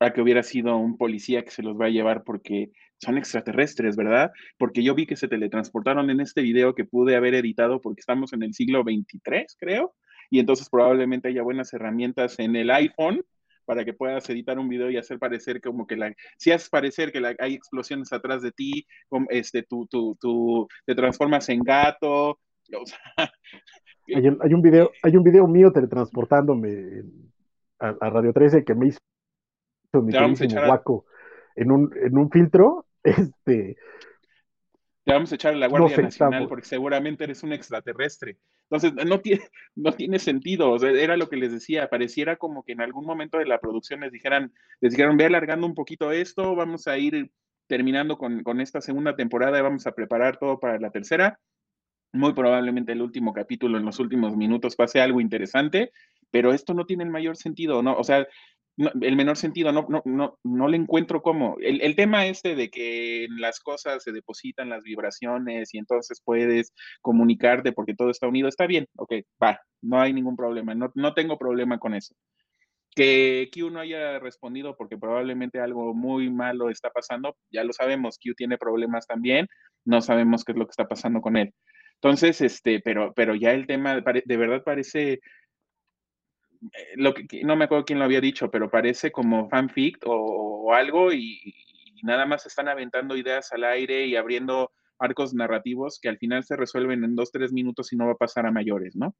[0.00, 3.96] a que hubiera sido un policía que se los va a llevar porque son extraterrestres,
[3.96, 4.32] ¿verdad?
[4.58, 8.32] Porque yo vi que se teletransportaron en este video que pude haber editado porque estamos
[8.32, 9.94] en el siglo 23, creo,
[10.28, 13.24] y entonces probablemente haya buenas herramientas en el iPhone
[13.64, 17.12] para que puedas editar un video y hacer parecer como que la, si haces parecer
[17.12, 18.86] que hay explosiones atrás de ti,
[19.30, 22.40] este, tú, tú, te transformas en gato.
[24.14, 27.04] hay, un, video, hay un video mío teletransportándome
[27.78, 28.98] a, Radio 13 que me hizo
[30.02, 30.12] mi
[30.48, 31.06] guaco
[31.56, 33.76] en un, en un filtro este.
[35.04, 38.38] Te vamos a echar a la Guardia Nacional porque seguramente eres un extraterrestre.
[38.70, 39.42] Entonces, no tiene,
[39.74, 40.76] no tiene sentido.
[40.76, 41.90] era lo que les decía.
[41.90, 45.66] Pareciera como que en algún momento de la producción les dijeran, les dijeron, ve alargando
[45.66, 47.32] un poquito esto, vamos a ir
[47.66, 51.40] terminando con, con esta segunda temporada y vamos a preparar todo para la tercera.
[52.12, 55.92] Muy probablemente el último capítulo, en los últimos minutos, pase algo interesante,
[56.30, 57.96] pero esto no tiene el mayor sentido, ¿no?
[57.96, 58.26] O sea,
[58.76, 61.56] el menor sentido, no, no, no, no le encuentro cómo.
[61.60, 66.72] El, tema este de que en las cosas se depositan las vibraciones y entonces puedes
[67.02, 71.14] comunicarte porque todo está unido, está bien, ok, va, no hay ningún problema, no, no
[71.14, 72.14] tengo problema con eso.
[72.94, 78.18] Que Q no haya respondido porque probablemente algo muy malo está pasando, ya lo sabemos,
[78.18, 79.48] Q tiene problemas también,
[79.84, 81.52] no sabemos qué es lo que está pasando con él.
[82.02, 85.20] Entonces, este, pero, pero ya el tema de verdad parece eh,
[86.96, 91.12] lo que, no me acuerdo quién lo había dicho, pero parece como fanfic o, algo
[91.12, 91.38] y,
[92.02, 96.56] nada más están aventando ideas al aire y abriendo arcos narrativos que al final se
[96.56, 99.14] resuelven en dos, tres minutos y no va a pasar a mayores, ¿no?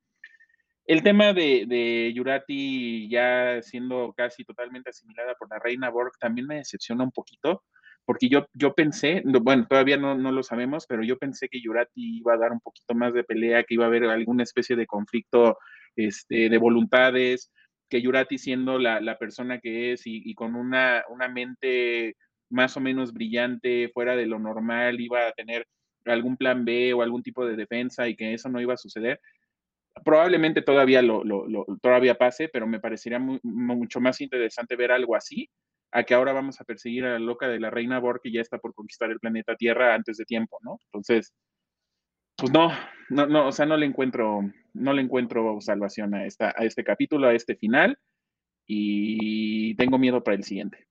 [0.85, 6.49] El tema de, de Yurati ya siendo casi totalmente asimilada por la reina Borg también
[6.49, 7.63] me decepciona un poquito,
[8.05, 12.19] porque yo, yo pensé, bueno, todavía no, no, lo sabemos, pero yo pensé que Yurati
[12.19, 14.87] iba a dar un poquito más de pelea, que iba a haber alguna especie de
[14.87, 15.59] conflicto
[15.95, 17.53] este, de voluntades,
[17.89, 22.17] que Yurati siendo la, persona que es y, con una, una, mente
[22.51, 25.67] más o menos brillante, fuera de lo normal, iba a tener
[26.07, 29.21] algún plan B o algún tipo de defensa y que eso no iba a suceder.
[30.05, 31.23] Probablemente todavía lo,
[31.83, 35.49] todavía pase, pero me parecería mucho más interesante ver algo así
[35.93, 38.41] a que ahora vamos a perseguir a la loca de la reina Borg que ya
[38.41, 40.79] está por conquistar el planeta Tierra antes de tiempo, ¿no?
[40.87, 41.35] Entonces,
[42.37, 42.73] pues no,
[43.11, 44.41] no, no, o sea, no le encuentro,
[44.73, 47.99] no le encuentro salvación a, esta, a este capítulo, a este final,
[48.67, 50.89] y tengo miedo para el siguiente.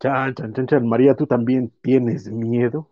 [0.00, 0.86] Chan, chan, chan, chan.
[0.86, 2.90] María, ¿tú también tienes miedo?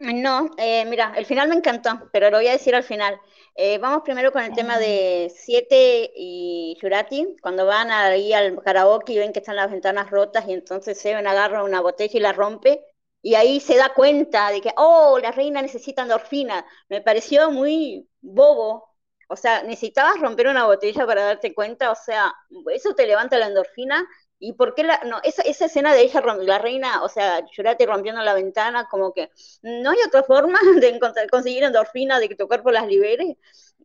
[0.00, 3.18] No, eh, mira, el final me encantó, pero lo voy a decir al final.
[3.54, 9.12] Eh, vamos primero con el tema de Siete y Jurati, cuando van ahí al karaoke
[9.12, 12.32] y ven que están las ventanas rotas y entonces Seven agarra una botella y la
[12.32, 12.84] rompe
[13.22, 16.66] y ahí se da cuenta de que, oh, la reina necesita endorfina.
[16.88, 18.90] Me pareció muy bobo.
[19.28, 22.34] O sea, necesitabas romper una botella para darte cuenta, o sea,
[22.74, 24.06] eso te levanta la endorfina.
[24.44, 27.86] ¿Y por qué la, no, esa, esa escena de ella, la reina, o sea, llorate
[27.86, 29.30] rompiendo la ventana, como que
[29.62, 31.00] no hay otra forma de
[31.30, 33.38] conseguir endorfina, de que tu cuerpo las libere?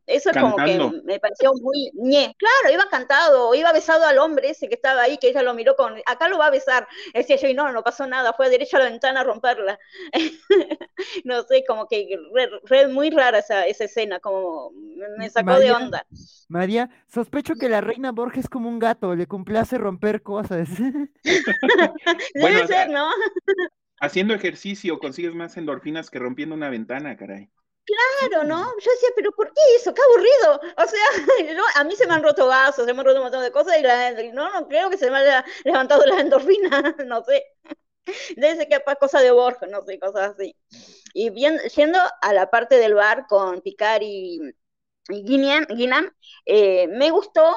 [0.09, 2.35] Eso es como que me pareció muy ñe.
[2.37, 5.75] Claro, iba cantado, iba besado al hombre ese que estaba ahí, que ella lo miró
[5.75, 6.87] con, acá lo va a besar.
[7.13, 9.79] Decía yo, y no, no pasó nada, fue a derecha a la ventana a romperla.
[11.25, 12.17] no sé, como que
[12.65, 14.71] red, muy rara esa, esa, escena, como
[15.17, 16.05] me sacó de onda.
[16.47, 20.69] María, sospecho que la reina Borges es como un gato, le complace romper cosas.
[22.33, 23.09] Debe ser, ¿no?
[24.01, 27.49] Haciendo ejercicio consigues más endorfinas que rompiendo una ventana, caray.
[27.89, 28.63] Claro, ¿no?
[28.79, 29.93] Yo decía, pero ¿por qué eso?
[29.93, 30.73] ¡Qué aburrido!
[30.77, 31.01] O sea,
[31.75, 33.79] a mí se me han roto vasos, se me han roto un montón de cosas
[33.79, 37.45] y la, no, no creo que se me haya levantado la endorfina, no sé.
[38.35, 40.55] Debe ser que es cosa de Borja, no sé, cosas así.
[41.13, 44.39] Y bien, yendo a la parte del bar con Picard y,
[45.09, 45.67] Guinan,
[46.45, 47.55] eh, me gustó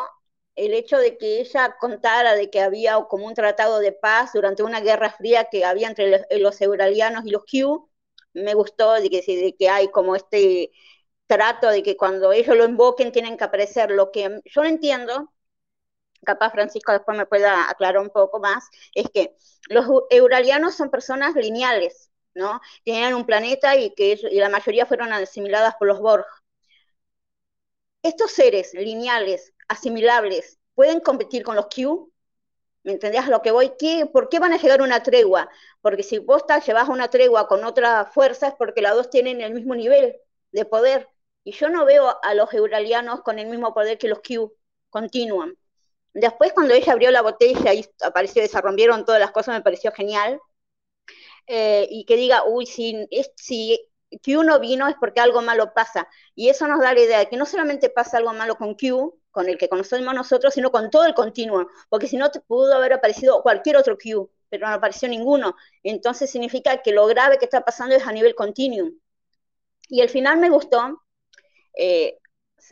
[0.57, 4.63] el hecho de que ella contara de que había como un tratado de paz durante
[4.63, 7.91] una guerra fría que había entre los, los euralianos y los Q.
[8.35, 10.71] Me gustó de que, de que hay como este
[11.27, 13.91] trato de que cuando ellos lo invoquen tienen que aparecer.
[13.91, 15.33] Lo que yo no entiendo,
[16.25, 18.65] capaz Francisco después me pueda aclarar un poco más,
[18.95, 19.37] es que
[19.69, 22.61] los euralianos son personas lineales, ¿no?
[22.85, 26.27] Tenían un planeta y que y la mayoría fueron asimiladas por los Borg.
[28.05, 32.12] Estos seres lineales, asimilables, ¿pueden competir con los Q?
[32.85, 33.73] ¿Me entendés a lo que voy?
[33.79, 35.49] ¿Qué, ¿Por qué van a llegar una tregua?
[35.81, 39.55] Porque si vos llevas una tregua con otra fuerza es porque las dos tienen el
[39.55, 40.17] mismo nivel
[40.51, 41.09] de poder.
[41.45, 44.53] Y yo no veo a los euralianos con el mismo poder que los Q.
[44.91, 45.57] Continúan.
[46.15, 50.41] Después, cuando ella abrió la botella y apareció, desarrollaron todas las cosas, me pareció genial.
[51.47, 53.79] Eh, y que diga, uy, si, si
[54.25, 56.09] Q no vino es porque algo malo pasa.
[56.35, 59.19] Y eso nos da la idea de que no solamente pasa algo malo con Q,
[59.33, 61.69] con el que conocemos nosotros, sino con todo el continuo.
[61.89, 65.57] Porque si no, pudo haber aparecido cualquier otro Q, pero no apareció ninguno.
[65.83, 68.93] Entonces significa que lo grave que está pasando es a nivel continuum.
[69.89, 71.03] Y al final me gustó
[71.77, 72.19] eh,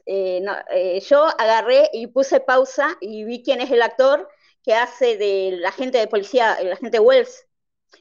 [0.07, 4.28] eh, eh, yo agarré y puse pausa y vi quién es el actor
[4.62, 7.47] que hace del agente de policía, el agente Wells.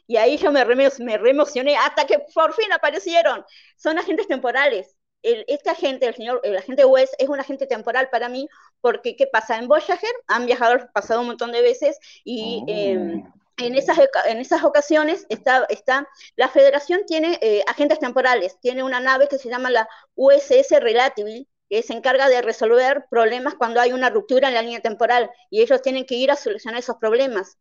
[0.08, 3.46] Y ahí yo me, re, me emocioné hasta que por fin aparecieron.
[3.78, 4.96] Son agentes temporales.
[5.22, 8.48] Este agente, el señor, el agente Wells, es un agente temporal para mí,
[8.82, 9.58] porque ¿qué pasa?
[9.58, 13.34] En Voyager han viajado pasado un montón de veces y em, oh.
[13.58, 19.28] en, esas, en esas ocasiones está, está la federación tiene agentes temporales, tiene una nave
[19.28, 24.10] que se llama la USS Relatively, que se encarga de resolver problemas cuando hay una
[24.10, 27.58] ruptura en la línea temporal y ellos tienen que ir a solucionar esos problemas.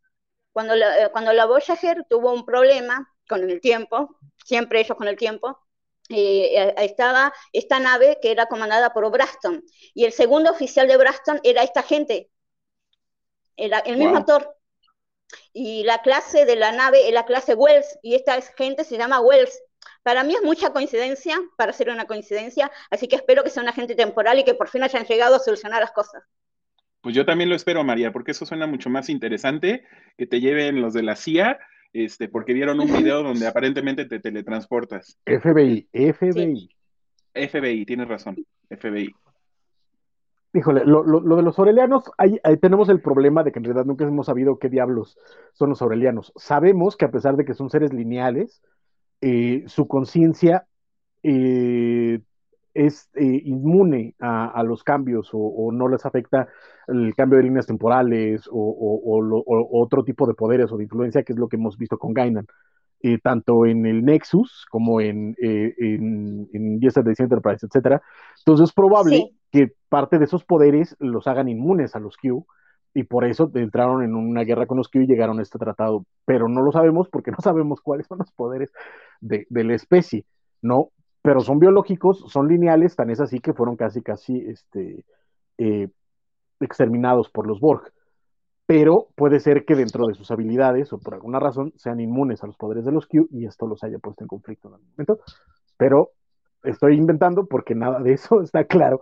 [0.52, 5.08] Cuando la, eh, cuando la Voyager tuvo un problema con el tiempo, siempre ellos con
[5.08, 5.58] el tiempo,
[6.08, 9.64] eh, eh, estaba esta nave que era comandada por Braston
[9.94, 12.30] y el segundo oficial de Braston era esta gente,
[13.56, 14.54] era el mismo actor.
[15.52, 19.20] Y la clase de la nave es la clase Wells y esta gente se llama
[19.20, 19.60] Wells
[20.02, 23.68] para mí es mucha coincidencia, para ser una coincidencia, así que espero que sea un
[23.68, 26.22] agente temporal y que por fin hayan llegado a solucionar las cosas.
[27.00, 29.84] Pues yo también lo espero, María, porque eso suena mucho más interesante
[30.16, 31.58] que te lleven los de la CIA,
[31.92, 35.18] este, porque vieron un video donde aparentemente te teletransportas.
[35.26, 36.68] FBI, FBI.
[37.34, 38.36] FBI, tienes razón,
[38.68, 39.14] FBI.
[40.54, 44.26] Híjole, lo, de los aurelianos, ahí, tenemos el problema de que en realidad nunca hemos
[44.26, 45.18] sabido qué diablos
[45.52, 46.32] son los aurelianos.
[46.36, 48.62] Sabemos que a pesar de que son seres lineales,
[49.20, 50.66] eh, su conciencia
[51.22, 52.20] eh,
[52.86, 56.48] es eh, inmune a, los cambios o, no les afecta
[56.86, 61.38] el cambio de líneas temporales o, otro tipo de poderes o de influencia, que es
[61.38, 62.46] lo que hemos visto con Gainan,
[63.22, 68.00] tanto en el Nexus como en, en, en Enterprise, etc.
[68.38, 72.46] Entonces es probable que parte de esos poderes los hagan inmunes a los Q
[72.94, 76.04] y por eso entraron en una guerra con los Q y llegaron a este tratado,
[76.24, 78.72] pero no lo sabemos porque no sabemos cuáles son los poderes
[79.20, 80.24] de, la especie,
[80.62, 80.90] ¿no?
[81.22, 85.04] Pero son biológicos, son lineales, tan es así que fueron casi, casi, este,
[85.58, 85.88] eh,
[86.60, 87.92] exterminados por los Borg.
[88.66, 92.46] Pero puede ser que dentro de sus habilidades o por alguna razón sean inmunes a
[92.46, 95.20] los poderes de los Q y esto los haya puesto en conflicto en algún momento.
[95.76, 96.10] Pero
[96.62, 99.00] estoy inventando porque nada de eso está claro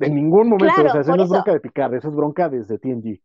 [0.00, 2.78] en ningún momento, o sea, eso no es bronca de picar, eso es bronca desde
[2.78, 3.20] TNG.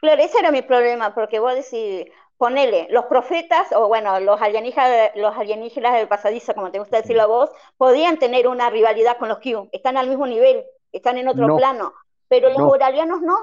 [0.00, 2.06] Claro, ese era mi problema, porque vos decís,
[2.42, 7.22] ponele, los profetas, o bueno, los alienígenas, los alienígenas del pasadizo, como te gusta decirlo
[7.22, 11.28] a vos, podían tener una rivalidad con los Q, están al mismo nivel, están en
[11.28, 11.92] otro plano,
[12.26, 13.20] pero los no.
[13.20, 13.36] no.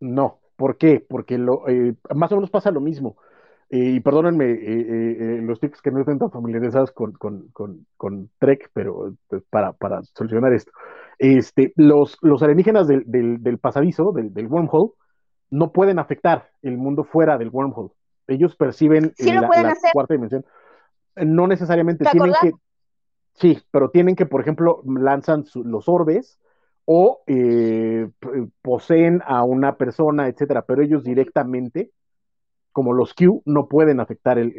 [0.00, 1.04] No, ¿por qué?
[1.06, 3.18] Porque lo, eh, más o menos pasa lo mismo.
[3.68, 8.70] Eh, y perdónenme eh, eh, los tips que no estén tan familiarizados con, con, Trek,
[8.72, 9.74] pero pues, para,
[10.14, 10.72] solucionar esto.
[11.18, 14.92] Este, los, los alienígenas del, del, pasadizo, del, del, wormhole,
[15.50, 17.90] no pueden afectar el mundo fuera del wormhole.
[18.30, 19.48] Ellos perciben la,
[19.92, 20.44] cuarta dimensión.
[21.16, 22.52] No necesariamente tienen que.
[23.34, 26.38] Sí, pero tienen que, por ejemplo, lanzan los orbes
[26.84, 27.22] o
[28.62, 31.90] poseen a una persona, etcétera, pero ellos directamente
[32.72, 34.52] como los Q no pueden afectar el,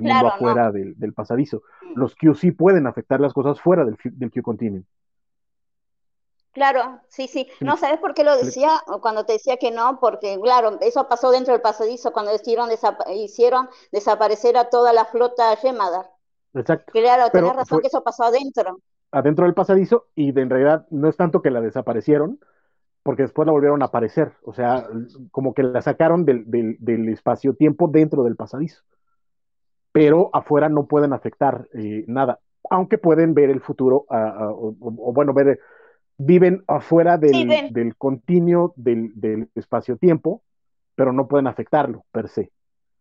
[0.00, 1.62] mundo afuera del, pasadizo.
[1.82, 1.98] Mm.
[1.98, 4.82] Los Q sí pueden afectar las cosas fuera del, del Q continuum.
[6.56, 7.46] Claro, sí, sí.
[7.60, 8.80] No, ¿sabes por qué lo decía?
[9.02, 12.70] Cuando te decía que no, porque claro, eso pasó dentro del pasadizo cuando hicieron,
[13.14, 16.06] hicieron desaparecer a toda la flota Yemadar.
[16.54, 16.92] Exacto.
[16.92, 18.78] Claro, tenés razón que eso pasó adentro.
[19.10, 22.40] Adentro del pasadizo, y de, en realidad no es tanto que la desaparecieron,
[23.02, 24.88] porque después la volvieron a aparecer, o sea,
[25.32, 28.82] como que la sacaron del, espacio-tiempo dentro del pasadizo.
[29.92, 35.60] pero afuera no pueden afectar eh, nada, aunque pueden ver el futuro, o, bueno, ver,
[36.18, 40.42] viven afuera del, del continuo del, del espacio-tiempo,
[40.94, 42.50] pero no pueden afectarlo per se.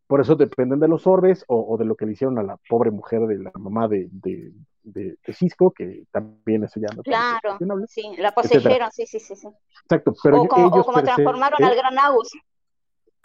[0.08, 2.92] Por eso dependen de los orbes o, de lo que le hicieron a la pobre
[2.92, 8.12] mujer de la mamá de, de, de, Cisco, que también eso ya no Claro, sí,
[8.20, 9.48] la poseyeron, sí, sí, sí, sí.
[9.84, 12.30] Exacto, pero o como, ellos como transformaron al gran Agus.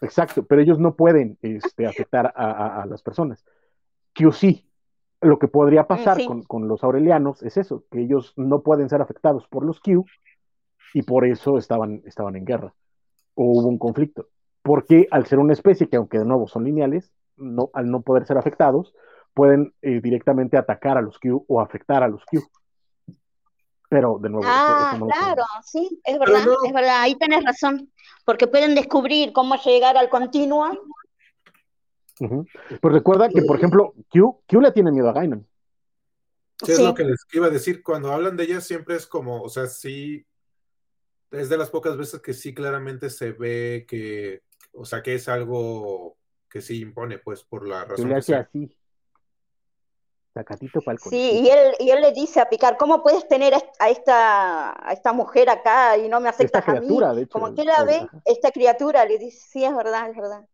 [0.01, 3.45] Exacto, pero ellos no pueden este, afectar a, a, las personas.
[4.15, 4.70] Que sí,
[5.21, 9.03] lo que podría pasar con, con, los aurelianos es eso, que ellos no pueden ser
[9.03, 10.05] afectados por los Q
[10.95, 12.75] y por eso estaban, estaban en guerra
[13.35, 14.27] o hubo un conflicto
[14.63, 18.27] porque al ser una especie que aunque de nuevo son lineales, no, al no poder
[18.27, 18.95] ser afectados,
[19.35, 22.43] pueden eh, directamente atacar a los Q o afectar a los Q.
[23.89, 24.47] Pero de nuevo.
[24.49, 27.91] Ah, claro, sí, es verdad, es verdad, ahí tenés razón,
[28.25, 30.71] porque pueden descubrir cómo llegar al continuo.
[32.81, 35.47] Pues recuerda que, por ejemplo, Q, Q le tiene miedo a Gainan.
[36.63, 37.83] Sí, es lo que les iba a decir.
[37.83, 40.27] Cuando hablan de ella, siempre es como, o sea, sí,
[41.31, 44.43] es de las pocas veces que sí claramente se ve que
[44.73, 46.17] o sea que es algo
[46.49, 48.09] que sí impone, pues, por la razón.
[48.09, 48.77] le hace así.
[50.35, 53.91] Sacatito para Sí, y él, y él le dice a Picar, ¿cómo puedes tener a
[53.91, 56.87] esta, a esta mujer acá y no me aceptas a mí?
[56.89, 60.45] De hecho, como que la ve, esta criatura, le dice, sí, es verdad, es verdad.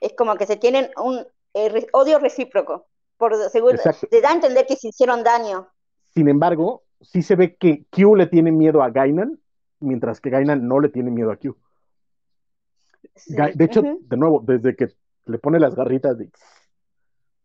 [0.00, 3.78] Es como que se tienen un eh, odio recíproco, por seguro,
[4.10, 5.68] te da a entender que se hicieron daño.
[6.14, 9.38] Sin embargo, sí se ve que Q le tiene miedo a Gainan,
[9.80, 11.56] mientras que Gainan no le tiene miedo a Q.
[13.26, 14.88] De hecho, de nuevo, desde que
[15.26, 16.30] le pone las garritas de.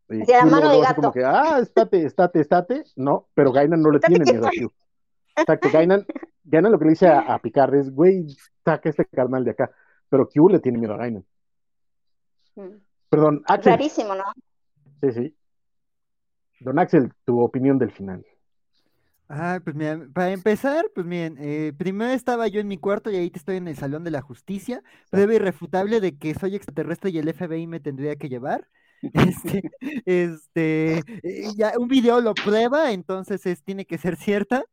[0.07, 0.95] de la mano de gato.
[0.95, 2.84] Como que, ah, estate, estate, estate.
[2.95, 4.71] No, pero Gainan no le tiene miedo a Q.
[5.35, 6.05] Exacto, Gainan,
[6.43, 8.27] Gainan lo que le dice a, Picard es, güey,
[8.63, 9.71] saca este carnal de acá.
[10.09, 11.25] Pero Q le tiene miedo a Gainan.
[12.55, 12.77] Mm.
[13.09, 13.75] Perdón, Axel.
[13.75, 14.23] Clarísimo, ¿no?
[15.01, 15.35] Sí, sí.
[16.59, 18.25] Don Axel, tu opinión del final.
[19.30, 23.15] Ah, pues mira, para empezar, pues miren, eh, primero estaba yo en mi cuarto y
[23.15, 27.17] ahí estoy en el Salón de la Justicia, prueba irrefutable de que soy extraterrestre y
[27.17, 28.67] el FBI me tendría que llevar.
[29.13, 29.69] Este,
[30.05, 34.63] este, eh, ya un video lo prueba, entonces es, tiene que ser cierta.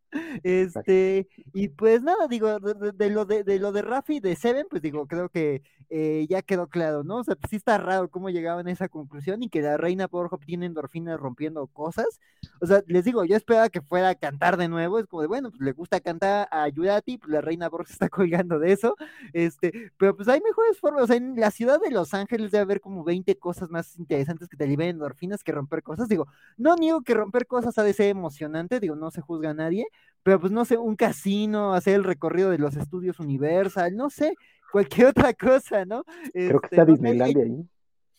[0.42, 4.82] Este, y pues nada, digo, de, lo de, de, lo de Rafi de Seven, pues
[4.82, 7.18] digo, creo que eh, ya quedó claro, ¿no?
[7.18, 10.06] O sea, pues sí está raro cómo llegaban a esa conclusión y que la reina
[10.06, 12.20] Borja tiene endorfinas rompiendo cosas.
[12.60, 15.28] O sea, les digo, yo esperaba que fuera a cantar de nuevo, es como de,
[15.28, 18.96] bueno, pues le gusta cantar a Yurati, pues la reina Borja está colgando de eso.
[19.32, 22.62] Este, pero pues hay mejores formas, o sea, en la ciudad de Los Ángeles debe
[22.62, 26.08] haber como 20 cosas más interesantes que te liberen endorfinas que romper cosas.
[26.08, 29.54] Digo, no niego que romper cosas ha de ser emocionante, digo, no se juzga a
[29.54, 29.86] nadie,
[30.22, 34.34] pero pues no sé, un casino, hacer el recorrido de los estudios Universal, no sé,
[34.70, 36.04] cualquier otra cosa, ¿no?
[36.32, 37.68] Creo que está este, Disneylandia ahí.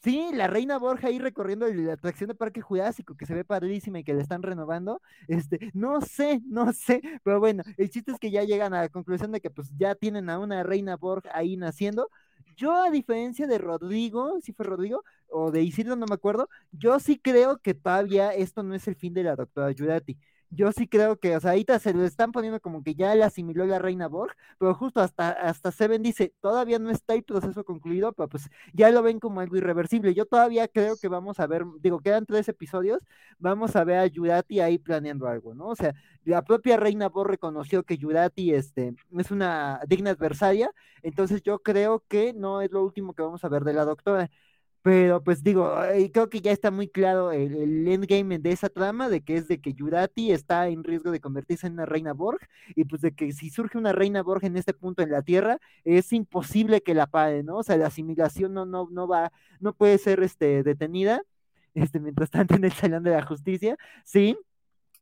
[0.03, 3.99] Sí, la reina Borja ahí recorriendo la atracción de Parque Jurásico, que se ve padrísima
[3.99, 4.99] y que le están renovando.
[5.27, 8.89] Este, no sé, no sé, pero bueno, el chiste es que ya llegan a la
[8.89, 12.09] conclusión de que pues ya tienen a una reina Borja ahí naciendo.
[12.57, 16.99] Yo, a diferencia de Rodrigo, si fue Rodrigo, o de Isidro, no me acuerdo, yo
[16.99, 20.17] sí creo que todavía esto no es el fin de la doctora Yurati
[20.51, 23.23] yo sí creo que, o sea, ahorita se lo están poniendo como que ya le
[23.23, 27.63] asimiló la reina Borg, pero justo hasta, hasta Seven dice, todavía no está el proceso
[27.63, 30.13] concluido, pero pues ya lo ven como algo irreversible.
[30.13, 32.99] Yo todavía creo que vamos a ver, digo, quedan tres episodios,
[33.39, 35.67] vamos a ver a Yurati ahí planeando algo, ¿no?
[35.69, 35.93] O sea,
[36.25, 40.69] la propia reina Borg reconoció que Yurati este, es una digna adversaria,
[41.01, 44.29] entonces yo creo que no es lo último que vamos a ver de la doctora.
[44.83, 45.71] Pero pues digo,
[46.11, 49.61] creo que ya está muy claro el, endgame de esa trama, de que es de
[49.61, 52.39] que Yurati está en riesgo de convertirse en una reina Borg,
[52.75, 55.59] y pues de que si surge una reina Borg en este punto en la Tierra,
[55.83, 57.57] es imposible que la pare, ¿no?
[57.57, 61.21] O sea, la asimilación no, no, no va, no puede ser este, detenida,
[61.75, 64.37] este, mientras tanto en el Salón de la Justicia, sí,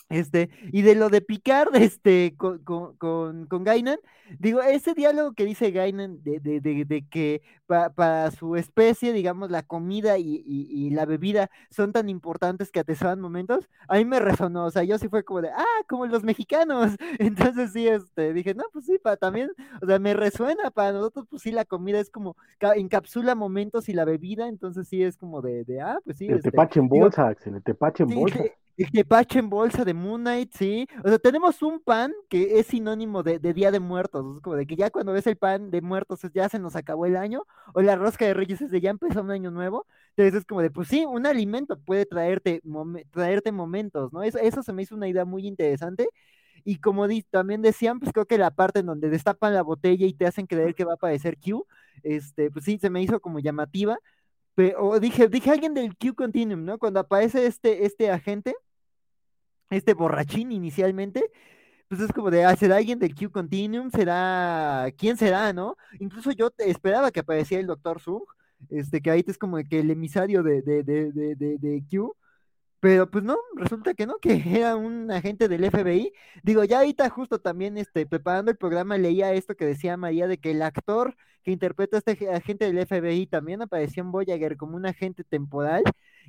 [0.09, 3.99] este, y de lo de Picard, este, con, con, con, Gainan,
[4.39, 9.61] digo, ese diálogo que dice Gainan de, de, de, que para su especie, digamos, la
[9.61, 14.65] comida y, y, la bebida son tan importantes que atesoran momentos, a mí me resonó,
[14.65, 18.55] o sea, yo sí fue como de, ah, como los mexicanos, entonces sí, este, dije,
[18.55, 21.99] no, pues sí, para también, o sea, me resuena, para nosotros, pues sí, la comida
[21.99, 22.35] es como,
[22.75, 26.25] encapsula momentos y la bebida, entonces sí es como de, de ah, pues sí.
[26.25, 28.39] El este, tepache en bolsa, Axel, el tepache en bolsa.
[28.79, 30.87] El tepache en bolsa de Moon Knight, sí.
[31.03, 34.37] O sea, tenemos un pan que es sinónimo de, Día de Muertos.
[34.37, 37.05] Es como de que ya cuando ves el pan de muertos ya se nos acabó
[37.05, 37.43] el año.
[37.73, 39.85] O la rosca de Reyes es de ya empezó un año nuevo.
[40.11, 42.61] Entonces es como de, pues sí, un alimento puede traerte,
[43.11, 44.23] traerte momentos, ¿no?
[44.23, 46.07] Eso, eso se me hizo una idea muy interesante.
[46.63, 50.13] Y como también decían, pues creo que la parte en donde destapan la botella y
[50.13, 51.65] te hacen creer que va a aparecer Q,
[52.03, 53.97] este, pues sí, se me hizo como llamativa
[54.77, 56.77] o dije, dije alguien del Q Continuum, ¿no?
[56.77, 58.55] Cuando aparece este, este agente,
[59.69, 61.31] este borrachín inicialmente,
[61.87, 63.89] pues es como de, ah, ¿será alguien del Q Continuum?
[63.91, 65.75] ¿Será, quién será, no?
[65.99, 68.23] Incluso yo esperaba que apareciera el Doctor Zung,
[68.69, 72.15] este, que ahí es como que el emisario de, de, de, de Q,
[72.79, 76.13] pero pues no, resulta que no, que era un agente del FBI.
[76.43, 80.37] Digo, ya ahorita justo también este, preparando el programa leía esto que decía María de
[80.37, 81.15] que el actor
[81.49, 85.83] que interpreta a este agente del FBI también apareció en Voyager como un agente temporal.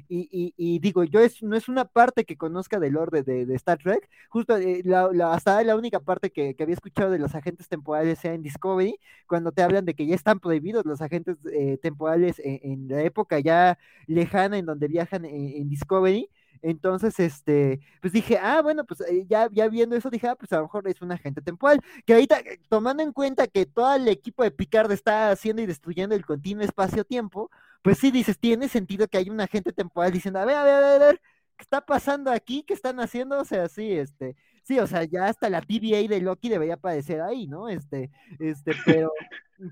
[0.08, 4.08] Y, digo, yo es, no es una parte que conozca del orden de, Star Trek,
[4.30, 8.32] justo eh, la, hasta la única parte que, había escuchado de los agentes temporales sea
[8.32, 12.88] en Discovery, cuando te hablan de que ya están prohibidos los agentes eh, temporales en,
[12.88, 16.30] la época ya lejana en donde viajan en Discovery
[16.62, 20.52] entonces, este, pues dije, ah, bueno, pues eh, ya, ya viendo eso, dije, ah, pues
[20.52, 21.80] a lo mejor es un agente temporal.
[22.06, 25.66] Que ahorita, eh, tomando en cuenta que todo el equipo de Picard está haciendo y
[25.66, 27.50] destruyendo el continuo espacio-tiempo,
[27.82, 30.84] pues sí dices, tiene sentido que hay un agente temporal diciendo, a ver, a ver,
[30.84, 31.20] a ver,
[31.56, 32.62] ¿qué está pasando aquí?
[32.62, 33.38] ¿Qué están haciendo?
[33.40, 37.20] O sea, sí, este, sí, o sea, ya hasta la TVA de Loki debería aparecer
[37.20, 37.68] ahí, ¿no?
[37.68, 39.12] Este, este, pero,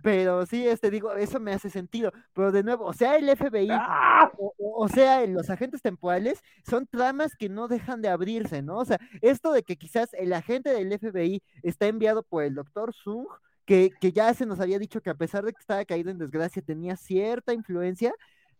[0.02, 2.12] pero sí, este, digo, eso me hace sentido.
[2.34, 4.30] Pero de nuevo, o sea, el FBI, ¡Ah!
[4.58, 8.78] o, sea, los agentes temporales, son tramas que no dejan de abrirse, ¿no?
[8.78, 12.94] O sea, esto de que quizás el agente del FBI está enviado por el doctor
[12.94, 13.26] Sung,
[13.64, 16.18] que, que ya se nos había dicho que a pesar de que estaba caído en
[16.18, 18.14] desgracia, tenía cierta influencia,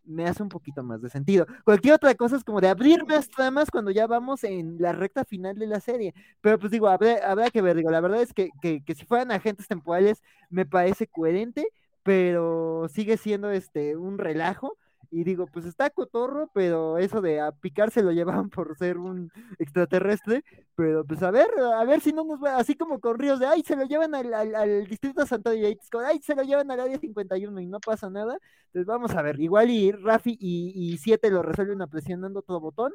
[0.09, 1.45] me hace un poquito más de sentido.
[1.63, 5.23] Cualquier otra cosa es como de abrir más tramas cuando ya vamos en la recta
[5.23, 6.13] final de la serie.
[6.41, 9.31] Pero pues digo, habrá, que ver, digo, la verdad es que, que, que si fueran
[9.31, 11.67] agentes temporales me parece coherente,
[12.03, 14.77] pero sigue siendo este un relajo
[15.11, 18.97] y digo, pues está cotorro, pero eso de a picar se lo llevaban por ser
[18.97, 20.43] un extraterrestre,
[20.75, 23.47] pero pues a ver, a ver si no nos va, así como con ríos de,
[23.47, 26.99] ay, se lo llevan al, al, distrito Santo de ay, se lo llevan al área
[26.99, 28.37] 51 y no pasa nada,
[28.67, 32.93] entonces vamos a ver, igual y Rafi y, y Siete lo resuelven presionando todo botón,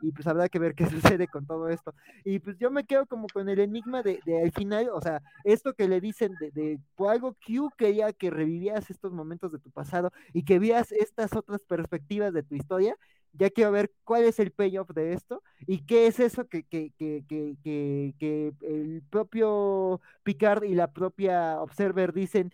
[0.00, 0.86] y pues habrá que ver qué
[1.18, 1.94] sucede con todo esto.
[2.24, 5.22] Y pues yo me quedo como con el enigma de, de al final, o sea,
[5.44, 9.58] esto que le dicen de, de por algo Q quería que revivías estos momentos de
[9.58, 12.96] tu pasado y que veas estas otras perspectivas de tu historia.
[13.32, 16.92] Ya quiero ver cuál es el payoff de esto y qué es eso que, que,
[16.98, 22.50] que, que, que el propio Picard y la propia Observer dicen,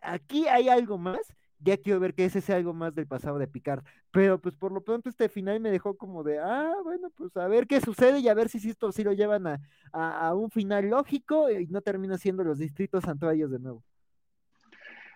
[0.00, 1.20] aquí hay algo más
[1.60, 3.84] ya quiero ver que ese sea algo más del pasado de Picard.
[4.10, 7.46] Pero pues por lo pronto este final me dejó como de, ah, bueno, pues a
[7.48, 9.60] ver qué sucede y a ver si esto sí lo llevan a,
[9.92, 13.84] a, un final lógico y no termina siendo los distritos santuarios de nuevo.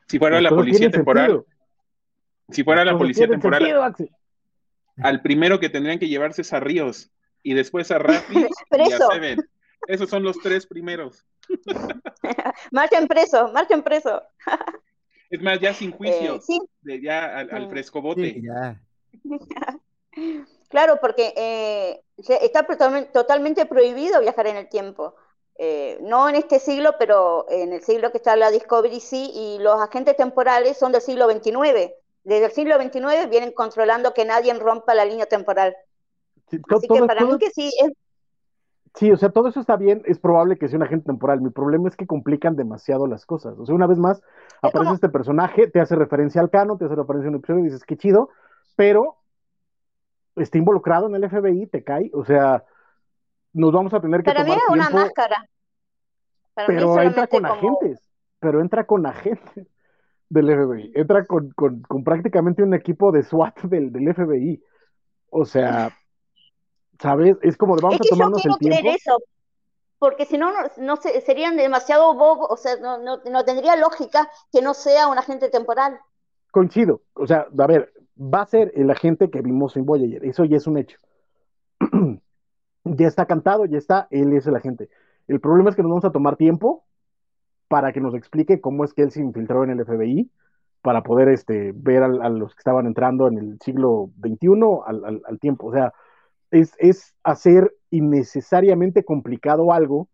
[0.06, 1.44] Si fuera la policía temporal.
[2.50, 3.94] Si fuera la policía temporal.
[4.98, 7.10] al primero que tendrían que llevarse es a Ríos
[7.42, 8.34] y después a Rafi
[8.70, 9.38] y a Seven.
[9.86, 11.24] Esos son los tres primeros.
[12.72, 14.22] marchen preso, marchen preso.
[15.34, 16.40] Es más, ya sin juicio,
[16.86, 18.40] eh, ya al, frescobote.
[20.68, 22.00] claro, porque eh,
[22.40, 22.64] está
[23.12, 25.16] totalmente prohibido viajar en el tiempo.
[25.58, 29.58] Eh, no en este siglo, pero en el siglo que está la Discovery sí, y
[29.58, 31.90] los agentes temporales son del siglo XXIX.
[32.22, 35.76] Desde el siglo XXIX vienen controlando que nadie rompa la línea temporal.
[36.46, 37.90] Así que para mí que sí, es,
[38.94, 41.40] Sí, o sea, todo eso está bien, es probable que sea un agente temporal.
[41.40, 43.58] Mi problema es que complican demasiado las cosas.
[43.58, 44.22] O sea, una vez más,
[44.62, 47.64] aparece este personaje, te hace referencia al cano, te hace referencia a un episodio y
[47.64, 48.30] dices, qué chido,
[48.76, 49.16] pero
[50.36, 52.08] está involucrado en el FBI, te cae.
[52.14, 52.62] O sea,
[53.52, 55.48] nos vamos a tener que Para tomar es una máscara.
[56.54, 58.00] pero entra con agentes,
[58.38, 59.66] pero entra con agentes
[60.28, 61.52] del FBI, entra con,
[62.04, 64.62] prácticamente un equipo de SWAT del, del FBI.
[65.30, 65.90] O sea,
[67.00, 67.36] ¿sabes?
[67.42, 68.80] Es como de vamos a tomarnos el tiempo.
[68.80, 69.18] Creer eso,
[69.98, 74.74] porque si no, no, serían demasiado bobos, o sea, no, no, tendría lógica que no
[74.74, 75.98] sea un agente temporal.
[76.50, 80.44] Coincido, o sea, a ver, va a ser el agente que vimos en Voyager, eso
[80.44, 80.98] ya es un hecho.
[82.84, 84.88] ya está cantado, ya está, él es el agente.
[85.26, 86.84] El problema es que nos vamos a tomar tiempo
[87.68, 90.30] para que nos explique cómo es que él se infiltró en el FBI,
[90.82, 94.48] para poder este, ver a, los que estaban entrando en el siglo XXI
[94.84, 95.68] al, al tiempo.
[95.68, 95.94] O sea,
[96.50, 100.08] es, hacer innecesariamente complicado algo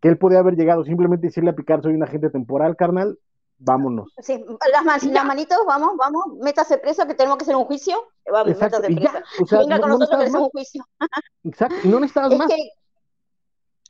[0.00, 3.18] que él podía haber llegado simplemente decirle a Picard, soy un agente temporal, carnal,
[3.58, 4.12] vámonos.
[4.18, 4.42] Sí,
[4.72, 8.08] las, las manitos, vamos, vamos, métase preso que tenemos que hacer un juicio.
[8.30, 9.58] Vamos, Exacto, métase preso.
[9.58, 10.84] Venga con nosotros que hacemos un juicio.
[11.44, 12.50] Exacto, no necesitas más.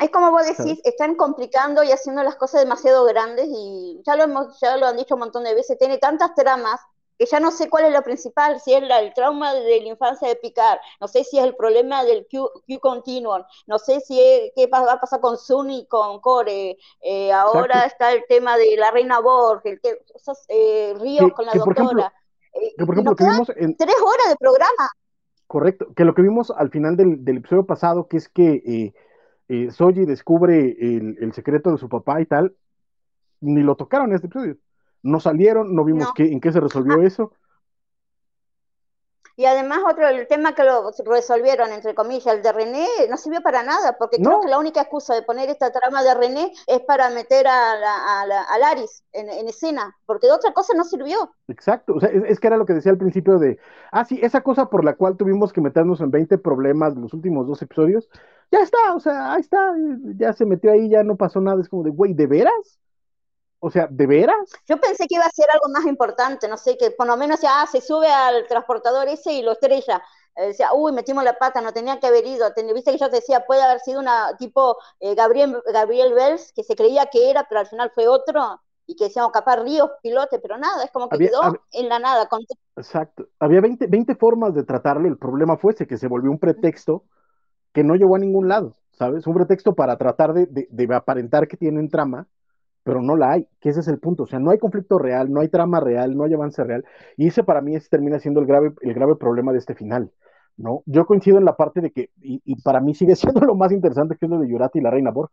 [0.01, 4.25] es como vos decís, están complicando y haciendo las cosas demasiado grandes y ya lo
[4.25, 6.81] hemos, ya lo han dicho un montón de veces, tiene tantas tramas
[7.21, 10.27] que ya no sé cuál es lo principal, si es el trauma de la infancia
[10.27, 14.19] de Picard, no sé si es el problema del Q, Q continuum, no sé si
[14.19, 18.57] es, qué va a pasar con Sun y con Core, eh, ahora está el tema
[18.57, 22.11] de la reina Borg, el que, esos, eh, Ríos con la doctora.
[22.79, 23.77] que por ejemplo, lo que vimos en...
[23.77, 24.89] Tres horas de programa.
[25.47, 28.95] Correcto, que lo que vimos al final del, del episodio pasado, que es que eh,
[29.49, 32.57] eh, Soji descubre el, el, secreto de su papá y tal,
[33.41, 34.57] ni lo tocaron en este episodio.
[35.03, 37.33] No salieron, no vimos Qué, en qué se resolvió eso.
[39.41, 43.41] Y además otro, el tema que lo resolvieron, entre comillas, el de René, no sirvió
[43.41, 46.81] para nada, porque creo que la única excusa de poner esta trama de René es
[46.81, 51.35] para meter a, la, a, Laris en, escena, porque de otra cosa no sirvió.
[51.49, 53.59] Exacto, o sea, es, que era lo que decía al principio de,
[53.93, 57.47] ah, sí, esa cosa por la cual tuvimos que meternos en 20 problemas los últimos
[57.47, 58.11] dos episodios,
[58.53, 59.75] ya está, o sea, ahí está,
[60.19, 62.79] ya se metió ahí, ya no pasó nada, es como de, güey, ¿de veras?
[63.61, 64.51] O sea, ¿de veras?
[64.67, 67.41] Yo pensé que iba a ser algo más importante, no sé, que por lo menos
[67.41, 70.03] ya ah, se sube al transportador ese y lo estrella.
[70.35, 72.47] Eh, decía, uy, metimos la pata, no tenía que haber ido.
[72.75, 76.65] Viste que yo te decía, puede haber sido una tipo eh, Gabriel, Gabriel Bells, que
[76.65, 80.39] se creía que era, pero al final fue otro, y que decíamos, capaz Ríos, pilote,
[80.39, 81.43] pero nada, es como que quedó
[81.73, 82.29] en la nada.
[82.77, 83.29] Exacto.
[83.39, 87.05] Había 20, 20 formas de tratarlo, el problema fue ese, que se volvió un pretexto
[87.73, 89.27] que no llevó a ningún lado, ¿sabes?
[89.27, 92.27] Un pretexto para tratar de, de, de aparentar que tienen trama
[92.83, 95.33] pero no la hay, que ese es el punto, o sea, no hay conflicto real,
[95.33, 96.85] no hay trama real, no hay avance real,
[97.17, 100.11] y ese para mí es, termina siendo el grave, el grave problema de este final,
[100.57, 100.83] ¿no?
[100.87, 104.17] Yo coincido en la parte de que, y, para mí sigue siendo lo más interesante
[104.17, 105.31] que es lo de Yurati y la Reina Borg,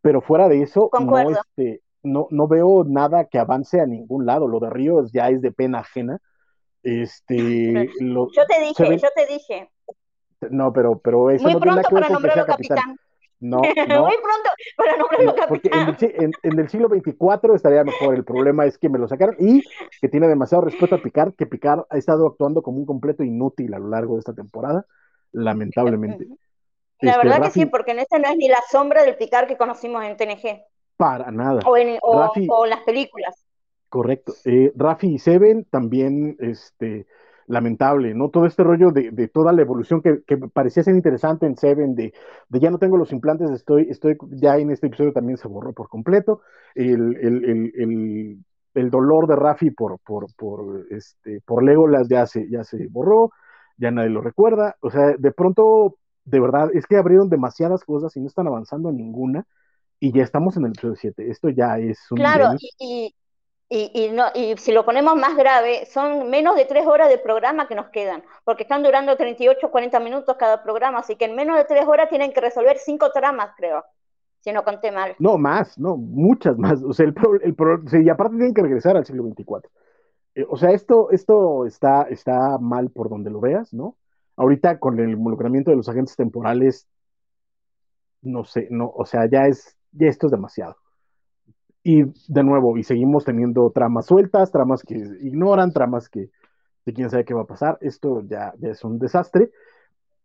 [0.00, 4.48] pero fuera de eso, no, este, no, no veo nada que avance a ningún lado,
[4.48, 6.18] lo de Ríos ya es de pena ajena,
[6.82, 7.36] este,
[8.00, 9.70] yo te dije, yo te dije.
[10.50, 12.96] No, pero, pero eso Muy pronto para nombrarlo capitán.
[13.42, 18.14] No, Muy pronto para nombrarlo Porque en, el siglo 24 estaría mejor.
[18.14, 19.64] El problema es que me lo sacaron y
[20.00, 23.74] que tiene demasiado respeto a Picard, que Picard ha estado actuando como un completo inútil
[23.74, 24.86] a lo largo de esta temporada,
[25.32, 26.28] lamentablemente.
[27.00, 29.48] La este, verdad que sí, porque en este no es ni la sombra del Picard
[29.48, 30.62] que conocimos en TNG.
[30.96, 31.62] Para nada.
[31.66, 31.98] O en,
[32.68, 33.44] las películas.
[33.88, 34.34] Correcto.
[34.44, 37.08] Eh, Rafi y Seven también, este,
[37.46, 38.30] lamentable, ¿no?
[38.30, 42.12] Todo este rollo de, toda la evolución que, parecía ser interesante en Seven, de,
[42.48, 45.72] de, ya no tengo los implantes, estoy, estoy, ya en este episodio también se borró
[45.72, 46.42] por completo,
[46.74, 48.44] el, el,
[48.74, 53.30] el, dolor de Rafi por, por, por, este, por Legolas ya se, ya se borró,
[53.76, 58.16] ya nadie lo recuerda, o sea, de pronto, de verdad, es que abrieron demasiadas cosas
[58.16, 59.46] y no están avanzando ninguna,
[60.00, 62.16] y ya estamos en el episodio 7, esto ya es un...
[62.16, 63.14] Claro, y
[63.72, 67.66] y, no, y si lo ponemos más grave, son menos de tres horas de programa
[67.66, 71.56] que nos quedan, porque están durando 38, 40 minutos cada programa, así que en menos
[71.56, 73.82] de tres horas tienen que resolver cinco tramas, creo,
[74.40, 75.14] si no conté mal.
[75.18, 76.82] No, más, no, muchas más.
[76.82, 79.70] O sea, el, el y aparte tienen que regresar al siglo XXIV.
[80.34, 83.96] Eh, o sea, esto, esto está, está mal por donde lo veas, ¿no?
[84.36, 86.88] Ahorita con el involucramiento de los agentes temporales,
[88.22, 90.76] no sé, no, o sea, ya es, ya esto es demasiado.
[91.84, 96.30] Y de nuevo, y seguimos teniendo tramas sueltas, tramas que ignoran, tramas que
[96.84, 97.78] de quién sabe qué va a pasar.
[97.80, 99.50] Esto ya, es un desastre,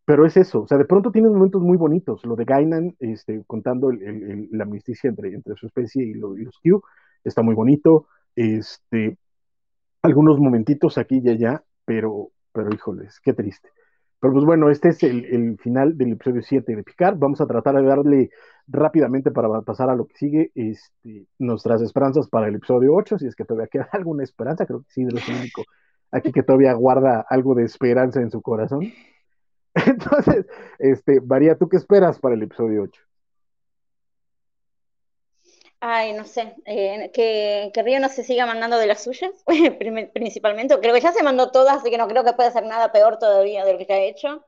[0.05, 0.61] pero es eso.
[0.61, 2.25] O sea, de pronto tienen momentos muy bonitos.
[2.25, 6.81] Lo de Gainan, este, contando la amnisticia entre, entre su especie y, los Q,
[7.23, 8.07] está muy bonito.
[8.35, 9.17] Este,
[10.03, 13.69] algunos momentitos aquí y allá, pero, pero híjoles, qué triste.
[14.19, 17.17] Pero pues bueno, este es el, final del episodio 7 de Picard.
[17.17, 18.29] Vamos a tratar de darle
[18.67, 23.27] rápidamente para pasar a lo que sigue este, nuestras esperanzas para el episodio 8, si
[23.27, 25.63] es que todavía queda alguna esperanza, creo que sí, es lo único
[26.11, 28.91] aquí que todavía guarda algo de esperanza en su corazón.
[29.75, 30.47] Entonces,
[30.79, 33.06] este, María, ¿tú qué esperas para el episodio 8?
[35.79, 39.31] Ay, no sé, eh, que, que, Río no se siga mandando de las suyas,
[40.13, 40.79] principalmente.
[40.79, 43.19] Creo que ya se mandó todas, así que no creo que pueda hacer nada peor
[43.19, 44.43] todavía de lo que ya ha hecho.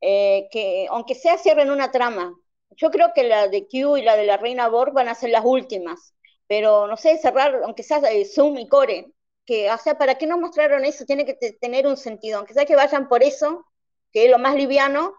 [0.00, 2.34] Eh, que aunque sea cierren una trama,
[2.70, 5.30] yo creo que la de Q y la de la Reina Borg van a ser
[5.30, 6.14] las últimas,
[6.48, 9.12] pero no sé, cerrar, aunque sea de Zoom y Core,
[9.46, 11.04] que, o sea, ¿para qué no mostraron eso?
[11.06, 13.66] Tiene que tener un sentido, aunque sea que vayan por eso,
[14.12, 15.14] que es lo más liviano,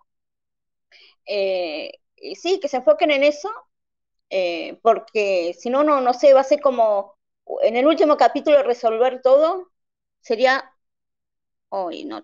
[1.25, 1.91] eh,
[2.35, 3.49] sí, que se enfoquen en eso
[4.31, 7.17] eh, porque si no, no, no sé, va a ser como
[7.61, 9.71] en el último capítulo resolver todo,
[10.21, 10.73] sería...
[11.69, 12.21] Hoy no.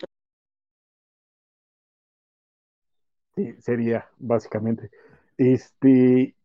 [3.36, 4.90] Sí, sería, básicamente.
[5.38, 6.36] Este,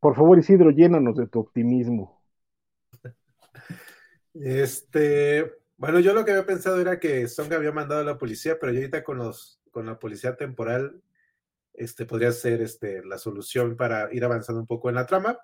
[0.00, 2.22] por favor, Isidro, llénanos de tu optimismo.
[4.34, 8.58] Este, bueno, yo lo que había pensado era que Song había mandado a la policía,
[8.58, 11.00] pero yo ahorita con los, con la policía temporal
[11.74, 15.38] este, podría ser este, la solución para ir avanzando un poco en la trama.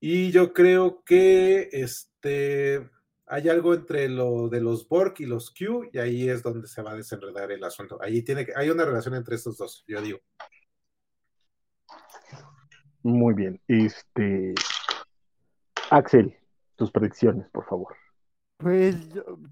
[0.00, 2.88] Y yo creo que este,
[3.26, 6.82] hay algo entre lo de los Borg y los Q, y ahí es donde se
[6.82, 7.98] va a desenredar el asunto.
[8.00, 10.18] Ahí tiene que, hay una relación entre estos dos, yo digo.
[13.02, 13.60] Muy bien.
[13.66, 14.54] Este
[15.90, 16.36] Axel,
[16.76, 17.96] tus predicciones, por favor.
[18.60, 18.96] Pues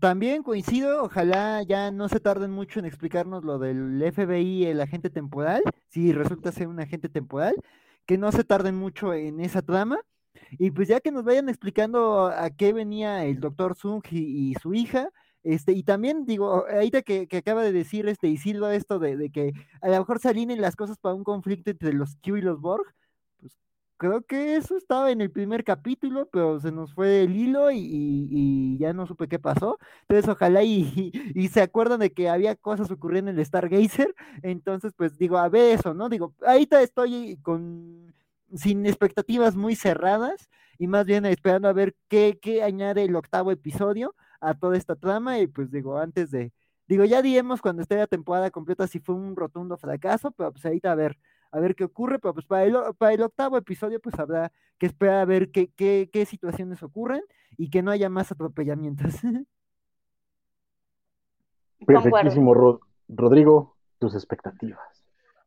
[0.01, 5.09] también coincido, ojalá ya no se tarden mucho en explicarnos lo del FBI, el agente
[5.09, 7.55] temporal, si resulta ser un agente temporal,
[8.05, 9.99] que no se tarden mucho en esa trama.
[10.59, 14.75] Y pues ya que nos vayan explicando a qué venía el doctor Sung y, su
[14.75, 15.09] hija,
[15.43, 19.53] este, y también digo, ahorita que, acaba de decir este Isilva esto de, de, que
[19.81, 22.61] a lo mejor se alineen las cosas para un conflicto entre los Q y los
[22.61, 22.85] Borg,
[23.99, 28.79] creo que eso estaba en el primer capítulo, pero se nos fue el hilo y,
[28.79, 29.79] ya no supe qué pasó.
[30.03, 34.15] Entonces, ojalá y, y, se acuerdan de que había cosas ocurriendo en el Stargazer.
[34.43, 36.09] Entonces, pues digo, a ver eso, ¿no?
[36.09, 38.15] Digo, ahorita estoy con
[38.55, 40.49] sin expectativas muy cerradas
[40.79, 44.97] y más bien esperando a ver qué, qué añade el octavo episodio a toda esta
[44.97, 45.39] trama.
[45.41, 46.53] Y pues digo, antes de,
[46.87, 50.65] digo, ya diremos cuando esté la temporada completa si fue un rotundo fracaso, pero pues
[50.65, 51.19] ahorita a ver
[51.51, 54.87] a ver qué ocurre, pero pues para el, para el octavo episodio pues habrá que
[54.87, 57.23] esperar a ver qué, qué, qué situaciones ocurren
[57.57, 59.15] y que no haya más atropellamientos.
[61.87, 62.55] Perfectísimo,
[63.09, 64.81] Rodrigo, tus expectativas.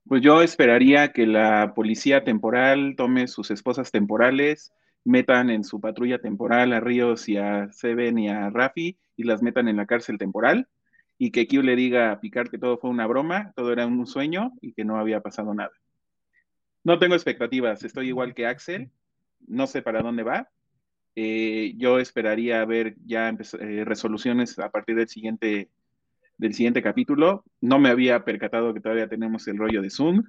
[0.07, 4.73] Pues yo esperaría que la policía temporal tome sus esposas temporales,
[5.03, 9.41] metan en su patrulla temporal a Ríos y a Seven y a Rafi y las
[9.41, 10.67] metan en la cárcel temporal
[11.17, 14.07] y que Q le diga a Picard que todo fue una broma, todo era un
[14.07, 15.71] sueño y que no había pasado nada.
[16.83, 18.89] No tengo expectativas, estoy igual que Axel,
[19.47, 20.49] no sé para dónde va.
[21.15, 25.69] Eh, yo esperaría ver ya eh, resoluciones a partir del siguiente,
[26.37, 27.43] del siguiente capítulo.
[27.59, 30.23] No me había percatado que todavía tenemos el rollo de Zoom.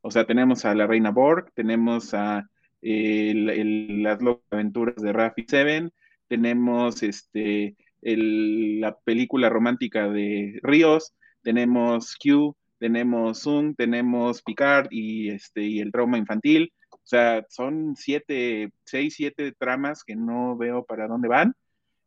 [0.00, 2.48] O sea, tenemos a la Reina Borg, tenemos a
[2.82, 5.92] las locas aventuras de Rafi Seven,
[6.28, 15.62] tenemos este, la película romántica de Ríos, tenemos Q, tenemos Zoom, tenemos Picard y, este,
[15.62, 16.72] y el trauma infantil.
[16.90, 21.54] O sea, son siete, seis, siete tramas que no veo para dónde van.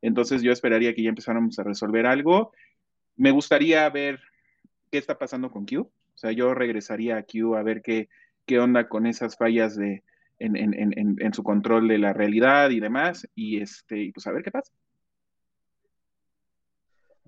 [0.02, 2.52] Entonces yo esperaría que ya empezáramos a resolver algo.
[3.16, 4.20] Me gustaría ver
[4.92, 5.82] qué está pasando con Q.
[5.82, 8.10] O sea, yo regresaría a Q a ver qué,
[8.46, 10.04] qué onda con esas fallas de,
[10.40, 13.28] en, en, en, en su control de la realidad y demás.
[13.36, 14.72] Y este, pues a ver qué pasa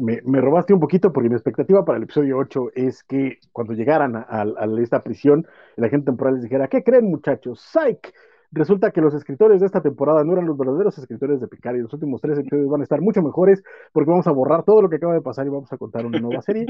[0.01, 4.15] me, robaste un poquito porque mi expectativa para el episodio 8 es que cuando llegaran
[4.15, 4.45] a,
[4.81, 5.45] esta prisión,
[5.77, 7.61] el agente temporal les dijera, ¿qué creen muchachos?
[7.61, 8.13] ¡Psych!
[8.51, 11.81] Resulta que los escritores de esta temporada no eran los verdaderos escritores de Picard y
[11.81, 13.63] los últimos tres episodios van a estar mucho mejores
[13.93, 16.19] porque vamos a borrar todo lo que acaba de pasar y vamos a contar una
[16.19, 16.65] nueva serie,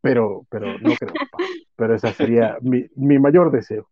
[0.00, 1.12] pero, pero no creo.
[1.74, 3.88] Pero ese sería mi, mi mayor deseo.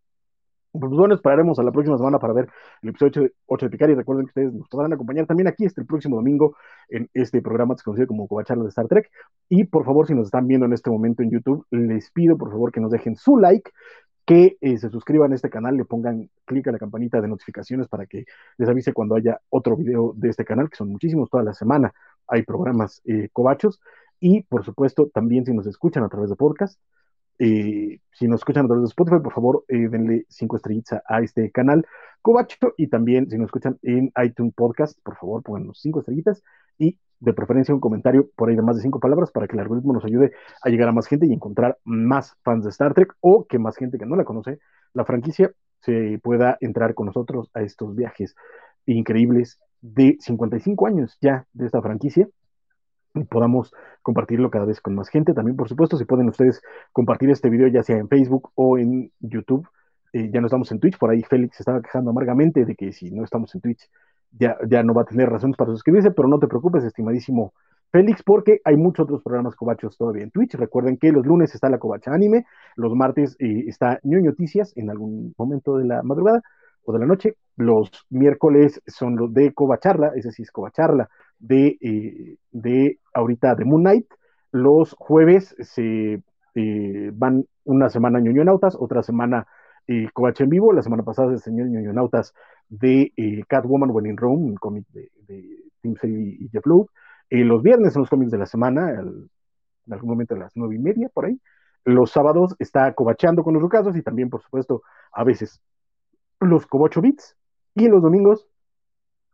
[0.79, 2.49] Pues bueno, esperaremos a la próxima semana para ver
[2.83, 5.81] el episodio 8 de Picard y recuerden que ustedes nos podrán acompañar también aquí este
[5.81, 6.57] el próximo domingo
[6.89, 9.11] en este programa conocido como Covacharlas de Star Trek.
[9.49, 12.51] Y por favor, si nos están viendo en este momento en YouTube, les pido por
[12.51, 13.71] favor que nos dejen su like,
[14.27, 17.89] que eh, se suscriban a este canal, le pongan clic a la campanita de notificaciones
[17.89, 18.25] para que
[18.59, 21.95] les avise cuando haya otro video de este canal, que son muchísimos toda la semana.
[22.27, 23.81] Hay programas eh, covachos.
[24.19, 26.81] Y por supuesto, también si nos escuchan a través de podcast,
[27.39, 31.21] eh, si nos escuchan a través de Spotify, por favor, eh, denle cinco estrellitas a
[31.21, 31.87] este canal
[32.23, 32.75] Covacho.
[32.77, 36.43] Y también, si nos escuchan en iTunes Podcast, por favor, pónganos cinco estrellitas
[36.79, 39.61] y de preferencia un comentario por ahí de más de cinco palabras para que el
[39.61, 40.33] algoritmo nos ayude
[40.63, 43.77] a llegar a más gente y encontrar más fans de Star Trek o que más
[43.77, 44.59] gente que no la conoce,
[44.93, 48.35] la franquicia, se pueda entrar con nosotros a estos viajes
[48.87, 52.29] increíbles de 55 años ya de esta franquicia
[53.17, 53.73] y podamos
[54.03, 55.35] compartirlo cada vez con más gente.
[55.35, 56.63] También, por supuesto, si pueden ustedes
[56.93, 59.69] compartir este video ya sea en Facebook o en YouTube.
[60.13, 63.11] Eh, ya no estamos en Twitch, por ahí Félix estaba quejando amargamente de que si
[63.11, 63.91] no estamos en Twitch
[64.31, 67.53] ya, ya no va a tener razones para suscribirse, pero no te preocupes, estimadísimo
[67.91, 70.55] Félix, porque hay muchos otros programas cobachos todavía en Twitch.
[70.55, 74.91] Recuerden que los lunes está la Covacha Anime, los martes eh, está Ñoño Noticias en
[74.91, 76.43] algún momento de la madrugada
[76.87, 81.09] o de la noche, los miércoles son los de Covacharla, ese sí es Covacharla,
[81.39, 84.07] de, eh, de ahorita de Moon Knight.
[84.53, 86.23] Los jueves se
[86.55, 89.47] eh, van una semana ñoñonautas, otra semana
[89.89, 90.09] eh,
[90.39, 90.73] en vivo.
[90.73, 92.33] La semana pasada se enseñó ñoñonautas
[92.69, 95.11] de eh, Catwoman When in Rome, un cómic de,
[95.83, 96.87] Tim Sale y Jeff Loeb.
[97.31, 100.79] los viernes son los cómics de la semana, en algún momento a las nueve y
[100.79, 101.41] media, por ahí.
[101.85, 104.83] Los sábados está cobacheando con los rucasos y también, por supuesto,
[105.13, 105.61] a veces
[106.41, 107.37] los Cobocho Beats.
[107.75, 108.47] Y los domingos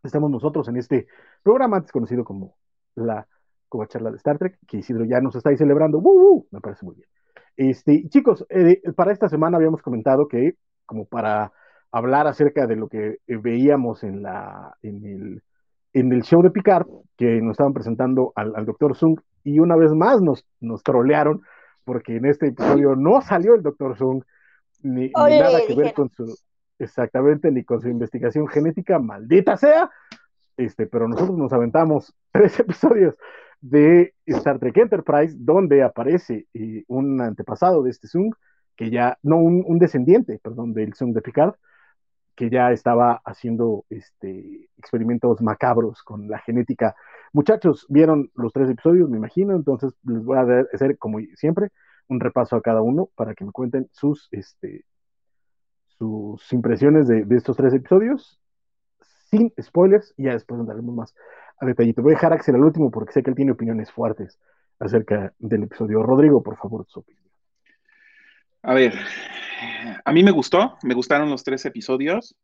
[0.03, 1.07] estamos nosotros en este
[1.43, 2.57] programa antes conocido como
[2.95, 3.27] la
[3.69, 5.99] Covacharla de Star Trek, que Isidro ya nos está ahí celebrando.
[5.99, 7.09] ¡Woo, Me parece muy bien.
[7.57, 10.55] Este, chicos, eh, para esta semana habíamos comentado que,
[10.87, 11.53] como para
[11.91, 15.43] hablar acerca de lo que eh, veíamos en, la, en, el,
[15.93, 18.97] en el show de Picard, que nos estaban presentando al, al Dr.
[18.97, 21.43] Sung, y una vez más nos, nos trolearon,
[21.85, 23.97] porque en este episodio no salió el Dr.
[23.97, 24.23] Sung,
[24.83, 26.25] ni, nada que ver con su,
[26.79, 29.91] exactamente, ni con su investigación genética, maldita sea.
[30.57, 33.17] este, pero nosotros nos aventamos tres episodios
[33.61, 38.35] de Star Trek Enterprise, donde aparece eh, un antepasado de este Zung,
[38.77, 41.55] que ya, no, un, descendiente, perdón, del Zung de Picard,
[42.35, 46.97] que ya estaba haciendo este, experimentos macabros con la genética.
[47.33, 51.69] Muchachos, vieron los tres episodios, me imagino, entonces les voy a hacer, como siempre,
[52.09, 54.85] un repaso a cada uno para que me cuenten sus, este,
[56.03, 58.41] sus impresiones de, estos tres episodios,
[59.31, 61.15] sin spoilers, y ya después andaremos más
[61.59, 62.03] a detallito.
[62.03, 64.41] Voy a dejar a Axel al último porque sé que él tiene opiniones fuertes
[64.81, 66.03] acerca del episodio.
[66.03, 67.23] Rodrigo, por favor, su opinión.
[68.63, 68.95] A ver,
[70.05, 72.35] a mí me gustó, me gustaron los tres episodios.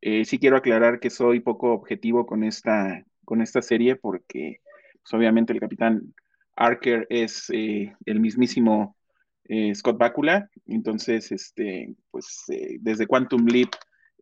[0.00, 4.60] Eh, sí quiero aclarar que soy poco objetivo con esta, con esta serie porque
[5.00, 6.12] pues, obviamente el capitán
[6.56, 8.96] Archer es eh, el mismísimo
[9.52, 12.44] eh, Scott Bakula, entonces este, pues
[12.78, 13.70] desde Quantum Leap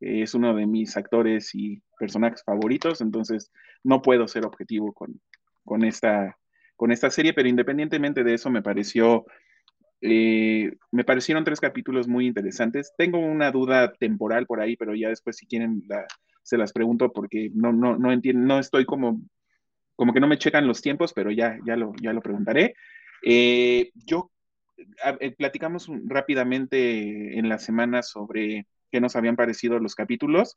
[0.00, 3.52] es uno de mis actores y personajes favoritos, entonces
[3.84, 5.20] no puedo ser objetivo con,
[5.66, 6.38] con, esta,
[6.76, 9.26] con esta serie, pero independientemente de eso me pareció,
[10.00, 12.94] eh, me parecieron tres capítulos muy interesantes.
[12.96, 15.82] Tengo una duda temporal por ahí, pero ya después si quieren
[16.42, 19.20] se las pregunto porque no, no, no entiendo, no estoy como,
[19.94, 22.74] como que no me checan los tiempos, pero ya, ya, lo, ya lo preguntaré.
[23.22, 24.37] Eh, yo eh,
[25.36, 30.56] platicamos rápidamente en la semana sobre qué nos habían parecido los capítulos.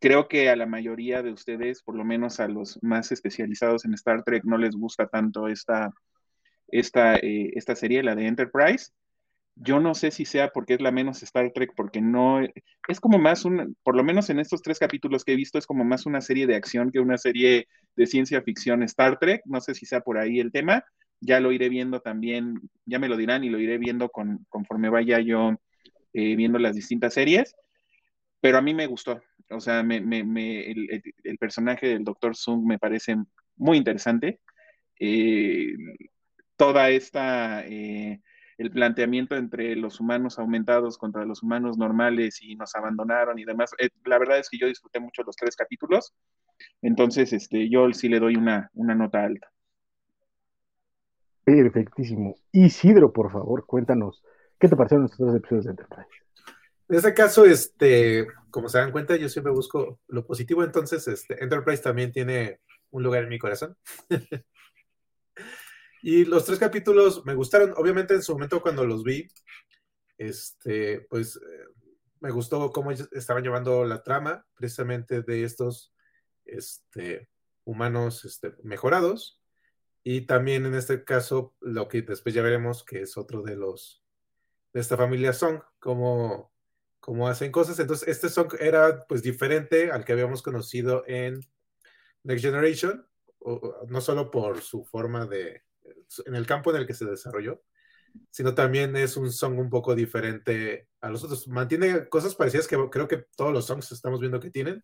[0.00, 3.94] Creo que a la mayoría de ustedes, por lo menos a los más especializados en
[3.94, 5.92] Star Trek, no les gusta tanto esta,
[6.68, 8.92] esta, eh, esta serie, la de Enterprise.
[9.56, 12.40] Yo no sé si sea porque es la menos Star Trek, porque no,
[12.86, 15.66] es como más un, por lo menos en estos tres capítulos que he visto, es
[15.66, 17.66] como más una serie de acción que una serie
[17.96, 19.42] de ciencia ficción Star Trek.
[19.46, 20.84] No sé si sea por ahí el tema.
[21.20, 24.88] Ya lo iré viendo también, ya me lo dirán y lo iré viendo con, conforme
[24.88, 25.56] vaya yo
[26.12, 27.54] eh, viendo las distintas series,
[28.40, 29.20] pero a mí me gustó.
[29.50, 32.36] O sea, me, el, personaje del Dr.
[32.36, 33.16] Sung me parece
[33.56, 34.40] muy interesante.
[35.00, 35.74] Eh,
[36.56, 38.20] toda esta, eh,
[38.58, 43.70] el planteamiento entre los humanos aumentados contra los humanos normales y nos abandonaron y demás,
[44.04, 46.12] la verdad es que yo disfruté mucho los tres capítulos.
[46.82, 49.48] Entonces, este, yo sí le doy una, una nota alta.
[51.48, 52.36] Perfectísimo.
[52.52, 54.22] Isidro, por favor, cuéntanos
[54.60, 56.10] ¿Qué te parecieron estos dos episodios de Enterprise?
[56.88, 61.42] En este caso, este, como se dan cuenta, yo siempre busco lo positivo, entonces este,
[61.42, 62.60] Enterprise también tiene
[62.90, 63.76] un lugar en mi corazón.
[66.02, 69.28] y los tres capítulos me gustaron, obviamente en su momento cuando los vi,
[70.16, 71.64] este, pues eh,
[72.20, 75.94] me gustó cómo estaban llevando la trama precisamente de estos
[76.44, 77.28] este,
[77.64, 79.37] humanos este, mejorados.
[80.10, 84.02] Y también en este caso, lo que después ya veremos, que es otro de los
[84.72, 86.50] de esta familia Song, cómo,
[86.98, 87.78] cómo hacen cosas.
[87.78, 91.40] Entonces, este Song era pues diferente al que habíamos conocido en
[92.22, 93.06] Next Generation,
[93.88, 95.64] no solo por su forma de,
[96.24, 97.62] en el campo en el que se desarrolló,
[98.30, 101.46] sino también es un song un poco diferente a los otros.
[101.48, 104.82] Mantiene cosas parecidas que creo que todos los songs estamos viendo que tienen,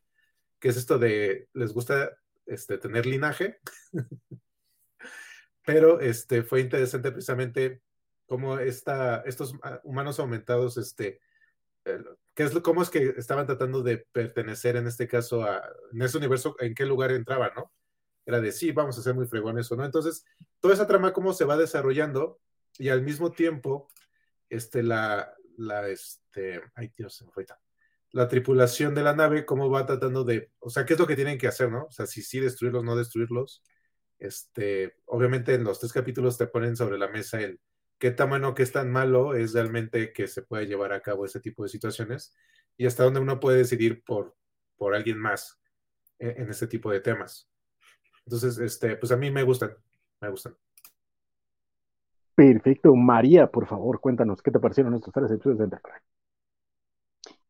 [0.60, 2.10] que es esto de les gusta
[2.44, 3.58] este, tener linaje,
[5.64, 7.82] pero este, fue interesante precisamente
[8.26, 11.20] cómo esta, estos ah, humanos aumentados, este,
[12.34, 15.62] ¿qué es, cómo es que estaban tratando de pertenecer en este caso a,
[15.92, 17.72] en ese universo, en qué lugar entraban, ¿no?
[18.26, 19.84] Era de sí, vamos a ser muy fregones o no.
[19.84, 20.24] Entonces,
[20.60, 22.40] toda esa trama, cómo se va desarrollando
[22.78, 23.90] y al mismo tiempo,
[24.48, 27.44] este, la, la, este, ay Dios, se me fue
[28.12, 31.16] la tripulación de la nave, cómo va tratando de, o sea, qué es lo que
[31.16, 31.86] tienen que hacer, ¿no?
[31.86, 33.62] O sea, si sí destruirlos, no destruirlos.
[34.18, 37.60] Este, obviamente en los tres capítulos te ponen sobre la mesa el,
[37.98, 41.40] qué bueno, qué es tan malo es realmente que se puede llevar a cabo ese
[41.40, 42.34] tipo de situaciones
[42.76, 44.34] y hasta dónde uno puede decidir por,
[44.76, 45.60] por alguien más
[46.18, 47.50] en, en este tipo de temas.
[48.26, 49.74] Entonces, este, pues a mí me gustan,
[50.20, 50.56] me.
[52.34, 52.94] Perfecto.
[52.94, 56.04] María, por favor, cuéntanos, ¿qué te parecieron estos tres episodios de Enterprise?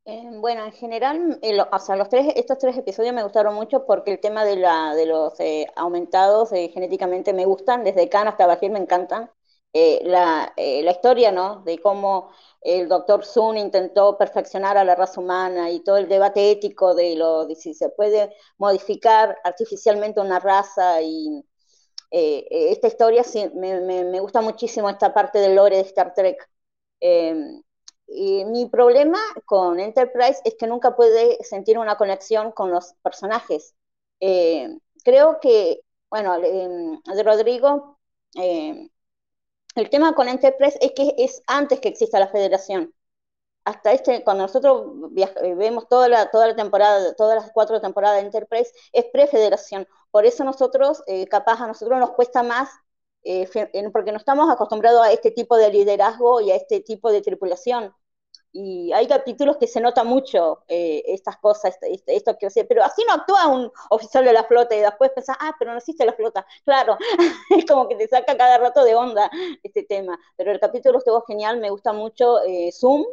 [0.07, 1.41] Eh, bueno, en general,
[1.73, 4.95] o sea, los tres, estos tres episodios me gustaron mucho porque el tema de, la,
[4.95, 9.31] de los eh, aumentados eh, genéticamente me gustan, desde Khan hasta Bajir me encantan.
[9.73, 11.63] Eh, la, eh, la, historia, ¿no?
[11.65, 16.51] De cómo el doctor Sun intentó perfeccionar a la raza humana y todo el debate
[16.53, 21.45] ético de, lo, de si se puede modificar artificialmente una raza y
[22.13, 26.49] eh, esta historia sí, me, me, gusta muchísimo esta parte del lore de Star Trek.
[27.01, 27.63] Em,
[28.07, 33.75] y mi problema con Enterprise es que nunca puede sentir una conexión con los personajes.
[35.05, 37.99] creo que, bueno, de Rodrigo,
[38.35, 38.89] em,
[39.77, 42.95] el tema con Enterprise es que es antes que exista la federación.
[43.65, 44.87] hasta este, cuando nosotros
[45.17, 49.89] eh, vemos toda la, toda la temporada, todas las cuatro temporadas de Enterprise, es prefederación.
[50.11, 52.71] Por eso nosotros, eh, capaz a nosotros nos cuesta más,
[53.25, 53.49] eh,
[53.93, 57.95] porque no estamos acostumbrados a este tipo de liderazgo y a este tipo de tripulación
[58.57, 63.03] y hay capítulos que se nota mucho eh, estas cosas, este, esto, que pero así
[63.07, 66.13] no actúa un oficial de la flota y después pensás, ah, pero no existe la
[66.13, 66.47] flota.
[66.65, 66.97] Claro,
[67.51, 69.29] es como que te saca cada rato de onda
[69.63, 70.19] este tema.
[70.37, 73.05] Pero el capítulo estuvo genial, me gusta mucho eh, Zoom,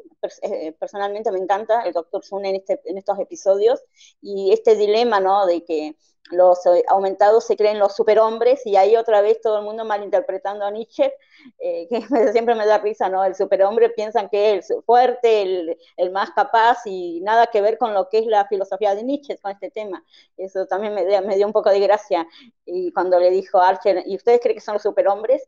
[0.44, 3.82] eh, personalmente me encanta el Doctor Zoom en, este, en estos episodios
[4.22, 5.48] y este dilema, ¿no?
[5.48, 5.96] De que
[6.30, 10.66] los eh, aumentados se creen los superhombres y ahí otra vez todo el mundo malinterpretando
[10.66, 11.14] a Nietzsche,
[11.60, 13.24] eh, que siempre me da risa, ¿no?
[13.24, 17.78] El superhombre piensan que es el fuerte, el, el, más capaz y nada que ver
[17.78, 20.04] con lo que es la filosofía de Nietzsche con este tema.
[20.38, 22.28] Eso también me, dio un poco de gracia.
[22.66, 25.44] Y cuando le dijo Archer, ¿y ustedes creen que son los superhombres?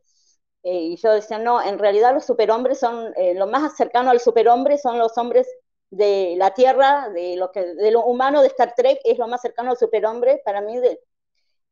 [0.63, 4.77] Eh, y yo decía, no, en realidad los superhombres son, lo más cercano al superhombre
[4.77, 5.47] son los hombres
[5.93, 9.41] de la Tierra, de lo, que, de lo humano de Star Trek, es lo más
[9.41, 10.99] cercano al superhombre para mí, de,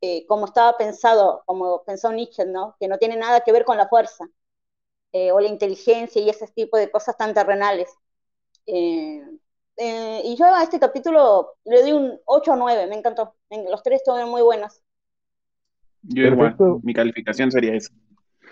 [0.01, 2.75] eh, como estaba pensado, como pensó Nietzsche, ¿no?
[2.79, 4.29] que no tiene nada que ver con la fuerza
[5.11, 7.89] eh, o la inteligencia y ese tipo de cosas tan terrenales.
[8.67, 9.23] Eh,
[10.23, 13.35] y yo a este capítulo le di un 8 o 9, me encantó.
[13.49, 14.81] Los tres estuvieron muy buenos.
[16.03, 17.91] Yo igual, mi calificación sería esa.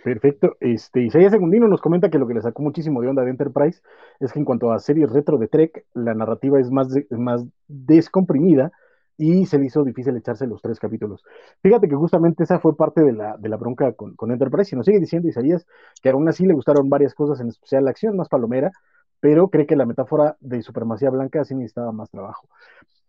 [0.04, 0.56] Perfecto.
[0.60, 3.82] Este, Isaías Segundino nos comenta que lo que le sacó muchísimo de onda de Enterprise
[4.20, 8.72] es que en cuanto a series retro de Trek, la narrativa es más, más descomprimida
[9.18, 11.24] y se le hizo difícil echarse los tres capítulos.
[11.62, 14.78] Fíjate que justamente esa fue parte de la, de la bronca con, con, Enterprise y
[14.78, 15.68] nos sigue diciendo Isaías
[16.02, 18.72] que aún así le gustaron varias cosas, en especial la acción más palomera,
[19.20, 22.48] pero cree que la metáfora de supremacía blanca sí necesitaba más trabajo.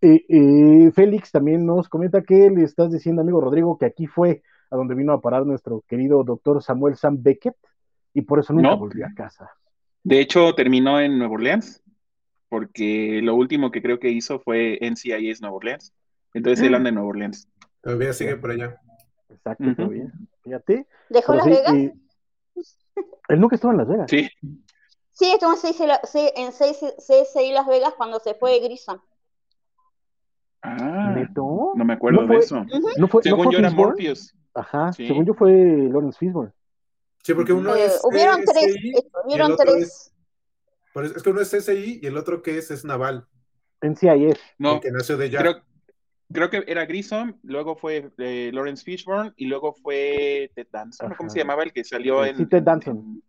[0.02, 4.42] Eh, eh, Félix también nos comenta que le estás diciendo, amigo Rodrigo, que aquí fue
[4.70, 7.56] a donde vino a parar nuestro querido doctor Samuel Sam Beckett
[8.14, 9.50] y por eso nunca volvió a casa.
[10.02, 11.82] De hecho, terminó en Nueva Orleans,
[12.48, 15.92] porque lo último que creo que hizo fue NCIS Nueva Orleans.
[16.32, 17.48] Entonces él anda en Nueva Orleans.
[17.82, 18.80] Todavía sigue por allá.
[19.28, 20.10] Exacto, todavía.
[20.42, 20.86] Fíjate.
[21.08, 21.74] ¿Dejó Las Vegas?
[23.28, 24.10] él nunca estuvo en Las Vegas.
[24.10, 24.28] Sí.
[25.12, 29.00] Sí, estuvo en CSI Las Vegas cuando se fue Grison.
[30.62, 31.14] Ah,
[31.74, 32.64] no me acuerdo de eso.
[33.22, 34.34] Según yo era Morpheus.
[34.54, 36.52] Ajá, según yo fue Lawrence Fishburne.
[37.22, 38.00] Sí, porque uno eh, es.
[38.02, 38.76] Hubieron tres.
[39.24, 40.12] Hubieron tres.
[40.94, 43.26] Es, que uno es CSI y el otro que es es Naval.
[43.80, 44.38] NCIS.
[44.58, 45.62] No, que nació de Creo,
[46.32, 51.14] creo, que era Grissom, luego fue eh, Lawrence Fishburne y luego fue Ted Danson.
[51.16, 52.36] ¿Cómo se llamaba el que salió en.
[52.36, 53.22] Sí, Ted Danson.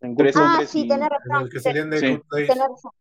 [0.00, 0.88] En, tres ah, sí, y...
[0.88, 1.42] razón.
[1.42, 2.20] El que salían de sí.
[2.30, 2.92] razón.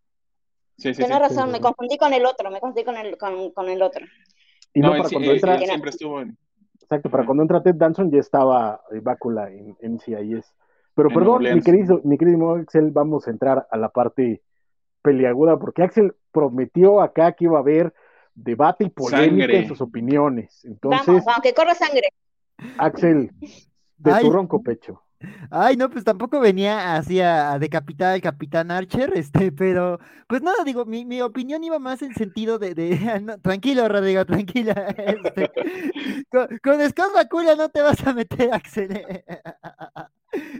[0.78, 3.68] Sí, sí, Tienes razón, me confundí con el otro, me confundí con el, con, con
[3.68, 4.06] el otro.
[4.74, 5.58] Y no, no para cuando entra...
[5.58, 6.38] siempre estuvo en...
[6.90, 10.56] Exacto, para cuando entra Ted Danson ya estaba Bácula en, en CIS.
[10.96, 14.42] Pero perdón, mi querido, mi querido Axel, vamos a entrar a la parte
[15.02, 17.94] peliaguda, porque Axel prometió acá que iba a haber
[18.34, 20.64] debate y polémica en sus opiniones.
[20.64, 22.08] Entonces, vamos, vamos, que corra sangre.
[22.78, 23.32] Axel,
[23.98, 25.04] de tu ronco pecho.
[25.50, 30.64] Ay, no, pues tampoco venía así a, decapitar al capitán Archer, este, pero, pues nada,
[30.64, 32.98] digo, mi, mi opinión iba más en sentido de, de
[33.42, 35.52] tranquilo, Rodrigo, tranquila, este,
[36.30, 37.12] con, con Scott
[37.58, 39.24] no te vas a meter, Axel,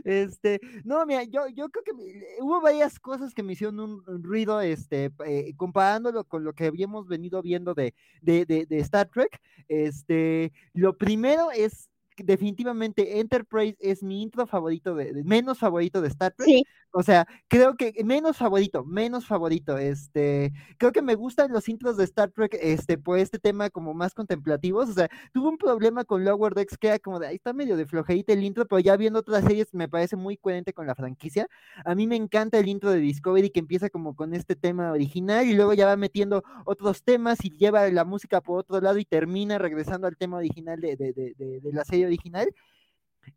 [0.04, 1.92] este, no, mira, yo, yo creo que
[2.40, 7.06] hubo varias cosas que me hicieron un, ruido, este, eh, comparándolo con lo que habíamos
[7.06, 11.90] venido viendo de, de, de, de Star Trek, este, lo primero es
[12.24, 16.66] definitivamente Enterprise es mi intro favorito, de, menos favorito de Star Trek.
[16.92, 19.76] O sea, creo que menos favorito, menos favorito.
[19.76, 23.94] Este, creo que me gustan los intros de Star Trek, este, por este tema como
[23.94, 24.88] más contemplativos.
[24.88, 27.76] O sea, tuve un problema con Lower Decks que era como de ahí está medio
[27.76, 30.94] de flojerita el intro, pero ya viendo otras series me parece muy coherente con la
[30.94, 31.46] franquicia.
[31.84, 35.46] A mí me encanta el intro de Discovery que empieza como con este tema original
[35.46, 39.04] y luego ya va metiendo otros temas y lleva la música por otro lado y
[39.04, 42.52] termina regresando al tema original de, de, de, de la serie original.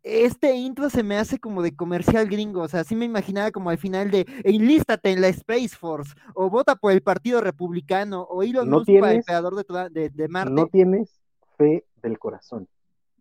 [0.02, 3.70] Este intro se me hace como de comercial gringo, o sea, sí me imaginaba como
[3.70, 8.42] al final de enlístate en la Space Force, o vota por el Partido Republicano, o
[8.42, 10.52] Elon no Musk para el creador de, de, Marte.
[10.52, 11.20] No tienes
[11.56, 12.68] fe del corazón.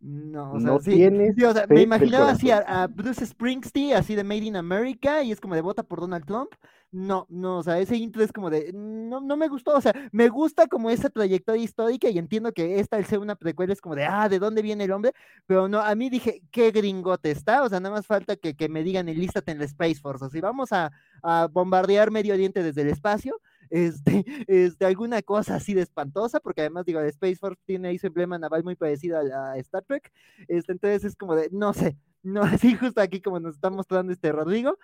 [0.01, 1.05] No, o sea, sí,
[1.43, 5.39] o sea me imaginaba así a, Bruce Springsteen, así de Made in America, y es
[5.39, 6.49] como de vota por Donald Trump.
[6.91, 9.93] No, no, o sea, ese intro es como de, no, no me gustó, o sea,
[10.11, 13.79] me gusta como esa trayectoria histórica y entiendo que esta, al ser una precuela, es
[13.79, 15.13] como de, ah, ¿de dónde viene el hombre?
[15.45, 18.67] Pero no, a mí dije, qué gringote está, o sea, nada más falta que, que
[18.69, 20.91] me digan, enlístate en la Space Force, o sea, vamos a,
[21.21, 23.39] a bombardear Medio Oriente desde el espacio,
[23.71, 28.07] este, este, alguna cosa así de espantosa, porque además, digo, Space Force tiene ahí su
[28.07, 30.11] emblema naval muy parecido a, Star Trek,
[30.47, 34.11] este, entonces es como de, no sé, no, así justo aquí como nos está mostrando
[34.11, 34.77] este Rodrigo,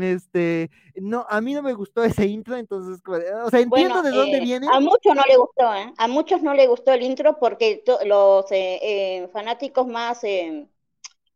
[0.00, 3.00] este, no, a mí no me gustó ese intro, entonces,
[3.44, 4.66] o sea, entiendo de dónde eh, viene.
[4.72, 5.92] A muchos no le gustó, ¿eh?
[5.98, 10.22] A muchos no le gustó el intro porque los eh, fanáticos más,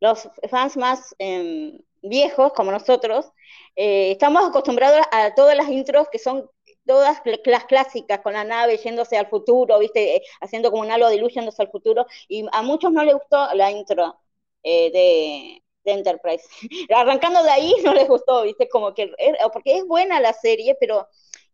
[0.00, 3.30] los fans más em, viejos, como nosotros,
[3.76, 6.48] estamos acostumbrados a todas las intros que son
[6.86, 11.18] todas las clásicas, con la nave yéndose al futuro, viste, haciendo como un halo de
[11.18, 14.20] luz yéndose al futuro, y a muchos no les gustó la intro
[14.62, 16.44] eh, de, Enterprise.
[16.96, 19.12] Arrancando de ahí no les gustó, viste, como que,
[19.52, 21.06] porque es buena la serie, pero,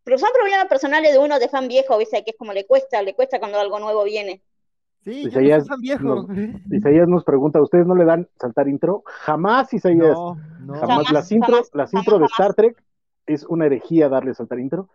[0.05, 3.03] pero son problemas personales de uno de fan viejo, viste, que es como le cuesta,
[3.03, 4.43] le cuesta cuando algo nuevo viene.
[5.03, 6.05] Sí, Isaías, fan viejo.
[6.05, 6.27] Nos,
[6.71, 9.03] Isaías nos pregunta, ¿ustedes no le dan saltar intro?
[9.07, 10.13] Jamás, Isaías.
[10.13, 10.75] No, no.
[10.75, 12.81] Jamás, las intros, las intro de Star Trek
[13.33, 14.89] es una herejía darle saltar intro.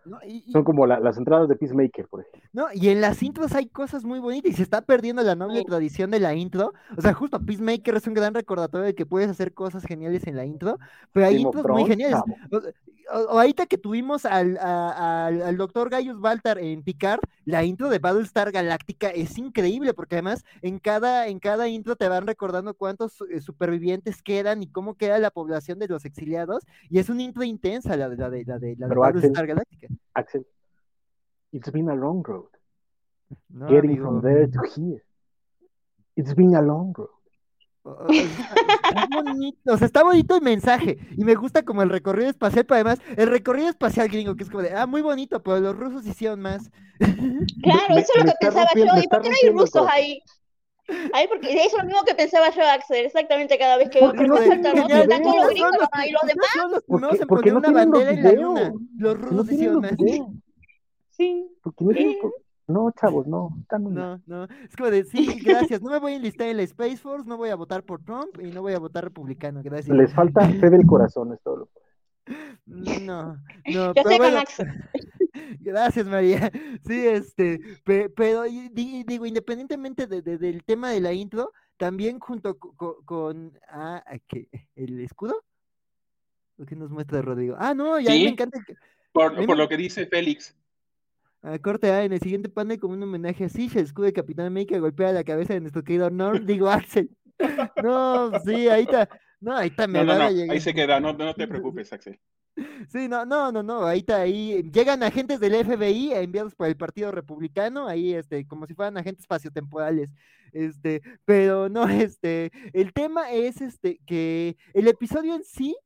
[0.52, 2.50] Son como las entradas de Peacemaker, por ejemplo.
[2.52, 5.64] No, y en las intros hay cosas muy bonitas y se está perdiendo la noble
[5.64, 6.74] tradición de la intro.
[6.96, 10.36] O sea, justo Peacemaker es un gran recordatorio de que puedes hacer cosas geniales en
[10.36, 10.78] la intro,
[11.12, 12.20] pero hay intros muy geniales.
[12.50, 12.60] O,
[13.08, 19.08] ahorita que tuvimos al, al, doctor Gaius Baltar en Picard, la intro de Battlestar Galactica
[19.08, 24.22] es increíble, porque además en cada, en cada intro te van recordando cuántos eh, supervivientes
[24.22, 28.08] quedan y cómo queda la población de los exiliados, y es una intro intensa la
[28.08, 29.88] de la de, la de, la de Battlestar Galactica.
[30.14, 30.46] Axel,
[31.52, 32.48] it's been a long road.
[33.68, 35.02] Getting from there to here.
[36.14, 37.15] It's been a long road.
[38.08, 40.98] Está bonito, o sea, está bonito el mensaje.
[41.16, 44.50] Y me gusta como el recorrido espacial, pero además, el recorrido espacial gringo, que es
[44.50, 46.70] como de, ah, muy bonito, pero los rusos hicieron más.
[47.62, 48.84] Claro, eso es lo que pensaba yo.
[49.02, 50.22] ¿Y por qué no hay rusos ahí?
[51.12, 54.12] Ahí, porque eso es lo mismo que pensaba yo, Axel, exactamente cada vez que veo
[54.12, 56.82] que no los gringos, y los demás.
[56.86, 58.72] No, se ponen una bandera en la luna.
[58.96, 59.92] Los rusos hicieron más.
[61.10, 61.48] Sí.
[61.62, 61.92] Porque no
[62.68, 63.56] no, chavos, no.
[63.78, 64.44] No, no.
[64.44, 65.80] Es como de, sí, gracias.
[65.80, 68.40] No me voy a enlistar en la Space Force, no voy a votar por Trump
[68.40, 69.62] y no voy a votar republicano.
[69.62, 69.96] Gracias.
[69.96, 71.80] Les falta fe del corazón, es todo lo que.
[72.66, 74.42] No, no, pero bueno,
[75.60, 76.50] gracias María.
[76.84, 84.02] Sí, este, pero, digo, independientemente de, del tema de la intro, también junto con, ah,
[84.26, 84.48] ¿qué?
[84.74, 85.44] el escudo,
[86.56, 87.54] lo que nos muestra Rodrigo.
[87.56, 88.58] Ah, no, ya me encanta.
[89.12, 90.56] Por, por lo que dice Félix.
[91.42, 94.12] A corte A, en el siguiente panel, como un homenaje a Sish, el escudo de
[94.12, 97.10] Capitán América golpea la cabeza de nuestro querido Norm, digo Axel.
[97.82, 99.08] No, sí, ahí está.
[99.40, 102.18] No, ahí está, me no, no, no, Ahí se queda, no, no te preocupes, Axel.
[102.88, 106.76] Sí, no, no, no, no, ahí está, ahí llegan agentes del FBI enviados por el
[106.76, 110.08] Partido Republicano, ahí, este, como si fueran agentes espaciotemporales,
[110.52, 115.76] este, pero no, este, el tema es, este, que el episodio en sí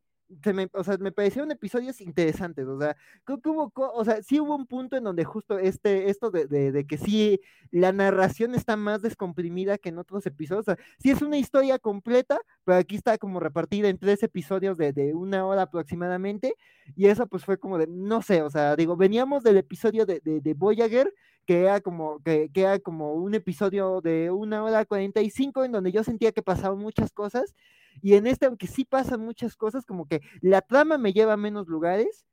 [0.43, 2.97] se me, o sea, me parecieron episodios interesantes, o sea,
[3.45, 6.99] hubo, o sea, sí hubo un punto en donde justo este, esto de, de, que
[6.99, 7.41] sí,
[7.71, 11.79] la narración está más descomprimida que en otros episodios, o sea, sí es una historia
[11.79, 16.55] completa, pero aquí está como repartida en tres episodios de, de una hora aproximadamente,
[16.97, 20.21] y eso pues fue como de, no sé, o sea, digo, veníamos del episodio de,
[20.21, 21.13] de, de Voyager,
[21.47, 25.73] que era como, que, que, como un episodio de una hora cuarenta y cinco, en
[25.73, 27.55] donde yo sentía que pasaban muchas cosas,
[28.03, 31.37] y en este, aunque sí pasan muchas cosas, como que la trama me lleva a
[31.37, 32.25] menos lugares.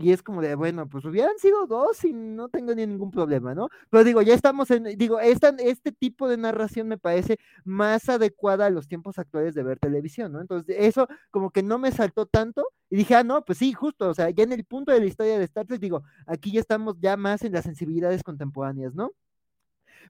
[0.00, 3.54] Y es como de, bueno, pues hubieran sido dos y no tengo ni ningún problema,
[3.54, 3.68] ¿no?
[3.90, 8.66] Pero digo, ya estamos en, digo, esta, este tipo de narración me parece más adecuada
[8.66, 10.40] a los tiempos actuales de ver televisión, ¿no?
[10.40, 14.08] Entonces, eso como que no me saltó tanto y dije, ah, no, pues sí, justo,
[14.08, 16.60] o sea, ya en el punto de la historia de Star Trek, digo, aquí ya
[16.60, 19.12] estamos ya más en las sensibilidades contemporáneas, ¿no?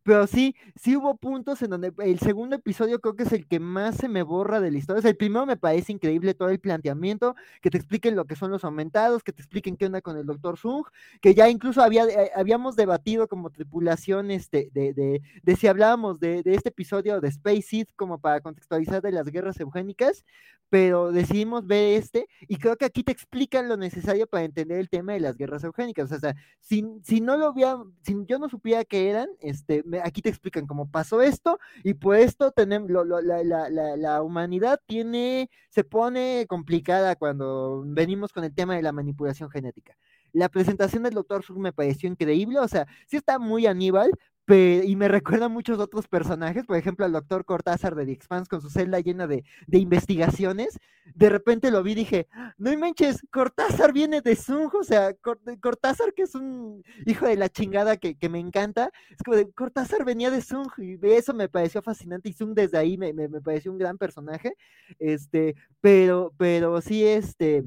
[0.02, 3.60] Pero sí, sí hubo puntos en donde el segundo episodio creo que es el que
[3.60, 5.08] más se me borra de la historia.
[5.08, 8.64] el primero me parece increíble todo el planteamiento, que te expliquen lo que son los
[8.64, 10.84] aumentados, que te expliquen qué onda con el doctor Sung,
[11.20, 16.20] que ya incluso había, eh, habíamos debatido como tripulación este, de, de, de si hablábamos
[16.20, 20.24] de, de, este episodio de Space Seed como para contextualizar de las guerras eugénicas,
[20.70, 24.88] pero decidimos ver este y creo que aquí te explican lo necesario para entender el
[24.88, 26.10] tema de las guerras eugénicas.
[26.12, 30.22] O sea, si, si no lo hubiera, si yo no supiera qué eran, este, aquí
[30.22, 35.50] te explican cómo pasó esto y por esto tenemos, la, la, la, la, humanidad tiene,
[35.68, 39.96] se pone complicada cuando venimos con el tema de la manipulación genética.
[40.32, 44.12] La presentación del doctor Sung me pareció increíble, o sea, sí está muy Aníbal,
[44.56, 48.48] y me recuerda a muchos otros personajes, por ejemplo al doctor Cortázar de The Expanse
[48.48, 50.78] con su celda llena de, investigaciones.
[51.14, 52.28] De repente lo vi y dije,
[52.58, 55.12] no manches, Cortázar viene de Zung, o sea,
[55.60, 60.04] Cortázar que es un hijo de la chingada que, me encanta, es como de Cortázar
[60.04, 63.40] venía de Zung y eso me pareció fascinante y Zung desde ahí me, me, me
[63.40, 64.54] pareció un gran personaje,
[64.98, 67.64] este, pero, pero sí, este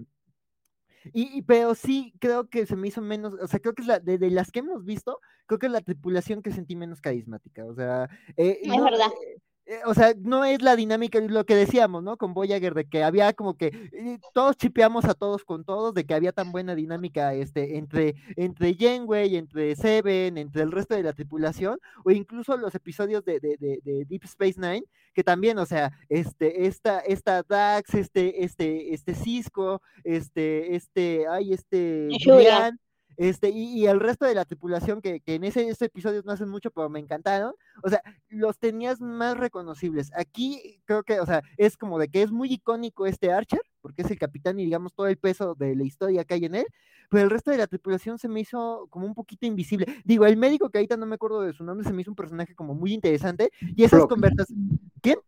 [1.12, 4.00] y, pero sí, creo que se me hizo menos, o sea, creo que es la,
[4.00, 7.74] de, las que hemos visto, creo que es la tripulación que sentí menos carismática, o
[7.74, 8.10] sea...
[8.38, 9.08] Eh, es verdad.
[9.08, 9.40] eh,
[9.86, 12.18] o sea, no es la dinámica, lo que decíamos, ¿no?
[12.18, 16.06] Con Voyager, de que había como que eh, todos chipeamos a todos con todos, de
[16.06, 21.04] que había tan buena dinámica este, entre, entre Janeway, entre Seven, entre el resto de
[21.04, 24.84] la tripulación, o incluso los episodios de, de, de, Deep Space Nine,
[25.14, 31.54] que también, o sea, este, esta, esta Dax, este, este, este Cisco, este, este, ay,
[31.54, 32.80] este, Julian,
[33.18, 36.72] este, y, el resto de la tripulación que, en ese, ese episodio no hacen mucho,
[36.72, 37.54] pero me encantaron.
[37.84, 40.12] O sea, los tenías más reconocibles.
[40.16, 44.02] Aquí creo que, o sea, es como de que es muy icónico este Archer, porque
[44.04, 46.66] es el capitán y digamos todo el peso de la historia que hay en él,
[47.10, 49.86] pero el resto de la tripulación se me hizo como un poquito invisible.
[50.04, 52.16] Digo, el médico que ahorita no me acuerdo de su nombre, se me hizo un
[52.16, 53.52] personaje como muy interesante.
[53.60, 54.80] Y esas conversaciones.
[55.02, 55.20] ¿Quién?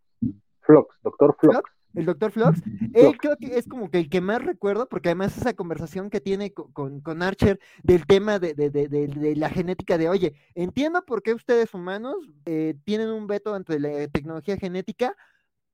[0.62, 2.62] Flox, doctor Flox el doctor Flox,
[2.94, 6.22] él creo que es como que el que más recuerdo, porque además esa conversación que
[6.22, 11.24] tiene con, con, Archer del tema de, de, de, la genética de, oye, entiendo por
[11.24, 12.16] qué ustedes humanos
[12.46, 15.16] eh, tienen un veto ante la tecnología genética,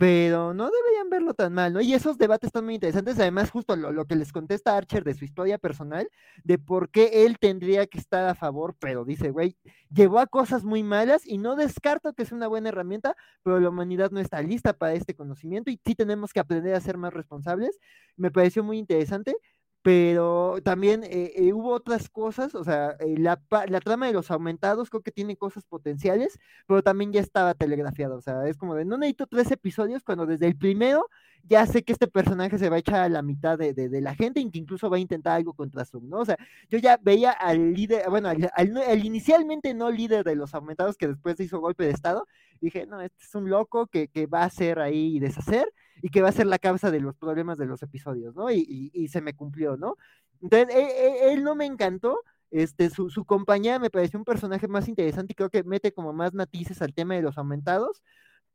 [0.02, 1.80] pero no deberían verlo tan mal, ¿no?
[1.80, 5.26] Y esos debates están muy interesantes, además justo lo, que les contesta Archer de su
[5.26, 6.10] historia personal,
[6.44, 9.56] de por qué él tendría que estar a favor, pero dice, güey,
[9.94, 13.70] llevó a cosas muy malas y no descarto que es una buena herramienta, pero la
[13.70, 17.14] humanidad no está lista para este conocimiento y sí tenemos que aprender a ser más
[17.14, 17.78] responsables.
[18.18, 19.36] Me pareció muy interesante,
[19.82, 23.38] pero también eh, eh, hubo otras cosas, o sea, eh, la,
[23.82, 28.22] trama de los aumentados creo que tiene cosas potenciales, pero también ya estaba telegrafiado, o
[28.22, 31.08] sea, es como de, no necesito tres episodios cuando desde el primero
[31.44, 34.40] ya sé que este personaje se va a echar a la mitad de, la gente
[34.40, 36.20] y que incluso va a intentar algo contra Zoom, ¿no?
[36.20, 36.38] O sea,
[36.70, 41.40] yo ya veía al líder, bueno, al, inicialmente no líder de los aumentados que después
[41.40, 42.28] hizo golpe de estado,
[42.60, 46.10] dije, no, este es un loco que, que va a hacer ahí y deshacer, y
[46.10, 48.52] que va a ser la causa de los problemas de los episodios, ¿no?
[48.52, 49.98] Y, se me cumplió, ¿no?
[50.42, 52.20] Entonces, e, e, él, no me encantó,
[52.50, 56.14] este, su, su, compañía me pareció un personaje más interesante y creo que mete como
[56.14, 58.02] más noticias al tema de los aumentados,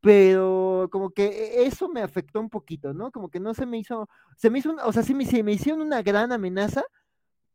[0.00, 3.10] pero como que e, eso me afectó un poquito, ¿no?
[3.12, 5.52] Como que no se me hizo, se me hizo, o sea, sí me, se me
[5.52, 6.84] hicieron una gran amenaza,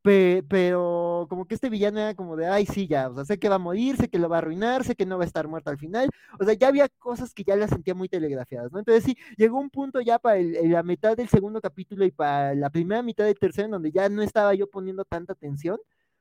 [0.03, 3.49] pero como que este villano era como de, ay, sí, ya, o sea, sé que
[3.49, 5.47] va a morir, sé que lo va a arruinar, sé que no va a estar
[5.47, 6.09] muerto al final,
[6.39, 8.79] o sea, ya había cosas que ya las sentía muy telegrafiadas, ¿no?
[8.79, 12.69] Entonces sí, llegó un punto ya para la mitad del segundo capítulo y para la
[12.69, 15.77] primera mitad del tercero en donde ya no estaba yo poniendo tanta atención,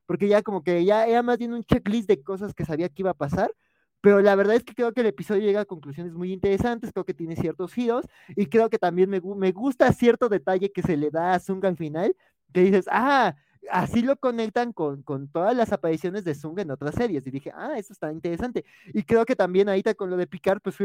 [0.07, 3.03] porque ya como que ya era más bien un checklist de cosas que sabía que
[3.03, 3.51] iba a pasar,
[4.01, 7.05] pero la verdad es que creo que el episodio llega a conclusiones muy interesantes, creo
[7.05, 10.97] que tiene ciertos giros, y creo que también me, me gusta cierto detalle que se
[10.97, 12.17] le da a Zung al final,
[12.53, 13.37] que dices, ah,
[13.71, 17.27] así lo conectan con, con, todas las apariciones de Zung en otras series.
[17.27, 18.65] Y dije, ah, eso está interesante.
[18.93, 20.77] Y creo que también ahorita con lo de Picard, pues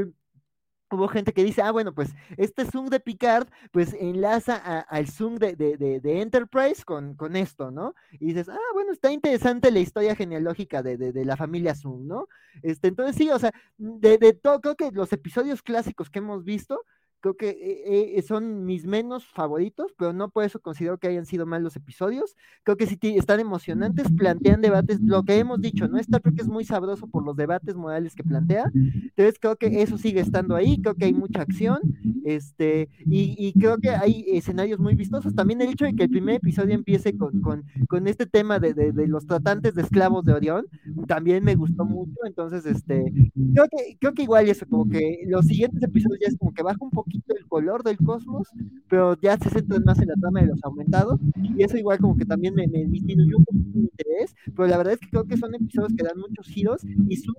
[0.92, 5.36] hubo gente que dice, ah, bueno, pues este Zoom de Picard, pues enlaza al Zoom
[5.36, 7.96] de, de, de, Enterprise con, con, esto, ¿no?
[8.14, 12.28] Y dices, ah, bueno, está interesante la historia genealógica de, la familia Zoom, ¿no?
[12.62, 16.82] Este, entonces sí, o sea, de, todo, creo que los episodios clásicos que hemos visto,
[17.26, 21.26] creo que eh, eh, son mis menos favoritos, pero no por eso considero que hayan
[21.26, 22.36] sido malos episodios.
[22.62, 25.98] Creo que sí están emocionantes, plantean debates, lo que hemos dicho, ¿no?
[25.98, 28.66] Star Trek es muy sabroso por los debates morales que plantea.
[28.76, 31.80] Entonces creo que eso sigue estando ahí, creo que hay mucha acción,
[32.26, 35.34] este, y, creo que hay escenarios muy vistosos.
[35.34, 38.76] También el hecho de que el primer episodio empiece con, con, con este tema de,
[38.76, 40.68] de, los tratantes de esclavos de Orión,
[41.08, 42.20] también me gustó mucho.
[42.26, 43.12] Entonces, este,
[43.54, 46.62] creo que, creo que igual eso, como que los siguientes episodios ya es como que
[46.62, 48.48] baja un poquito el color del cosmos,
[48.90, 52.18] pero ya se centran más en la trama de los aumentados, y eso igual como
[52.18, 55.26] que también me, me disminuyó un poquito mi interés, pero la verdad es que creo
[55.26, 57.38] que son episodios que dan muchos giros, y Zunk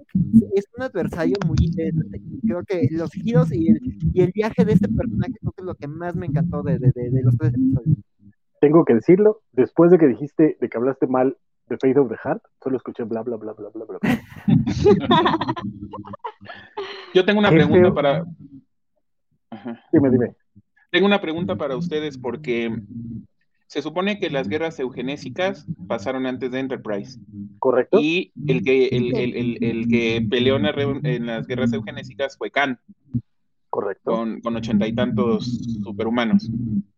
[0.54, 2.20] es un adversario muy interesante.
[2.42, 3.80] Creo que los giros y el,
[4.12, 6.78] y el viaje de este personaje creo que es lo que más me encantó de,
[6.78, 7.98] de, de, los tres episodios.
[8.60, 11.36] Tengo que decirlo, después de que dijiste, de que hablaste mal
[11.68, 13.98] de Fate of the Heart, solo escuché bla bla bla bla bla bla.
[17.14, 18.24] Yo tengo una pregunta para,
[19.92, 20.34] Dime, dime.
[20.90, 22.74] Tengo una pregunta para ustedes porque
[23.66, 27.18] se supone que las guerras eugenésicas pasaron antes de Enterprise.
[27.58, 27.98] Correcto.
[28.00, 32.78] Y el que, el, que peleó en, las guerras eugenésicas fue Khan.
[33.68, 34.12] Correcto.
[34.42, 35.46] Con, ochenta y tantos
[35.82, 36.48] superhumanos.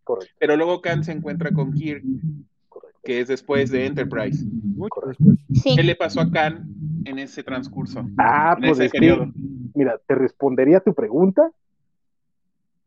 [0.04, 0.34] Correcto.
[0.38, 2.04] Pero luego Khan se encuentra con Kirk,
[3.02, 4.46] que es después de Enterprise.
[5.74, 6.68] ¿Qué le pasó a Khan
[7.04, 8.06] en ese transcurso?
[8.18, 8.78] Ah, pues
[9.74, 11.50] mira, te respondería tu pregunta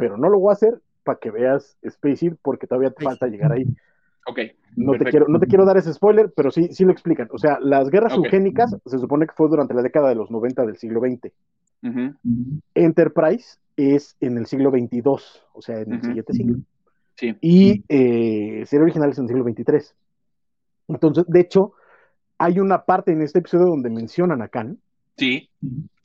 [0.02, 3.52] pero no lo voy a hacer para que veas Space porque todavía te falta llegar
[3.52, 3.66] ahí.
[4.26, 4.40] Ok.
[4.76, 7.28] No te, quiero, no te quiero dar ese spoiler, pero sí, sí lo explican.
[7.32, 10.66] O sea, las guerras eugénicas se supone que fue durante la década de los 90
[10.66, 11.32] del siglo XX.
[12.74, 16.58] Enterprise es en el siglo XXII, o sea, en el siguiente siglo.
[17.16, 17.36] Sí.
[17.42, 19.96] Y eh, serie original es en el siglo XXIII.
[20.88, 21.74] Entonces, de hecho,
[22.38, 24.78] hay una parte en este episodio donde mencionan a Khan.
[25.18, 25.50] Sí.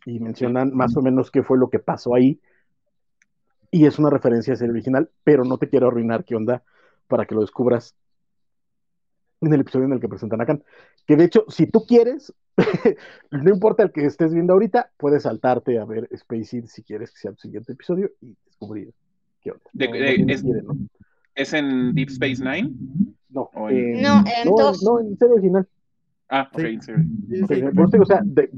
[0.05, 2.39] y mencionan más o menos qué fue lo que pasó ahí.
[3.71, 6.63] Y es una referencia a ser original, pero no te quiero arruinar qué onda
[7.09, 7.95] para que lo descubras
[9.41, 10.63] en el episodio en el que presentan a Khan.
[11.07, 12.33] Que de hecho, si tú quieres,
[13.31, 17.19] no importa el que estés viendo ahorita, puedes saltarte a ver Space si quieres que
[17.19, 18.93] sea tu siguiente episodio y descubrir
[19.43, 19.63] qué onda.
[19.73, 20.77] De- No, de- no es- quiere, ¿no?
[21.35, 22.73] ¿Es en Deep Space Nine?
[23.29, 24.83] No, en- No, en no, dos.
[24.83, 25.69] no, en serio original.
[26.31, 26.67] Ah, ok, Sí.
[26.67, 27.05] en serio.
[27.05, 27.45] Sí, Sí, sí.
[27.47, 28.51] por eso te digo, o sea, de-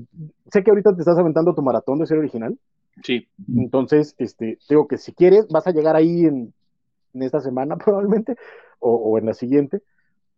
[0.52, 2.56] sé que ahorita te estás aventando tu maratón de serie original,
[3.02, 6.52] Sí, entonces, este, digo que si quieres, vas a llegar ahí en,
[7.14, 8.36] en esta semana probablemente,
[8.78, 9.82] o, o en la siguiente,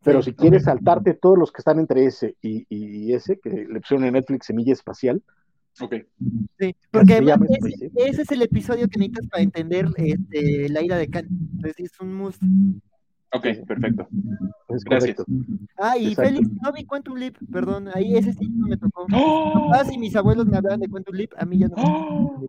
[0.03, 3.51] pero Sí, si quieres saltarte todos los que están entre ese y, y ese, que
[3.51, 5.23] le pusieron en Netflix Semilla Espacial,
[5.81, 5.95] ok.
[6.59, 10.97] Sí, porque además Space, ese, es el episodio que necesitas para entender este, la ira
[10.97, 11.27] de Khan.
[11.29, 12.43] Entonces es un must.
[13.33, 14.09] Ok, perfecto.
[14.69, 15.25] es Gracias.
[15.79, 16.31] Ah, y Exacto.
[16.31, 19.07] Félix, no vi Quantum Leap, perdón, ahí ese sí no me tocó.
[19.13, 19.71] ¡Oh!
[19.73, 21.75] Ah, si mis abuelos me hablaban de Quantum Leap, a mí ya no.
[21.79, 22.47] ¡Oh!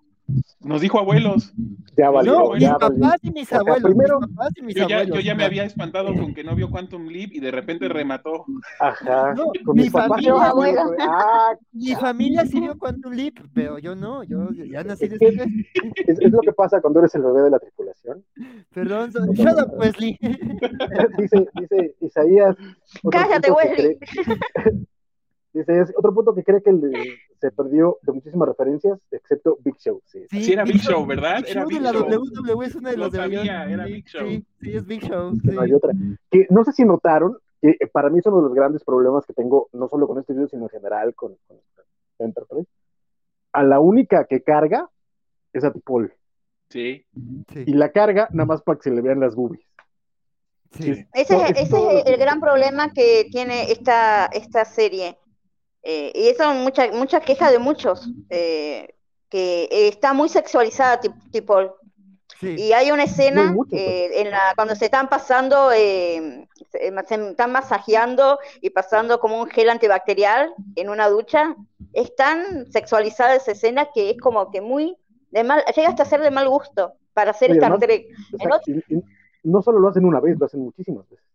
[0.62, 1.54] Nos dijo abuelos.
[1.98, 2.78] Ya valió, No, mis valió.
[2.80, 3.84] papás y mis abuelos.
[3.84, 5.18] primero- mis papás y mis Yo ya, abuelos.
[5.18, 8.46] yo ya me había espantado con que no vio Quantum Leap y de repente remató.
[8.80, 9.34] Ajá.
[9.34, 10.82] No, con mi familia, y mis abuela.
[10.82, 15.12] abuelos, Ah, Mi familia sí vio Quantum Leap, pero yo no, yo ya nací Es
[15.20, 15.48] después.
[16.08, 18.24] es, es lo que pasa cuando eres el bebé de la tripulación.
[18.74, 20.18] Perdón, so- shut up, Wesley.
[21.18, 22.56] dice, dice Isaías.
[23.12, 23.98] Cállate, Wesley.
[23.98, 23.98] cree-
[25.54, 29.76] dice Isaías, otro punto que cree que le- se perdió de muchísimas referencias, excepto Big
[29.80, 30.00] Show.
[30.06, 30.28] Sí.
[30.30, 31.38] Sí, era Big Show, ¿verdad?
[31.38, 32.08] Big Era Show Big de la Show.
[32.08, 34.28] WWE es uno de los de sabía, era sí, Big Show.
[34.28, 35.32] Sí, sí, es Big Show.
[35.42, 35.56] que sí.
[35.56, 35.92] no hay otra.
[36.30, 39.26] Que no sé si notaron, que eh, para mí es uno de los grandes problemas
[39.26, 41.58] que tengo, no solo con este video, sino en general con, con
[42.20, 42.70] Enterprise.
[43.54, 44.88] A la única que carga
[45.52, 46.14] es a Paul.
[46.70, 47.04] Sí.
[47.52, 49.66] Sí, Y la carga nada más para que se le vean las boobies.
[50.74, 50.92] sí.
[51.14, 55.18] Ese, es, es ese es el gran problema que tiene esta, esta serie.
[55.84, 58.94] Eh, y eso mucha, mucha queja de muchos, eh,
[59.30, 61.76] que eh, está muy sexualizada, tip- tipo.
[62.40, 62.56] sí.
[62.58, 67.52] Y hay una escena eh, en la, cuando se están pasando, eh, se, se están
[67.52, 71.56] masajeando y pasando como un gel antibacterial en una ducha.
[71.94, 74.96] Es tan sexualizada esa escena que es como que muy
[75.32, 78.06] de mal, llega hasta ser de mal gusto para hacer Oye, Star además- Trek.
[78.34, 78.72] Exacto.
[78.72, 78.96] Y-
[79.44, 81.26] y no solo lo hacen una vez, lo hacen muchísimas veces.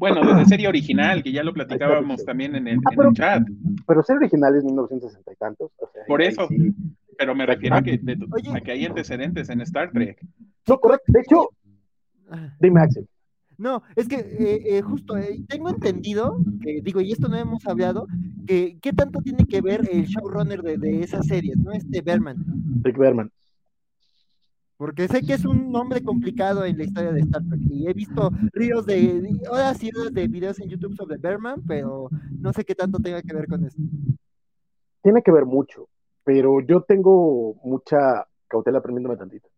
[0.00, 2.26] Bueno, desde serie original, que ya lo platicábamos Big Show.
[2.26, 3.42] también en el, Ah, en pero- el chat.
[3.86, 5.70] Pero ser original es 1960 y tantos.
[5.76, 6.46] o sea, Por eso.
[6.48, 6.72] sí.
[7.18, 8.50] Pero me refiero a que, de- Oye.
[8.56, 10.18] a que hay antecedentes en Star Trek.
[10.66, 11.04] No, correcto.
[11.12, 11.48] De hecho,
[12.30, 12.56] Ah.
[12.58, 13.06] dime Axel.
[13.58, 17.66] No, es que eh, eh, justo eh, tengo entendido, que digo, y esto no hemos
[17.66, 18.06] hablado,
[18.46, 21.72] que qué tanto tiene que ver el showrunner de, de esas series, ¿no?
[21.72, 22.36] Este Berman.
[22.82, 23.30] Rick Berman.
[24.80, 27.60] Porque sé que es un nombre complicado en la historia de Star Trek.
[27.68, 32.08] Y he visto ríos de, horas y horas de videos en YouTube sobre Berman, pero
[32.38, 33.76] no sé qué tanto tenga que ver con eso.
[35.02, 35.86] Tiene que ver mucho,
[36.24, 39.50] pero yo tengo mucha cautela aprendiéndome tantito.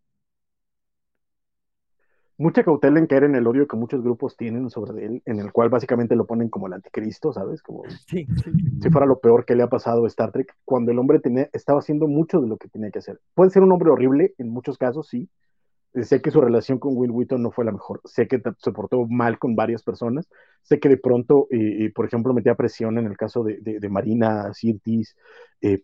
[2.43, 5.53] Mucha cautela en caer en el odio que muchos grupos tienen sobre él, en el
[5.53, 7.61] cual básicamente lo ponen como el anticristo, ¿sabes?
[7.61, 8.51] Como Sí, sí.
[8.81, 11.49] si fuera lo peor que le ha pasado a Star Trek, cuando el hombre tenía,
[11.53, 13.21] estaba haciendo mucho de lo que tenía que hacer.
[13.33, 15.29] Puede ser un hombre horrible, en muchos casos, sí.
[16.01, 18.01] Sé que su relación con Will Wheaton no fue la mejor.
[18.03, 20.27] Sé que se portó mal con varias personas.
[20.63, 23.89] Sé que de pronto, eh, por ejemplo, metía presión en el caso de, de, de
[23.89, 25.15] Marina, Sirtis,
[25.61, 25.83] eh,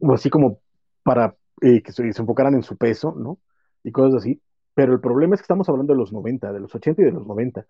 [0.00, 0.60] o así como
[1.02, 3.38] para eh, que se, se enfocaran en su peso, ¿no?
[3.82, 4.42] Y cosas así.
[4.76, 7.12] Pero el problema es que estamos hablando de los 90, de los 80 y de
[7.12, 7.66] los 90.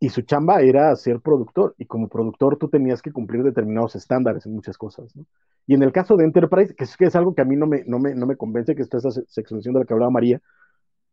[0.00, 4.46] Y su chamba era ser productor, y como productor tú tenías que cumplir determinados estándares
[4.46, 5.26] en muchas cosas, ¿no?
[5.66, 7.66] Y en el caso de Enterprise, que es, que es algo que a mí no
[7.68, 10.12] me, no me, no me convence, que está esa se- sexualización de la que hablaba
[10.12, 10.42] María,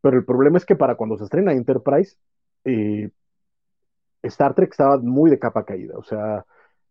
[0.02, 2.18] pero el problema es que para cuando se estrena Enterprise,
[2.66, 3.12] eh,
[4.24, 6.46] Star Trek estaba muy de capa caída, o sea,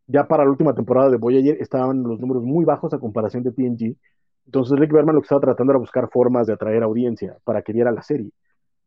[0.07, 3.53] ya para la última temporada de Voyager estaban los números muy bajos a comparación de
[3.53, 3.97] TNG,
[4.47, 7.73] entonces Rick Berman lo que estaba tratando era buscar formas de atraer audiencia para que
[7.73, 8.33] viera la serie,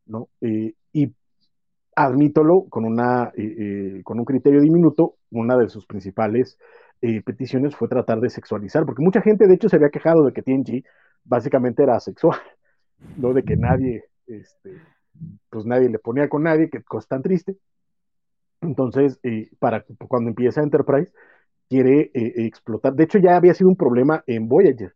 [0.06, 0.30] ¿no?
[0.42, 1.14] Eh, y
[1.96, 3.56] admítolo con, una, eh,
[3.98, 6.58] eh, con un criterio diminuto, una de sus principales
[7.02, 10.34] eh, peticiones fue tratar de sexualizar, porque mucha gente de hecho se había quejado de
[10.34, 10.84] que TNG
[11.24, 12.40] básicamente era asexual,
[13.18, 13.34] ¿no?
[13.34, 14.82] De que nadie, este,
[15.50, 17.58] pues nadie le ponía con nadie, que cosa tan triste.
[18.62, 19.20] Entonces,
[19.60, 21.12] para cuando empieza Enterprise,
[21.68, 22.94] quiere explotar.
[22.94, 24.96] De hecho, ya había sido un problema en Voyager.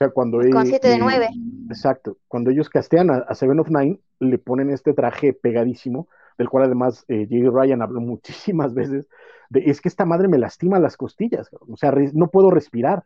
[0.00, 1.28] O sea, cuando Con eh, 7 de eh, 9.
[1.68, 2.16] Exacto.
[2.26, 6.08] Cuando ellos castean a, a Seven of Nine, le ponen este traje pegadísimo,
[6.38, 7.50] del cual además eh, J.D.
[7.52, 9.06] Ryan habló muchísimas veces,
[9.50, 13.04] de es que esta madre me lastima las costillas, o sea, re- no puedo respirar,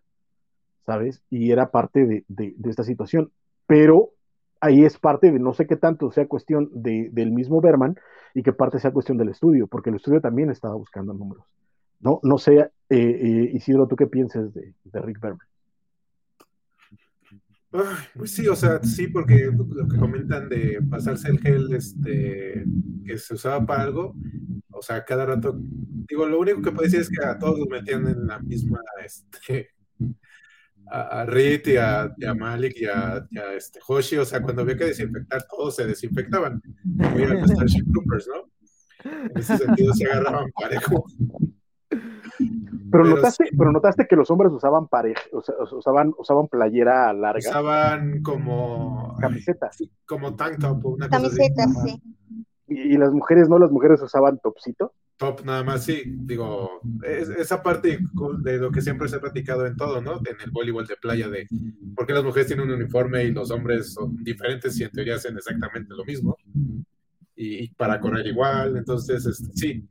[0.87, 1.21] ¿sabes?
[1.31, 3.33] Y era parte de, de- de esta situación.
[3.67, 4.11] Pero
[4.61, 7.97] ahí es parte de no sé qué tanto sea cuestión de, del mismo Berman
[8.35, 11.45] y qué parte sea cuestión del estudio, porque el estudio también estaba buscando números.
[11.99, 15.45] No, no sé, eh, eh, Isidro, ¿tú qué piensas de, de Rick Berman?
[18.17, 22.65] Pues sí, o sea, sí, porque lo que comentan de pasarse el gel este,
[23.05, 24.15] que se usaba para algo,
[24.71, 27.69] o sea, cada rato, digo, lo único que puedo decir es que a todos los
[27.69, 29.71] metían en la misma, este,
[30.87, 33.27] a, a Rit y a, Malik y a,
[33.57, 36.63] este, Hoshi, o sea, cuando había que desinfectar, todos se desinfectaban,
[36.97, 38.51] como a Starship Troopers, ¿no?
[39.05, 41.05] En ese sentido se agarraban parejo.
[42.91, 45.23] Pero, notaste, pero notaste que los hombres usaban pareja,
[45.73, 47.51] usaban, usaban playera larga.
[47.51, 49.79] Usaban como camisetas.
[50.07, 52.01] Como tank top, una Camisetas, sí.
[52.67, 54.93] Y, las mujeres no, las mujeres usaban topcito.
[55.17, 56.03] Top nada más, sí.
[56.07, 57.99] Digo, esa parte
[58.43, 60.15] de lo que siempre se ha platicado en todo, ¿no?
[60.19, 61.47] En el voleibol de playa, de
[61.95, 65.17] por qué las mujeres tienen un uniforme y los hombres son diferentes y en teoría
[65.17, 66.37] hacen exactamente lo mismo.
[67.37, 69.89] Y, para correr igual, entonces, este, sí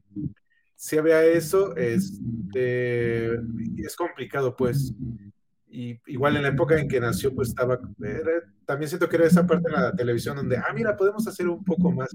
[0.84, 4.94] si había eso, este, es complicado, pues.
[5.70, 7.80] Y igual en la época en que nació, pues estaba,
[8.66, 11.64] también siento que era esa parte de la televisión donde, ah, mira, podemos hacer un
[11.64, 12.14] poco más.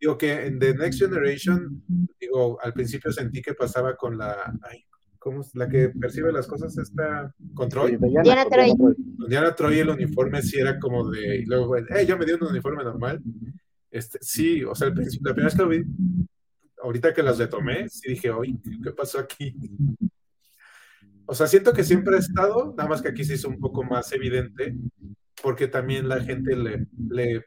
[0.00, 1.82] Digo que en The Next Generation,
[2.20, 4.84] digo, al principio sentí que pasaba con la, ay,
[5.18, 5.52] ¿cómo es?
[5.56, 7.98] La que percibe las cosas, esta, control.
[7.98, 8.74] Diana, Troy.
[9.26, 12.44] Diana Troy, el uniforme sí era como de, y luego, eh, yo me di un
[12.44, 13.20] uniforme normal.
[13.90, 15.84] Este, sí, o sea, el principio, la primera vez que lo vi,
[16.84, 19.56] ahorita que las retomé, sí dije, oye, ¿qué pasó aquí?
[21.24, 23.82] O sea, siento que siempre ha estado, nada más que aquí se hizo un poco
[23.82, 24.76] más evidente,
[25.42, 27.44] porque también la gente le, le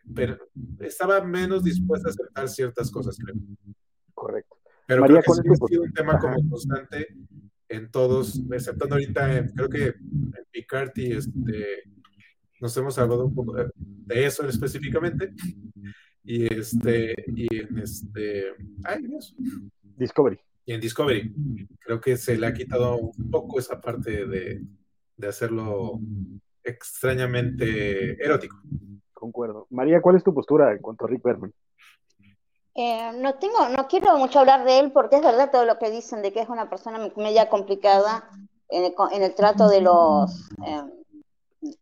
[0.79, 3.35] estaba menos dispuesta a aceptar ciertas cosas, creo.
[4.15, 4.57] Correcto.
[4.87, 7.07] Pero creo que sí ha sido un tema como constante
[7.69, 11.83] en todos, exceptando ahorita, creo que en Picard y este,
[12.59, 15.31] nos hemos hablado un poco de, de eso específicamente,
[16.27, 18.47] y este, y en este,
[18.83, 19.33] ay Dios.
[19.95, 20.37] Discovery.
[20.65, 21.33] Y en Discovery.
[21.79, 24.61] Creo que se le ha quitado un poco esa parte de,
[25.15, 26.01] de hacerlo
[26.63, 28.57] extrañamente erótico.
[29.13, 29.67] Concuerdo.
[29.69, 31.53] María, ¿cuál es tu postura en cuanto a Rick Berman?
[32.75, 35.89] Eh, no tengo, no quiero mucho hablar de él porque es verdad todo lo que
[35.89, 38.29] dicen de que es una persona media complicada
[38.69, 40.83] en el, en el trato de los eh,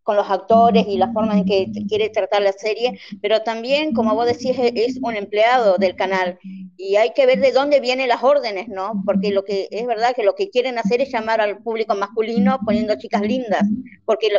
[0.04, 4.16] con los actores y la forma en que quiere tratar la serie, pero también, como
[4.16, 6.40] vos decís, es un empleado del canal
[6.78, 9.02] y hay que ver de dónde vienen las órdenes, ¿no?
[9.06, 12.60] Porque lo que es verdad que lo que quieren hacer es llamar al público masculino
[12.66, 13.64] poniendo chicas lindas,
[14.06, 14.30] porque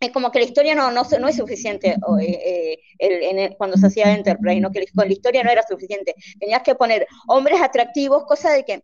[0.00, 4.14] es como que la historia no, no, no es suficiente eh, eh, cuando se hacía
[4.14, 4.70] Enterprise, ¿no?
[4.70, 6.14] Que con la historia no era suficiente.
[6.38, 8.82] Tenías que poner hombres atractivos, cosa de que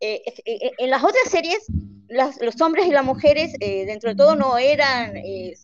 [0.00, 0.22] eh,
[0.78, 1.66] en las otras series
[2.08, 5.54] los hombres y las mujeres eh, dentro de todo no eran eh,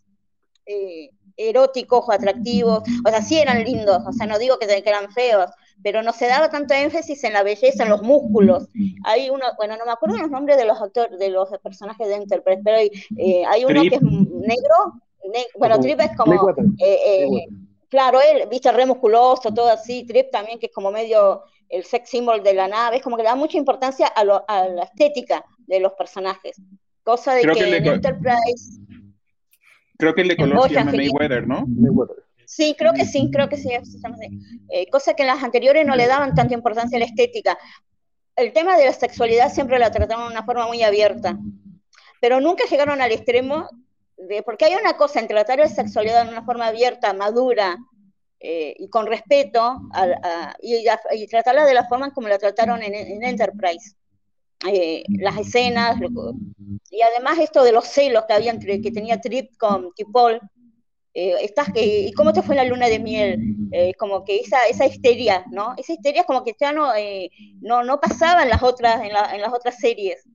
[1.37, 5.51] eróticos o atractivos, o sea, sí eran lindos, o sea, no digo que, eran feos,
[5.83, 8.69] pero no se daba tanto énfasis en la belleza, en los músculos.
[9.05, 12.15] Hay uno, bueno, no me acuerdo los nombres de los actores, de los personajes de
[12.15, 12.91] Enterprise, pero hay,
[13.49, 15.01] hay uno que es negro,
[15.59, 16.55] bueno, Trip es como,
[17.89, 22.11] claro, él, viste, re musculoso, todo así, Trip también que es como medio el sex
[22.11, 25.81] symbol de la nave, es como que le da mucha importancia a, la estética de
[25.81, 26.61] los personajes.
[27.03, 28.81] Cosa de que, en Enterprise.
[29.97, 31.65] Creo que el de color se llama Mayweather, ¿no?
[32.45, 33.71] Sí, creo que sí, creo que sí.
[34.71, 37.57] Eh, cosa que en las anteriores no le daban tanta importancia a la estética.
[38.35, 41.39] El tema de la sexualidad siempre la trataron de una forma muy abierta,
[42.21, 43.69] pero nunca llegaron al extremo
[44.17, 47.79] de, porque hay una cosa en tratar la sexualidad de una forma abierta, madura,
[48.43, 49.83] eh, y con respeto
[50.63, 53.97] y, tratarla de la forma como la trataron en, Enterprise.
[54.69, 55.97] Eh, las escenas,
[56.91, 60.39] y además esto de los celos que había entre, que tenía Trip con Tipol,
[61.15, 63.57] eh, estás, ¿y cómo te fue la luna de miel?
[63.99, 65.75] como que esa, esa histeria, ¿no?
[65.77, 66.93] Esa histeria como que ya no,
[67.61, 70.29] no, no pasaba en las otras, en, en las otras series.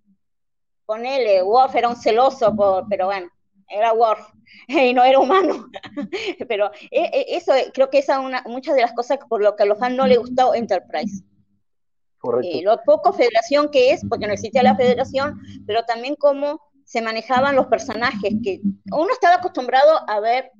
[0.85, 3.27] Ponele, Worf era un celoso, por, pero bueno,
[3.69, 4.27] era Worf
[4.68, 5.68] y no era humano.
[6.47, 9.56] Pero eh, eh, eso creo que esa es una, muchas de las cosas por lo
[9.56, 11.23] que a los fans no les gustó Enterprise.
[12.64, 17.56] Lo poco federación que es, porque no existía la federación, pero también cómo se manejaban
[17.56, 18.61] los personajes, que
[18.91, 20.52] uno estaba acostumbrado a ver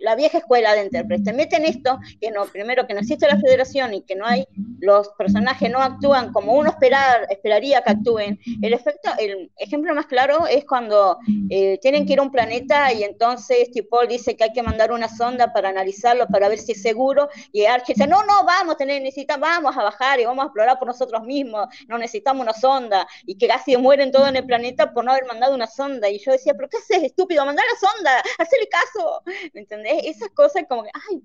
[0.00, 1.24] la vieja escuela de Enterprise.
[1.24, 4.46] Te meten esto, que no, primero que no existe la federación y que no hay,
[4.80, 8.40] los personajes no actúan como uno esperar, esperaría que actúen.
[8.60, 11.18] El efecto, el ejemplo más claro es cuando
[11.50, 14.92] eh, tienen que ir a un planeta y entonces Tipol dice que hay que mandar
[14.92, 18.76] una sonda para analizarlo, para ver si es seguro, y Archie dice, no, no, vamos,
[18.76, 22.54] tener, necesitamos, vamos a bajar y vamos a explorar por nosotros mismos, no necesitamos una
[22.54, 26.08] sonda, y que casi mueren todos en el planeta por no haber mandado una sonda.
[26.08, 27.44] Y yo decía, pero ¿qué haces, estúpido?
[27.44, 29.22] Mandar la sonda, hazle caso.
[29.62, 30.04] ¿Entendés?
[30.04, 31.22] Esas cosas como que, ay,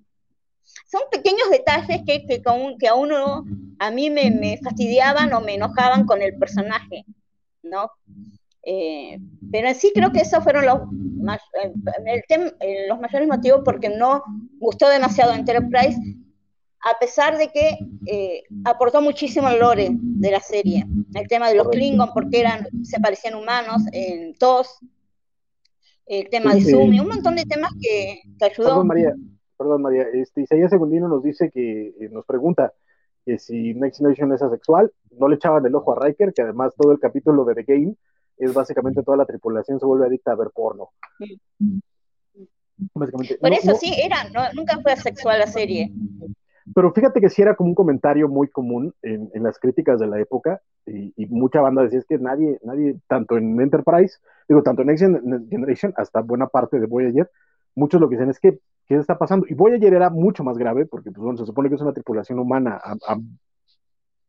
[0.85, 2.41] son pequeños detalles que, que,
[2.79, 3.45] que a uno,
[3.79, 7.05] a mí me, me, fastidiaban o me enojaban con el personaje,
[7.63, 7.89] ¿no?
[8.63, 9.19] Eh,
[9.51, 10.79] pero en sí creo que esos fueron los,
[12.89, 14.23] los mayores motivos porque no
[14.59, 15.97] gustó demasiado Enterprise,
[16.83, 17.77] a pesar de que
[18.65, 20.85] aportó muchísimo el lore de la serie.
[21.13, 24.79] El tema de los Klingon, porque eran, se parecían humanos en TOS,
[26.07, 28.69] el tema de Zoom, y un montón de temas que, que ayudó.
[28.69, 29.15] Perdón, María,
[29.57, 30.03] perdón, María.
[30.13, 32.73] Este, Isaías Segundino nos dice que eh, nos pregunta
[33.25, 36.73] que si Next Generation es asexual, no le echaban el ojo a Riker, que además
[36.77, 37.95] todo el capítulo de The Game
[38.37, 40.91] es básicamente toda la tripulación se vuelve adicta a ver porno.
[42.93, 45.91] Por eso sí, era, nunca fue asexual la serie.
[46.73, 50.19] Pero fíjate que sí era como un comentario muy común en, las críticas de la
[50.19, 54.17] época y, mucha banda decía es que nadie, nadie, tanto en Enterprise,
[54.47, 55.03] digo, tanto en Next
[55.49, 57.29] Generation hasta buena parte de Voyager,
[57.75, 59.45] muchos lo que dicen es que, ¿qué está pasando?
[59.49, 62.39] Y Voyager era mucho más grave porque, pues bueno, se supone que es una tripulación
[62.39, 63.17] humana a,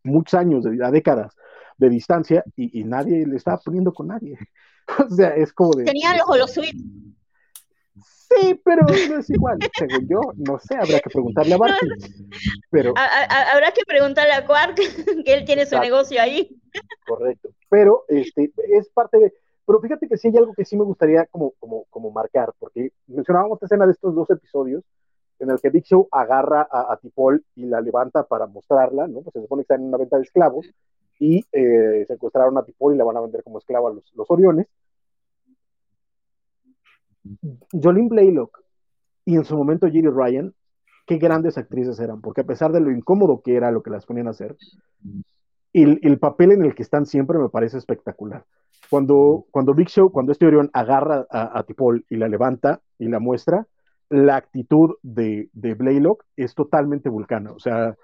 [0.04, 1.34] muchos años, a décadas
[1.76, 4.38] de distancia y, nadie le estaba poniendo con nadie.
[5.10, 5.84] o sea, es como de...
[5.84, 6.82] Tenían los holosuites.
[8.30, 11.86] Sí, pero no es igual, según yo, no sé, habrá que preguntarle a Barty.
[12.70, 12.92] Pero...
[12.96, 14.76] habrá que preguntarle a Quark,
[15.24, 16.60] que él tiene su negocio ahí.
[17.06, 19.34] Correcto, pero este, es parte de...
[19.64, 22.90] Pero fíjate que sí hay algo que sí me gustaría como, como, como marcar, porque
[23.06, 24.84] mencionábamos esta escena de estos dos episodios
[25.38, 29.20] en el que Big Show agarra a, a Tipol y la levanta para mostrarla, ¿no?
[29.20, 30.66] Pues se supone que está en una venta de esclavos
[31.18, 34.30] y eh, secuestraron a Tipol y la van a vender como esclava a los, los
[34.30, 34.66] Oriones
[37.72, 38.62] Jolene Blaylock
[39.24, 40.54] y en su momento Jerry Ryan,
[41.06, 44.06] qué grandes actrices eran, porque a pesar de lo incómodo que era lo que las
[44.06, 44.56] ponían a hacer,
[45.72, 48.44] el, el papel en el que están siempre me parece espectacular.
[48.90, 53.08] Cuando, cuando Big Show, cuando este Orión agarra a, a Tipol y la levanta y
[53.08, 53.66] la muestra,
[54.10, 57.96] la actitud de, Blaylock es totalmente vulcana, o sea,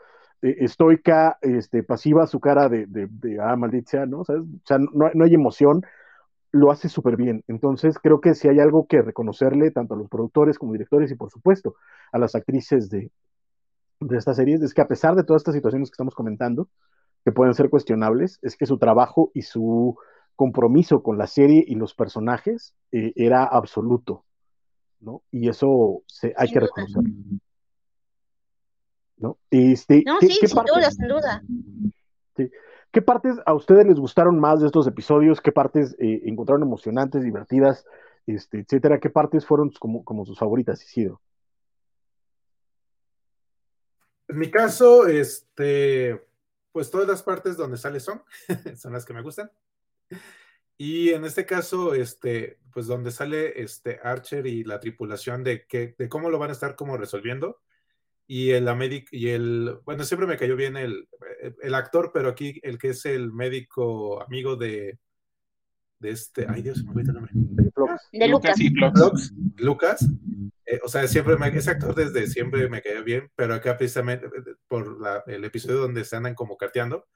[0.43, 4.21] e, estoica, este, pasiva, su cara de, de, ah, maldita ¿no?
[4.21, 4.37] O sea,
[4.79, 5.85] no, hay emoción,
[6.55, 7.43] lo hace súper bien.
[7.49, 11.17] Entonces, creo que si hay algo que reconocerle tanto a los productores como directores y,
[11.17, 11.75] por supuesto,
[12.13, 13.11] a las actrices de,
[13.99, 16.69] de esta serie, es que a pesar de todas estas situaciones que estamos comentando,
[17.25, 19.97] que pueden ser cuestionables, es que su trabajo y su
[20.37, 24.25] compromiso con la serie y los personajes eh, era absoluto,
[25.01, 25.23] ¿no?
[25.33, 27.11] Y eso se, hay que reconocerlo.
[29.17, 29.39] ¿No?
[29.51, 31.43] Este, no, sí, sin duda, sin duda.
[32.37, 32.51] Sí.
[32.95, 35.41] ¿Qué partes a ustedes les gustaron más de estos episodios?
[35.41, 37.85] ¿Qué partes eh, encontraron emocionantes, divertidas,
[38.25, 39.01] este, etcétera?
[39.01, 41.21] ¿Qué partes fueron como, sus favoritas, Isidro?
[44.29, 46.25] En mi caso, este,
[46.71, 48.23] pues todas las partes donde sale son,
[48.77, 49.51] son las que me gustan.
[50.79, 55.97] Y en este caso, este, pues donde sale este Archer y la tripulación de, que,
[55.99, 57.61] de cómo lo van a estar como resolviendo
[58.27, 61.09] y el médico y el bueno siempre me cayó bien el,
[61.63, 64.99] el, actor pero aquí el que es el médico amigo de
[65.99, 67.33] de este ay Dios me el nombre.
[68.13, 68.57] De Lucas.
[68.59, 70.09] Lucas, Lucas.
[70.67, 74.27] Eh, o sea siempre me, ese actor desde siempre me cayó bien pero acá precisamente
[74.27, 77.07] eh, por la, el episodio donde se andan como carteando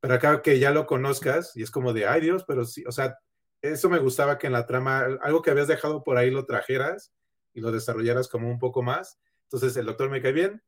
[0.00, 2.92] pero acá que ya lo conozcas y es como de ay Dios pero sí o
[2.92, 3.16] sea
[3.62, 7.14] eso me gustaba que en la trama algo que habías dejado por ahí lo trajeras
[7.54, 9.18] y lo desarrollaras como un poco más
[9.52, 10.62] entonces el doctor me cae bien,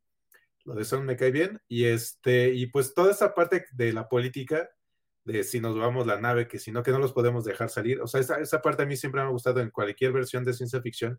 [0.65, 4.11] lo de Son me cae bien, y este, y pues toda esa parte de la
[4.11, 4.69] política,
[5.25, 8.03] de si nos vamos la nave, que si no, que no los podemos dejar salir.
[8.03, 10.53] O sea, esa, esa parte a mí siempre me ha gustado en cualquier versión de
[10.53, 11.19] ciencia ficción,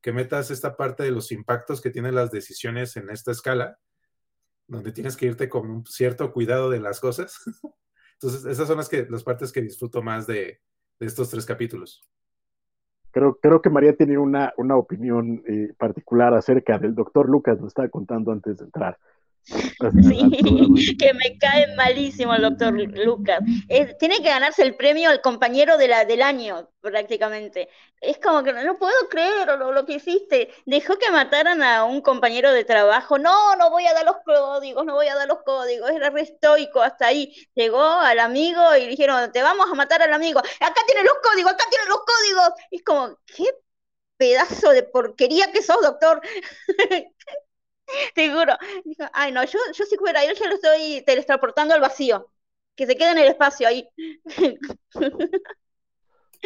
[0.00, 3.80] que metas esta parte de los impactos que tienen las decisiones en esta escala,
[4.68, 7.40] donde tienes que irte con un cierto cuidado de las cosas.
[8.14, 10.60] Entonces, esas son las, que, las partes que disfruto más de,
[11.00, 12.08] de estos tres capítulos.
[13.12, 17.66] Creo, creo que María tiene una, una opinión eh, particular acerca del doctor Lucas, lo
[17.66, 18.98] estaba contando antes de entrar.
[20.02, 23.40] Sí, que me cae malísimo el doctor Lucas.
[23.98, 27.68] tiene que ganarse el premio al compañero de la, del año, prácticamente.
[28.00, 30.52] Es como que no, puedo creer lo, lo, que hiciste.
[30.66, 33.18] Dejó que mataran a un compañero de trabajo.
[33.18, 35.90] No, no voy a dar los códigos, no voy a dar los códigos.
[35.90, 37.34] Era re estoico hasta ahí.
[37.54, 40.40] Llegó al amigo y dijeron, te vamos a matar al amigo.
[40.40, 42.50] Acá tiene los códigos, acá tiene los códigos.
[42.70, 43.44] Y es como, ¿qué
[44.16, 46.20] pedazo de porquería que sos, doctor?
[48.14, 48.52] Seguro.
[48.84, 52.28] Dijo, ay, no, yo, yo si fuera yo ya lo estoy teletransportando al vacío.
[52.76, 53.88] Que se quede en el espacio ahí.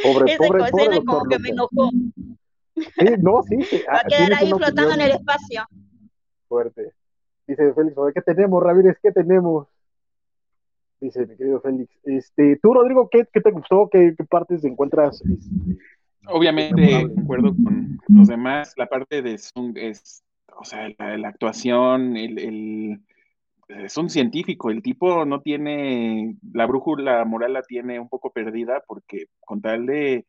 [0.02, 1.90] Pobre, pobre, pobre como que me enojó.
[2.74, 3.56] Sí, no, sí.
[3.88, 5.62] Va a ah, quedar ahí flotando en el espacio.
[6.48, 6.92] Fuerte.
[7.46, 8.98] Dice Félix, ¿qué tenemos, Ramírez?
[9.00, 9.68] ¿Qué tenemos?
[11.00, 11.96] Dice mi querido Félix.
[12.02, 13.88] Este, tú, Rodrigo, ¿qué, qué te gustó?
[13.88, 15.22] ¿Qué, qué partes encuentras?
[15.22, 15.78] Este,
[16.26, 20.23] Obviamente, de acuerdo con los demás, la parte de Zoom es
[20.56, 23.00] o sea, la, actuación, el,
[23.68, 28.82] es un científico, el tipo no tiene, la brújula moral la tiene un poco perdida
[28.86, 30.26] porque con tal de,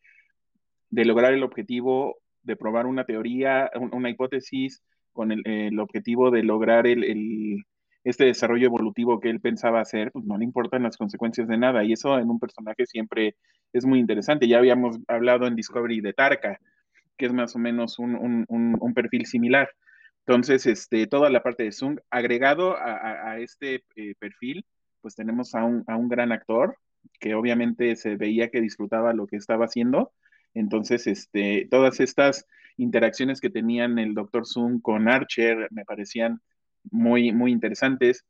[0.89, 4.83] de lograr el objetivo de probar una teoría, una hipótesis,
[5.15, 7.63] con el, objetivo de lograr el,
[8.03, 11.83] este desarrollo evolutivo que él pensaba hacer, pues no le importan las consecuencias de nada.
[11.83, 13.35] Y eso en un personaje siempre
[13.71, 14.47] es muy interesante.
[14.47, 16.59] Ya habíamos hablado en Discovery de Tarka,
[17.17, 18.45] que es más o menos un,
[18.93, 19.69] perfil similar.
[20.27, 24.65] Entonces, este, toda la parte de Zoom, agregado a, este eh, perfil,
[25.01, 26.77] pues tenemos a un, a un gran actor
[27.19, 30.11] que obviamente se veía que disfrutaba lo que estaba haciendo.
[30.55, 32.47] Entonces, este, todas estas
[32.77, 34.47] interacciones que tenían el Dr.
[34.47, 36.41] Zoom con Archer me parecían
[36.89, 38.25] muy, muy interesantes.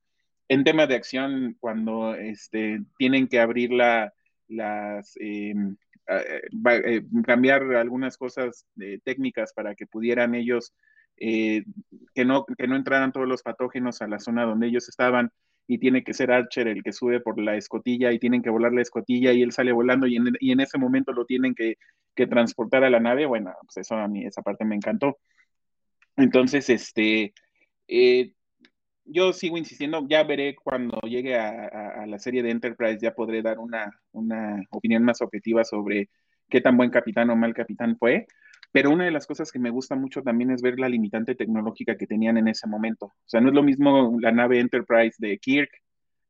[0.49, 4.14] En tema de acción, cuando este, tienen que abrir la,
[4.49, 8.65] las, em, eh, cambiar algunas cosas
[9.03, 10.74] técnicas para que pudieran ellos,
[11.18, 11.64] eh,
[12.14, 15.32] que, no, que no entraran todos los patógenos a la zona donde ellos estaban
[15.68, 18.74] y tiene que ser Archer el que sube por la escotilla y tienen que volar
[18.74, 21.77] la escotilla y él sale volando y en, y en ese momento lo tienen que,
[22.14, 25.18] que, transportar a la nave, bueno, pues eso a mí, esa parte me encantó.
[26.18, 27.34] Entonces, este,
[27.88, 28.34] eh,
[29.06, 33.60] yo sigo insistiendo, ya veré cuando llegue a, la serie de Enterprise, ya podré dar
[33.60, 33.92] una,
[34.72, 36.10] opinión más objetiva sobre
[36.50, 38.27] qué tan buen capitán o mal capitán fue.
[38.72, 41.98] Pero una de las cosas que me gusta mucho también es ver la limitante tecnológica
[41.98, 43.06] que tenían en ese momento.
[43.06, 45.69] O sea, no es lo mismo la nave Enterprise de Kirk,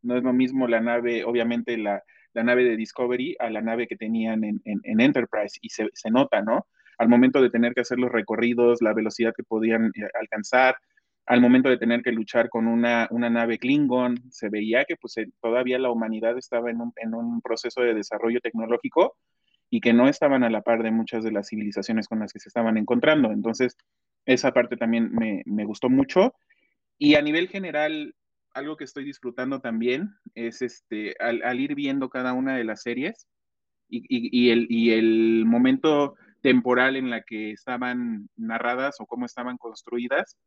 [0.02, 3.96] no es lo mismo la nave, obviamente la, nave de Discovery a la nave que
[3.96, 6.68] tenían en, Enterprise y se, se, nota, ¿no?
[6.98, 10.76] Al momento de tener que hacer los recorridos, la velocidad que podían eh, alcanzar,
[11.26, 15.28] al momento de tener que luchar con una, nave Klingon, se veía que pues, eh,
[15.42, 19.18] todavía la humanidad estaba en un, proceso de desarrollo tecnológico
[19.69, 22.40] y que no estaban a la par de muchas de las civilizaciones con las que
[22.40, 23.32] se estaban encontrando.
[23.32, 23.77] Entonces,
[24.26, 26.34] esa parte también me, gustó mucho.
[26.98, 28.16] Y a nivel general,
[28.53, 33.27] algo que estoy disfrutando también es este, al, ir viendo cada una de las series
[33.88, 40.38] y, el, y el momento temporal en la que estaban narradas o cómo estaban construidas,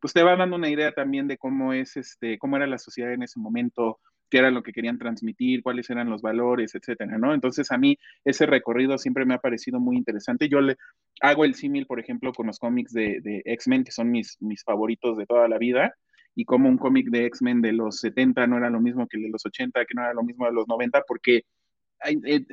[0.00, 3.12] pues te va dando una idea también de cómo es, este, cómo era la sociedad
[3.12, 4.00] en ese momento,
[4.32, 7.34] qué era lo que querían transmitir, cuáles eran los valores, etcétera, ¿no?
[7.34, 10.48] Entonces a mí ese recorrido siempre me ha parecido muy interesante.
[10.48, 10.78] Yo le
[11.20, 15.18] hago el símil, por ejemplo, con los cómics de, X-Men, que son mis, mis favoritos
[15.18, 15.94] de toda la vida,
[16.34, 19.24] y como un cómic de X-Men de los 70 no era lo mismo que el
[19.24, 21.44] de los 80, que no era lo mismo de los 90, porque
[22.06, 22.46] eh,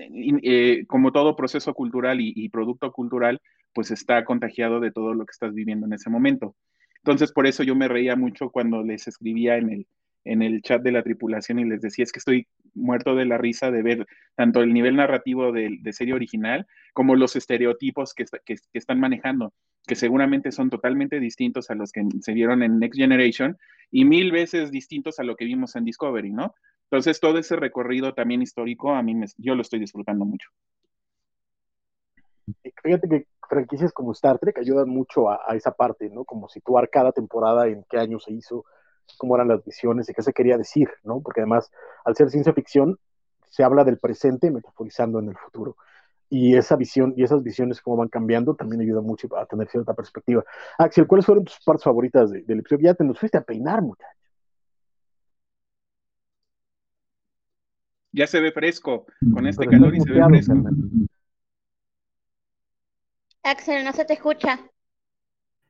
[0.43, 3.40] eh, como todo proceso cultural y, y producto cultural,
[3.74, 6.58] pues está contagiado de todo lo que estás viviendo en ese momento.
[6.98, 9.88] Entonces, por eso yo me reía mucho cuando les escribía en el,
[10.25, 13.38] en el chat de la tripulación y les decía, es que estoy muerto de la
[13.38, 18.57] risa de ver tanto el nivel narrativo de, serie original como los estereotipos que, que,
[18.73, 19.53] están manejando,
[19.88, 23.57] que seguramente son totalmente distintos a los que se vieron en Next Generation
[23.91, 26.53] y mil veces distintos a lo que vimos en Discovery, ¿no?
[26.91, 30.49] Entonces, todo ese recorrido también histórico, a mí me, yo lo estoy disfrutando mucho.
[32.81, 36.25] Fíjate que franquicias como Star Trek ayudan mucho a, esa parte, ¿no?
[36.25, 38.65] Como situar cada temporada en qué año se hizo,
[39.17, 41.21] cómo eran las visiones y qué se quería decir, ¿no?
[41.21, 41.71] Porque además,
[42.05, 42.97] al ser ciencia ficción,
[43.49, 45.75] se habla del presente metaforizando en el futuro.
[46.29, 49.93] Y esa visión y esas visiones cómo van cambiando también ayuda mucho a tener cierta
[49.93, 50.43] perspectiva.
[50.77, 52.85] Axel, ¿cuáles fueron tus partes favoritas del episodio?
[52.85, 54.13] Ya te nos fuiste a peinar, muchacho.
[58.11, 60.53] Ya se ve fresco, con este calor y se ve fresco.
[63.43, 64.59] Axel, no se te escucha.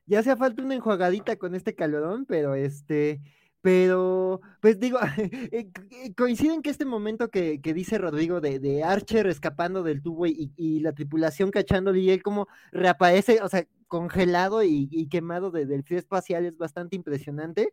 [0.10, 3.22] Ya hacía falta una enjuagadita con este calorón, pero este,
[3.62, 4.98] pero, pues digo,
[5.52, 10.80] eh, eh, coinciden que este momento que, dice Rodrigo de, Archer escapando del tubo y,
[10.82, 16.46] la tripulación cachándole y él como reaparece, o sea, congelado y, quemado del frío espacial
[16.46, 17.72] es bastante impresionante,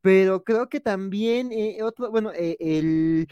[0.00, 3.28] pero creo que también eh, otro, bueno, el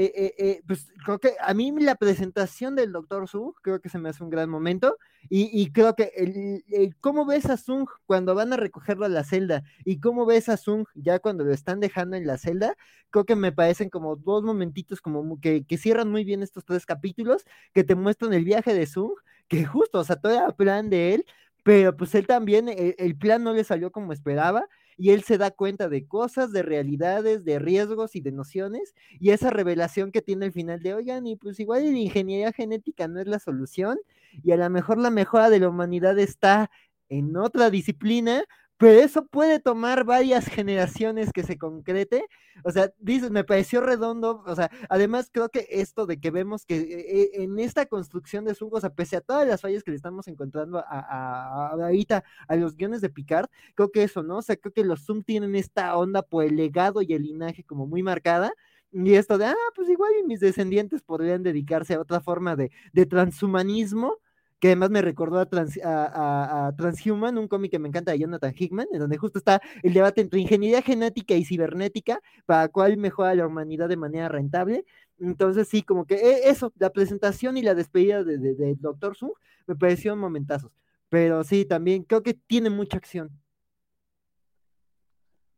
[0.00, 3.88] eh, eh, eh, pues creo que a mí la presentación del Doctor Sung creo que
[3.88, 4.96] se me hace un gran momento
[5.28, 9.64] y, creo que el, cómo ves a Sung cuando van a recogerlo a la celda
[9.84, 12.76] y cómo ves a Sung ya cuando lo están dejando en la celda,
[13.10, 16.86] creo que me parecen como dos momentitos como que, que cierran muy bien estos tres
[16.86, 17.44] capítulos
[17.74, 19.14] que te muestran el viaje de Sung,
[19.48, 21.26] que justo, o sea, todo era plan de él,
[21.64, 24.68] pero pues él también, el plan no le salió como esperaba
[24.98, 29.30] y él se da cuenta de cosas, de realidades, de riesgos y de nociones, y
[29.30, 33.20] esa revelación que tiene al final de, oigan, y pues igual la ingeniería genética no
[33.20, 33.98] es la solución,
[34.42, 36.70] y a lo mejor la mejora de la humanidad está
[37.08, 38.44] en otra disciplina,
[38.78, 42.24] pero eso puede tomar varias generaciones que se concrete.
[42.64, 42.92] O sea,
[43.30, 44.44] me pareció redondo.
[44.46, 48.44] O sea, además creo que esto de que vemos que eh, eh, en esta construcción
[48.44, 51.68] de Zoom, o sea, pese a todas las fallas que le estamos encontrando a, a,
[51.72, 54.38] ahorita a los guiones de Picard, creo que eso, ¿no?
[54.38, 57.64] O sea, creo que los Zoom tienen esta onda por el legado y el linaje
[57.64, 58.52] como muy marcada.
[58.92, 63.06] Y esto de, ah, pues igual mis descendientes podrían dedicarse a otra forma de, de
[63.06, 64.18] transhumanismo
[64.60, 68.98] que además me recordó a, Transhuman, un cómic que me encanta de Jonathan Hickman, en
[68.98, 73.88] donde justo está el debate entre ingeniería genética y cibernética, para cuál mejora la humanidad
[73.88, 74.84] de manera rentable.
[75.20, 79.32] Entonces, sí, como que eh, eso, la presentación y la despedida de, Doctor Zoom
[79.66, 80.72] me parecieron momentazos.
[81.08, 83.30] Pero sí, también creo que tiene mucha acción.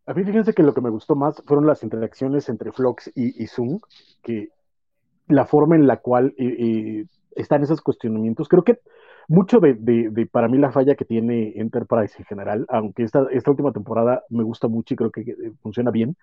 [0.07, 3.47] A mí fíjense que lo que me gustó más fueron las interacciones entre Flox y,
[3.47, 3.81] Zoom,
[4.23, 4.51] que
[5.29, 8.49] la forma en la cual eh, están esos cuestionamientos.
[8.49, 8.81] Creo que
[9.29, 13.51] mucho de, de, para mí la falla que tiene Enterprise en general, aunque esta, esta
[13.51, 15.25] última temporada me gusta mucho y creo que
[15.63, 16.17] funciona bien,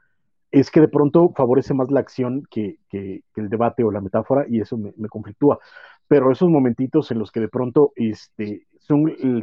[0.52, 4.46] es que de pronto favorece más la acción que, que, el debate o la metáfora
[4.50, 5.60] y eso me, me, conflictúa.
[6.08, 8.66] Pero esos momentitos en los que de pronto este,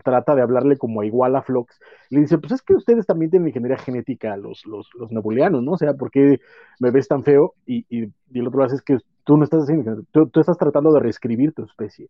[0.02, 1.78] trata de hablarle como a igual a Flox,
[2.10, 5.72] le dice, pues es que ustedes también tienen ingeniería genética, los, los, nebulianos, ¿no?
[5.72, 6.40] O sea, ¿por qué
[6.80, 7.54] me ves tan feo?
[7.66, 11.00] Y, y, el otro lado es que tú no estás haciendo, tú, estás tratando de
[11.00, 12.08] reescribir tu especie.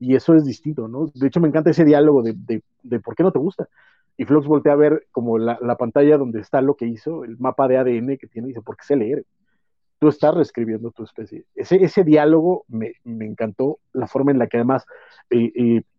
[0.00, 1.06] Y eso es distinto, ¿no?
[1.14, 3.68] De hecho, me encanta ese diálogo de, de, de por qué no te gusta.
[4.16, 7.38] Y Flox voltea a ver como la, la, pantalla donde está lo que hizo, el
[7.38, 9.24] mapa de ADN que tiene, y dice, ¿por qué sé leer?
[9.98, 11.44] Tú estás reescribiendo tu especie.
[11.54, 14.84] Ese, ese diálogo me, me encantó, la forma en la que además
[15.30, 15.52] eh,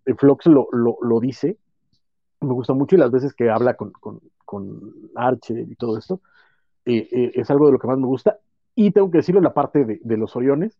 [0.06, 1.58] eh, Flox lo, lo, lo, dice,
[2.42, 6.22] me gusta mucho y las veces que habla con, con, con Archer y todo esto,
[6.86, 8.38] eh, eh, es algo de lo que más me gusta.
[8.76, 10.78] Y tengo que decirlo en la parte de, de los Oriones,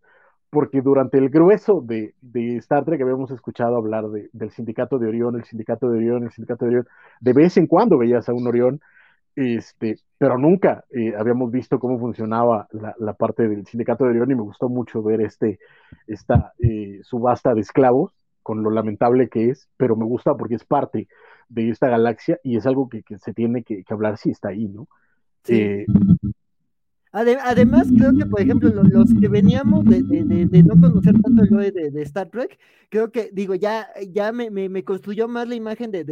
[0.50, 5.08] porque durante el grueso de, de Star Trek habíamos escuchado hablar de, del sindicato de
[5.08, 6.88] Orión, el sindicato de Orión, el sindicato de Orión,
[7.20, 8.80] de vez en cuando veías a un Orión,
[9.36, 14.32] este, pero nunca eh, habíamos visto cómo funcionaba la, la, parte del sindicato de Orión
[14.32, 15.60] y me gustó mucho ver este,
[16.08, 20.64] esta eh, subasta de esclavos, con lo lamentable que es, pero me gusta porque es
[20.64, 21.10] parte
[21.50, 24.50] de esta galaxia y es algo que, que se tiene que, que, hablar si está
[24.50, 24.88] ahí, ¿no?
[25.44, 25.60] Sí.
[25.60, 25.86] Eh,
[27.16, 31.72] además, creo que, por ejemplo, los, que veníamos de, de, no conocer tanto el lore
[31.72, 35.92] de, Star Trek, creo que, digo, ya, ya me, me, me construyó más la imagen
[35.92, 36.04] de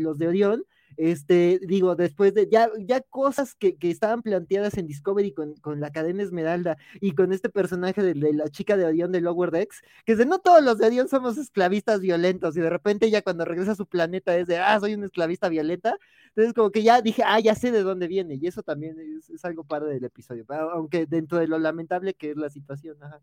[0.00, 0.64] los de Orión,
[0.96, 5.80] este, digo, después de ya, ya cosas que, que estaban planteadas en Discovery con, con,
[5.80, 9.82] la cadena Esmeralda y con este personaje de, la chica de Orión de Lower Decks,
[10.04, 13.22] que es de no todos los de Orión somos esclavistas violentos y de repente ya
[13.22, 15.96] cuando regresa a su planeta es de, ah, soy una esclavista violenta,
[16.28, 19.44] entonces como que ya dije, ah, ya sé de dónde viene y eso también es,
[19.44, 23.20] algo padre del episodio, aunque dentro de lo lamentable que es la situación, ajá.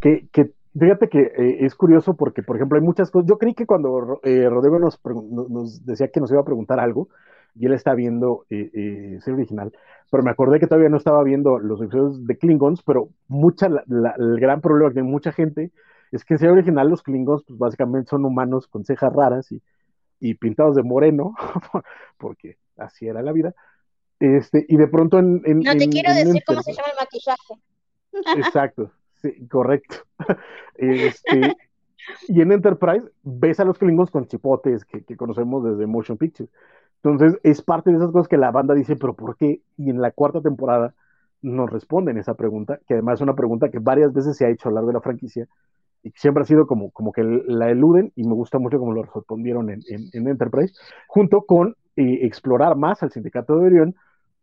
[0.00, 0.28] Que
[0.78, 3.28] Fíjate que eh, es curioso porque, por ejemplo, hay muchas cosas.
[3.28, 7.08] Yo creí que cuando eh, Rodrigo nos, nos, decía que nos iba a preguntar algo,
[7.58, 9.72] y él está viendo eh, eh, ser original,
[10.10, 13.82] pero me acordé que todavía no estaba viendo los episodios de Klingons, pero mucha, la,
[13.86, 15.72] la, el gran problema que tiene mucha gente
[16.12, 19.62] es que en ser original los Klingons, pues básicamente son humanos con cejas raras y,
[20.20, 21.34] y pintados de moreno,
[22.18, 23.54] porque así era la vida.
[24.20, 25.42] Este, y de pronto en.
[25.44, 28.40] en no te en, quiero decir cómo se llama el maquillaje.
[28.40, 28.90] Exacto,
[29.50, 29.96] Correcto.
[30.78, 31.56] Este,
[32.28, 36.50] y en Enterprise ves a los Klingons con chipotes que, conocemos desde Motion Pictures.
[37.02, 39.62] Entonces es parte de esas cosas que la banda dice, pero ¿por qué?
[39.78, 40.94] Y en la cuarta temporada
[41.40, 44.68] nos responden esa pregunta, que además es una pregunta que varias veces se ha hecho
[44.68, 45.48] a lo largo de la franquicia
[46.02, 49.02] y siempre ha sido como, como que la eluden y me gusta mucho cómo lo
[49.02, 50.74] respondieron en Enterprise,
[51.06, 53.94] junto con eh, explorar más al sindicato de Orión,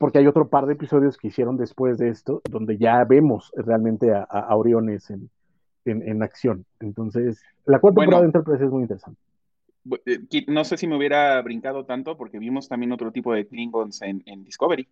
[0.03, 4.13] porque hay otro par de episodios que hicieron después de esto, donde ya vemos realmente
[4.13, 5.29] a, a Oriones en,
[5.85, 6.65] en, en, acción.
[6.81, 9.21] Entonces, la cuarta bueno, temporada de Enterprise es muy interesante.
[10.05, 14.01] Eh, no sé si me hubiera brincado tanto, porque vimos también otro tipo de Klingons
[14.01, 14.89] en, en Discovery.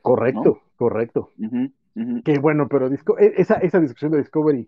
[0.00, 0.60] Correcto, ¿no?
[0.76, 1.32] correcto.
[1.38, 2.22] Uh -huh, uh -huh.
[2.22, 4.66] Que bueno, pero Disco e, esa, esa discusión de Discovery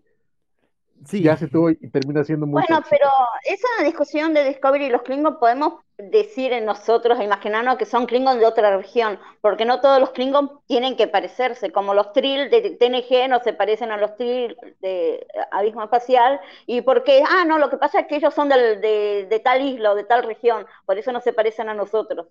[1.05, 1.21] sí.
[1.21, 2.63] ya se tuvo y termina siendo muy.
[2.67, 3.09] Bueno, pero
[3.43, 8.39] esa discusión de Discovery y los Klingons podemos decir en nosotros, imaginarnos que son Klingons
[8.39, 12.71] de otra región, porque no todos los Klingons tienen que parecerse, como los Trill de
[12.71, 17.69] TNG no se parecen a los Trill de Abismo Espacial, y porque, ah, no, lo
[17.69, 20.65] que pasa es que ellos son de, de, de tal isla o de tal región,
[20.85, 22.27] por eso no se parecen a nosotros.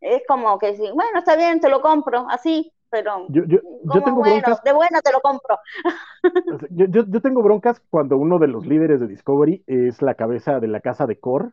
[0.00, 4.02] Es como que sí, bueno, está bien, te lo compro, así, pero yo, yo, yo
[4.02, 5.58] tengo bueno, broncas, de buena te lo compro.
[6.70, 10.60] yo, yo, yo, tengo broncas cuando uno de los líderes de Discovery es la cabeza
[10.60, 11.50] de la casa de Core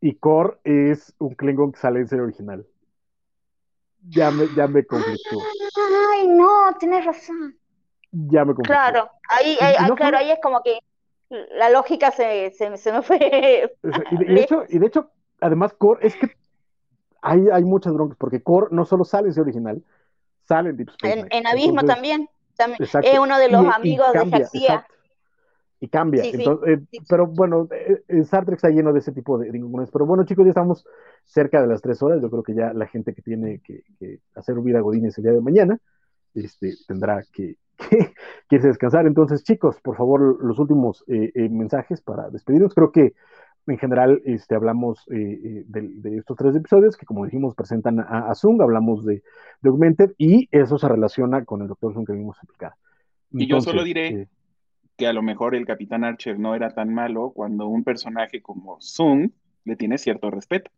[0.00, 2.66] y Core es un Klingon que sale en serie original.
[4.06, 5.38] Ya me, ya me conflictó.
[6.12, 7.56] Ay, no, tienes razón.
[8.12, 8.64] Ya me conflictó.
[8.64, 10.78] Claro, ahí, ahí, no claro, ahí es como que
[11.30, 13.16] la lógica se, se, se me fue.
[13.16, 13.26] Y
[14.18, 16.36] de, y de, hecho, y de hecho, además, Core es que
[17.22, 19.82] hay, hay muchas broncas, porque Core no solo sale en original,
[20.46, 22.28] sale en Deep Space En, Abismo también,
[22.78, 24.86] es uno de los amigos de García.
[25.80, 26.24] Y cambia.
[26.24, 29.90] Eh, pero bueno, eh, eh, Star Trek está lleno de ese tipo de rincones.
[29.90, 30.86] Pero bueno, chicos, ya estamos
[31.24, 32.22] cerca de las tres horas.
[32.22, 33.82] Yo creo que ya la gente que tiene que,
[34.34, 35.78] hacer vida Godínez el día de mañana
[36.34, 37.56] este, tendrá que,
[38.48, 39.06] que, irse a descansar.
[39.06, 42.72] Entonces, chicos, por favor, los últimos mensajes para despedirnos.
[42.72, 43.12] Creo que
[43.66, 45.64] en general este, hablamos de,
[46.16, 49.22] estos tres episodios que, como dijimos, presentan a, a Zung, hablamos de,
[49.60, 52.74] de, Augmented y eso se relaciona con el Doctor Zung que vimos explicar.
[53.32, 54.28] y yo solo diré
[54.96, 58.80] que a lo mejor el Capitán Archer no era tan malo cuando un personaje como
[58.80, 59.30] Zung
[59.64, 60.70] le tiene cierto respeto.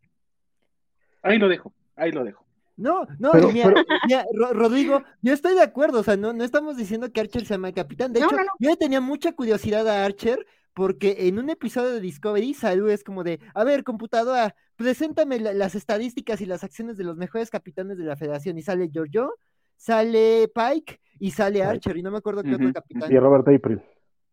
[1.23, 2.45] Ahí lo dejo, ahí lo dejo.
[2.77, 7.47] No, no, Rodrigo, yo estoy de acuerdo, o sea, no, no estamos diciendo que Archer
[7.47, 8.13] sea mal capitán.
[8.13, 12.91] De hecho, yo tenía mucha curiosidad a Archer porque en un episodio de Discovery, Salud
[12.91, 17.49] es como de, a ver, computadora, preséntame las estadísticas y las acciones de los mejores
[17.49, 18.59] capitanes de la federación.
[18.59, 19.39] Y sale Giorgio,
[19.75, 23.11] sale Pike y sale Archer, y no me acuerdo qué otro capitán.
[23.11, 23.81] Y Robert April.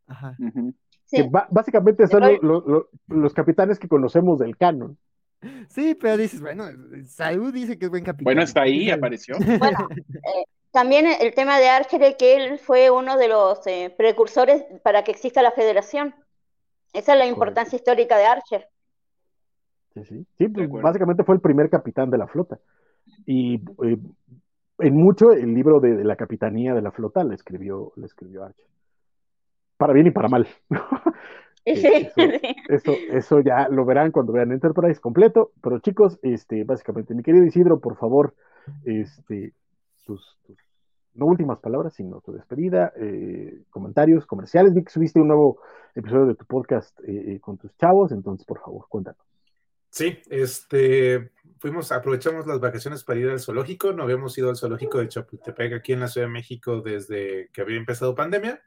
[0.05, 0.35] Ajá.
[1.49, 2.23] básicamente son
[3.07, 4.97] los capitanes que conocemos del canon.
[5.69, 6.65] Sí, pero dices, bueno,
[7.05, 8.25] Salud dice que es buen capitán.
[8.25, 9.37] Bueno, está ahí, apareció.
[9.59, 13.95] Bueno, eh, también el tema de Archer es que él fue uno de los eh,
[13.97, 16.13] precursores para que exista la federación.
[16.93, 18.67] Esa es la importancia histórica de Archer.
[19.93, 20.25] Sí, sí.
[20.37, 22.59] sí pues, básicamente fue el primer capitán de la flota.
[23.25, 23.97] Y eh,
[24.79, 28.65] en mucho el libro de, la capitanía de la flota le escribió, le escribió Archer
[29.83, 30.47] para bien y para mal.
[31.65, 35.51] eso, eso, ya lo verán cuando vean Enterprise completo.
[35.61, 38.33] Pero chicos, este, básicamente, mi querido Isidro, por favor,
[38.85, 39.53] este,
[40.05, 40.37] tus,
[41.15, 44.73] no últimas palabras, sino tu despedida, eh, comentarios, comerciales.
[44.73, 45.59] Vi que subiste un nuevo
[45.95, 49.21] episodio de tu podcast eh, eh, con tus chavos, entonces por favor, cuéntanos.
[49.89, 53.93] Sí, este, fuimos, aprovechamos las vacaciones para ir al zoológico.
[53.93, 57.61] No habíamos ido al zoológico de Chapultepec aquí en la Ciudad de México desde que
[57.61, 58.59] había empezado pandemia.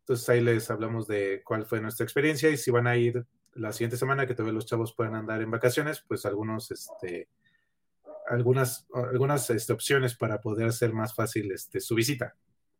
[0.00, 3.72] Entonces ahí les hablamos de cuál fue nuestra experiencia y si van a ir la
[3.72, 7.28] siguiente semana que todavía los chavos puedan andar en vacaciones, pues algunos, este,
[8.32, 12.34] algunas, algunas este, opciones para poder hacer más fácil este, su visita.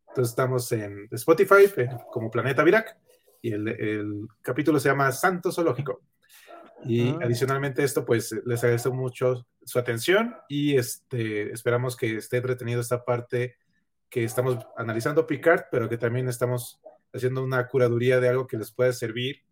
[0.09, 1.65] Entonces estamos en Spotify
[2.11, 2.97] como Planeta Virac
[3.41, 6.01] y el, capítulo se llama Santo Zoológico.
[6.85, 7.19] Y ah.
[7.23, 13.05] adicionalmente esto, pues les agradezco mucho su atención y este, esperamos que esté entretenido esta
[13.05, 13.55] parte
[14.09, 16.79] que estamos analizando Picard, pero que también estamos
[17.13, 19.43] haciendo una curaduría de algo que les puede servir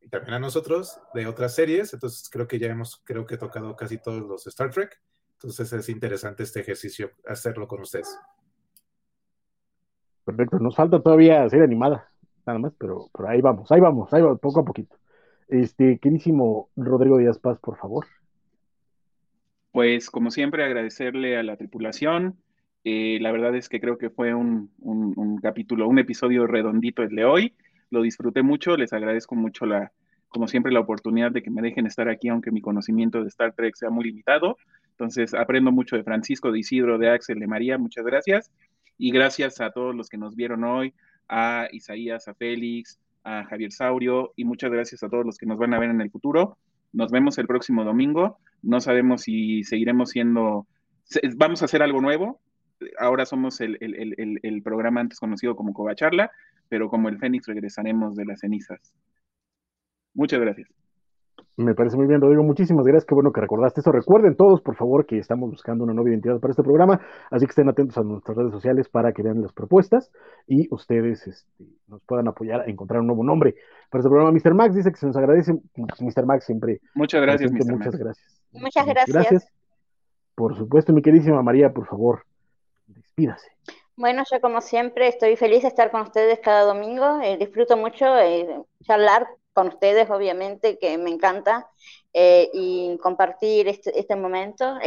[0.00, 1.94] y también a nosotros de otras series.
[1.94, 5.00] Entonces creo que ya hemos, creo que tocado casi todos los Star Trek.
[5.44, 8.18] Entonces es interesante este ejercicio hacerlo con ustedes.
[10.24, 12.10] Perfecto, nos falta todavía serie animada,
[12.46, 14.96] nada más, pero, pero ahí vamos, ahí vamos, ahí vamos, poco a poquito.
[15.48, 18.06] Este, queridísimo Rodrigo Díaz Paz, por favor.
[19.70, 22.38] Pues como siempre agradecerle a la tripulación,
[22.84, 24.70] eh, la verdad es que creo que fue un,
[25.42, 27.54] capítulo, un episodio redondito el de hoy.
[27.90, 29.92] Lo disfruté mucho, les agradezco mucho la,
[30.28, 33.52] como siempre, la oportunidad de que me dejen estar aquí, aunque mi conocimiento de Star
[33.52, 34.56] Trek sea muy limitado.
[34.94, 37.78] Entonces, aprendo mucho de Francisco, de Isidro, de Axel, de María.
[37.78, 38.50] Muchas gracias.
[38.96, 40.94] Y gracias a todos los que nos vieron hoy,
[41.28, 45.58] a Isaías, a Félix, a Javier Saurio, y muchas gracias a todos los que nos
[45.58, 46.58] van a ver en el futuro.
[46.92, 48.38] Nos vemos el próximo domingo.
[48.62, 50.66] No sabemos si seguiremos siendo,
[51.36, 52.40] vamos a hacer algo nuevo,
[52.98, 56.30] ahora somos el, programa antes conocido como Covacharla,
[56.68, 58.92] pero como el Fénix regresaremos de las cenizas.
[60.14, 60.83] Muchas gracias.
[61.56, 62.42] Me parece muy bien, Rodrigo.
[62.42, 63.04] Muchísimas gracias.
[63.04, 63.92] Qué bueno que recordaste eso.
[63.92, 67.00] Recuerden todos, por favor, que estamos buscando una nueva identidad para este programa,
[67.30, 70.10] así que estén atentos a nuestras redes sociales para que vean las propuestas
[70.48, 73.54] y ustedes este, nos puedan apoyar a encontrar un nuevo nombre
[73.88, 74.32] para este programa.
[74.32, 74.54] Mr.
[74.54, 75.52] Max dice que se nos agradece.
[75.76, 76.26] Mr.
[76.26, 76.80] Max siempre.
[76.94, 77.72] Muchas gracias, Mr.
[77.72, 78.42] Muchas gracias.
[78.52, 79.14] Muchas gracias.
[79.14, 79.52] Gracias.
[80.34, 82.24] Por supuesto, mi queridísima María, por favor,
[82.88, 83.48] despídase.
[83.96, 87.20] Bueno, yo como siempre estoy feliz de estar con ustedes cada domingo.
[87.22, 91.70] Eh, disfruto mucho eh, charlar con ustedes, obviamente, que me encanta,
[92.12, 94.78] eh, y compartir este, este momento.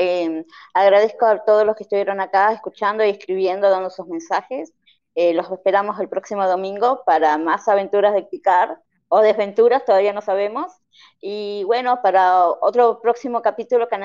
[0.73, 4.73] agradezco a todos los que estuvieron acá escuchando y escribiendo, dando sus mensajes.
[5.15, 8.77] los esperamos el próximo domingo para más aventuras de Picard
[9.09, 10.71] o desventuras, todavía no sabemos.
[11.21, 13.95] Y bueno, para otro próximo capítulo que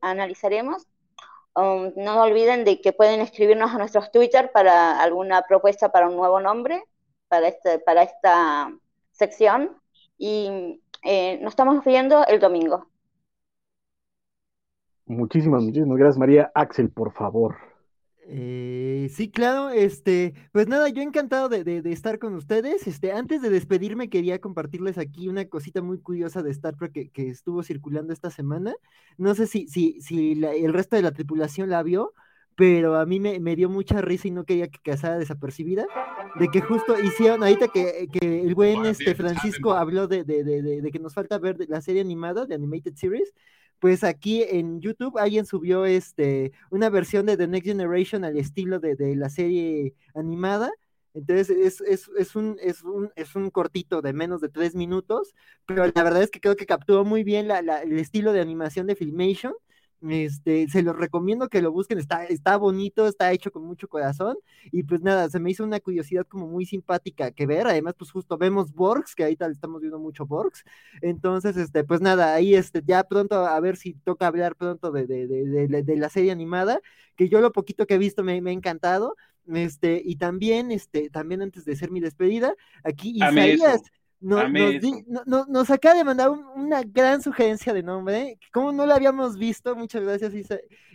[0.00, 0.86] analizaremos,
[1.56, 6.16] Um, no olviden de que pueden escribirnos a nuestros Twitter para alguna propuesta para un
[6.16, 6.82] nuevo nombre
[7.28, 8.72] para, este, para esta
[9.14, 9.70] sección.
[10.18, 12.86] Y eh, nos estamos viendo el domingo.
[15.06, 16.50] Muchísimas, muchísimas gracias, María.
[16.54, 17.56] Axel, por favor.
[18.26, 22.86] Eh, sí, claro, este, pues nada, yo encantado de, de, estar con ustedes.
[22.86, 27.10] Este, antes de despedirme, quería compartirles aquí una cosita muy curiosa de Star Trek que,
[27.10, 28.74] que estuvo circulando esta semana.
[29.18, 32.14] No sé si, si, si el resto de la tripulación la vio,
[32.56, 35.86] pero a mí me, me, dio mucha risa y no quería que quedara desapercibida,
[36.38, 40.90] de que justo hicieron, ahorita que, que el buen este, Francisco habló de, de, de,
[40.92, 43.32] que nos falta ver la serie animada de Animated Series,
[43.80, 48.78] pues aquí en YouTube alguien subió este, una versión de The Next Generation al estilo
[48.78, 50.70] de, la serie animada.
[51.12, 55.34] Entonces es, es, es, un, es, un, es un cortito de menos de tres minutos,
[55.66, 58.86] pero la verdad es que creo que capturó muy bien la, el estilo de animación
[58.86, 59.54] de Filmation
[60.10, 64.36] este, se los recomiendo que lo busquen, está, está bonito, está hecho con mucho corazón,
[64.72, 68.10] y pues nada, se me hizo una curiosidad como muy simpática que ver, además pues
[68.10, 70.64] justo vemos Borgs, que ahorita estamos viendo mucho Borgs,
[71.00, 75.06] entonces este, pues nada, ahí este, ya pronto a ver si toca hablar pronto de,
[75.06, 76.80] de, de, de la serie animada,
[77.16, 79.16] que yo lo poquito que he visto me, me, ha encantado,
[79.46, 83.82] este, y también, este, también antes de hacer mi despedida, aquí Isaías,
[84.20, 90.02] nos, acaba de mandar una gran sugerencia de nombre, como no lo habíamos visto, muchas
[90.02, 90.32] gracias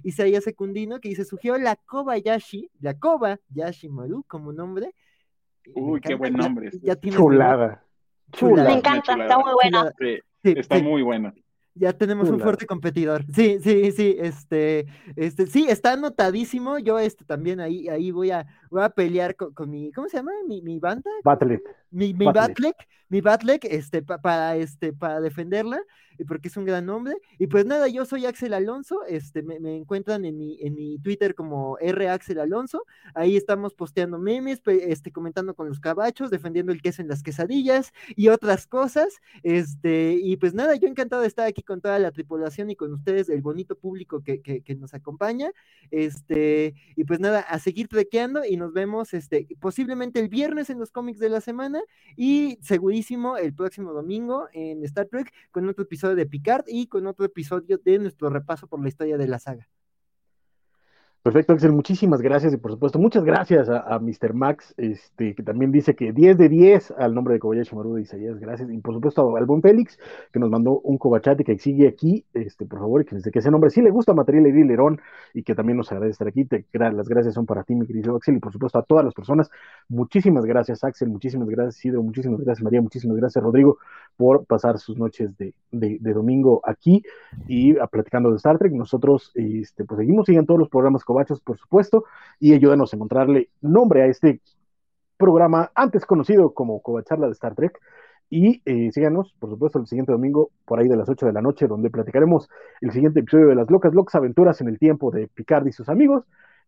[0.04, 4.96] Isaías Secundino, que dice, sugirió la Kobayashi, la Kobayashi Maru como nombre.
[5.76, 6.72] Uy, qué buen nombre.
[7.12, 7.86] Chulada.
[8.42, 9.94] Me encanta, está muy buena.
[10.44, 11.34] está muy buena.
[11.76, 13.24] Ya tenemos un fuerte competidor.
[13.34, 16.78] Sí, sí, sí, este, este, sí, está anotadísimo.
[16.78, 20.32] Yo, este, también ahí, ahí voy a, voy a pelear con, mi, ¿cómo se llama?
[20.48, 21.10] Mi, mi banda.
[21.24, 21.62] Battlet.
[21.92, 22.76] Mi, mi Batlek,
[23.10, 25.82] mi Batlek, este, para, este, para defenderla
[26.26, 27.16] porque es un gran nombre.
[27.38, 31.36] Y pues nada, yo soy Axel Alonso, este, me, encuentran en mi, en mi Twitter
[31.36, 36.82] como R Axel Alonso, ahí estamos posteando memes, este, comentando con los cabachos, defendiendo el
[36.82, 41.48] queso en las quesadillas y otras cosas, este, y pues nada, yo encantado de estar
[41.48, 44.94] aquí con toda la tripulación y con ustedes, el bonito público que, que, que nos
[44.94, 45.52] acompaña,
[45.92, 50.80] este, y pues nada, a seguir trequeando y nos vemos, este, posiblemente el viernes en
[50.80, 51.82] los cómics de la semana
[52.16, 57.08] y segurísimo el próximo domingo en Star Trek con otro episodio de Picard y con
[57.08, 59.68] otro episodio de nuestro repaso por la historia de la saga.
[61.22, 64.34] Perfecto, Axel, muchísimas gracias y por supuesto muchas gracias a, Mr.
[64.34, 68.04] Max, este, que también dice que 10 de 10 al nombre de Kobayashi Maru de
[68.04, 68.72] Isaías, gracias.
[68.72, 70.00] Y por supuesto al buen Félix,
[70.32, 73.70] que nos mandó un Cobachate que sigue aquí, este, por favor, que que ese nombre
[73.70, 75.02] sí le gusta Material y Lerón
[75.34, 76.46] y que también nos agradece estar aquí.
[76.46, 79.14] Te, las gracias son para ti, mi querido Axel, y por supuesto a todas las
[79.14, 79.52] personas.
[79.90, 83.78] Muchísimas gracias, Axel, muchísimas gracias, Isidro, muchísimas gracias, María, muchísimas gracias, Rodrigo,
[84.16, 85.54] por pasar sus noches de,
[86.14, 87.04] domingo aquí
[87.48, 88.72] y a, platicando de Star Trek.
[88.72, 92.06] Nosotros este, pues seguimos, sigan todos los programas Cobachos, por supuesto,
[92.40, 94.40] y ayúdanos a encontrarle nombre a este
[95.18, 97.78] programa antes conocido como Covacharla de Star Trek.
[98.30, 101.42] Y eh, síganos, por supuesto, el siguiente domingo, por ahí de las 8 de la
[101.42, 102.48] noche, donde platicaremos
[102.80, 105.90] el siguiente episodio de las locas, locas aventuras en el tiempo de Picard y sus
[105.90, 106.24] amigos.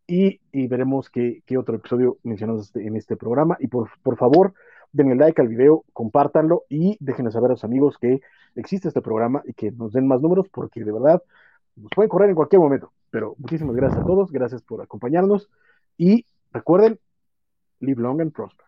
[0.08, 3.56] Y, veremos qué, otro episodio mencionamos este, en este programa.
[3.60, 4.54] Y por, por favor,
[4.92, 8.20] denle like al video, compártanlo y déjenos saber a los amigos que
[8.56, 11.22] existe este programa y que nos den más números, porque de verdad
[11.76, 12.92] nos pueden correr en cualquier momento.
[13.10, 15.50] Pero muchísimas gracias a todos, gracias por acompañarnos
[15.98, 17.00] y recuerden,
[17.80, 18.66] live long and prosper.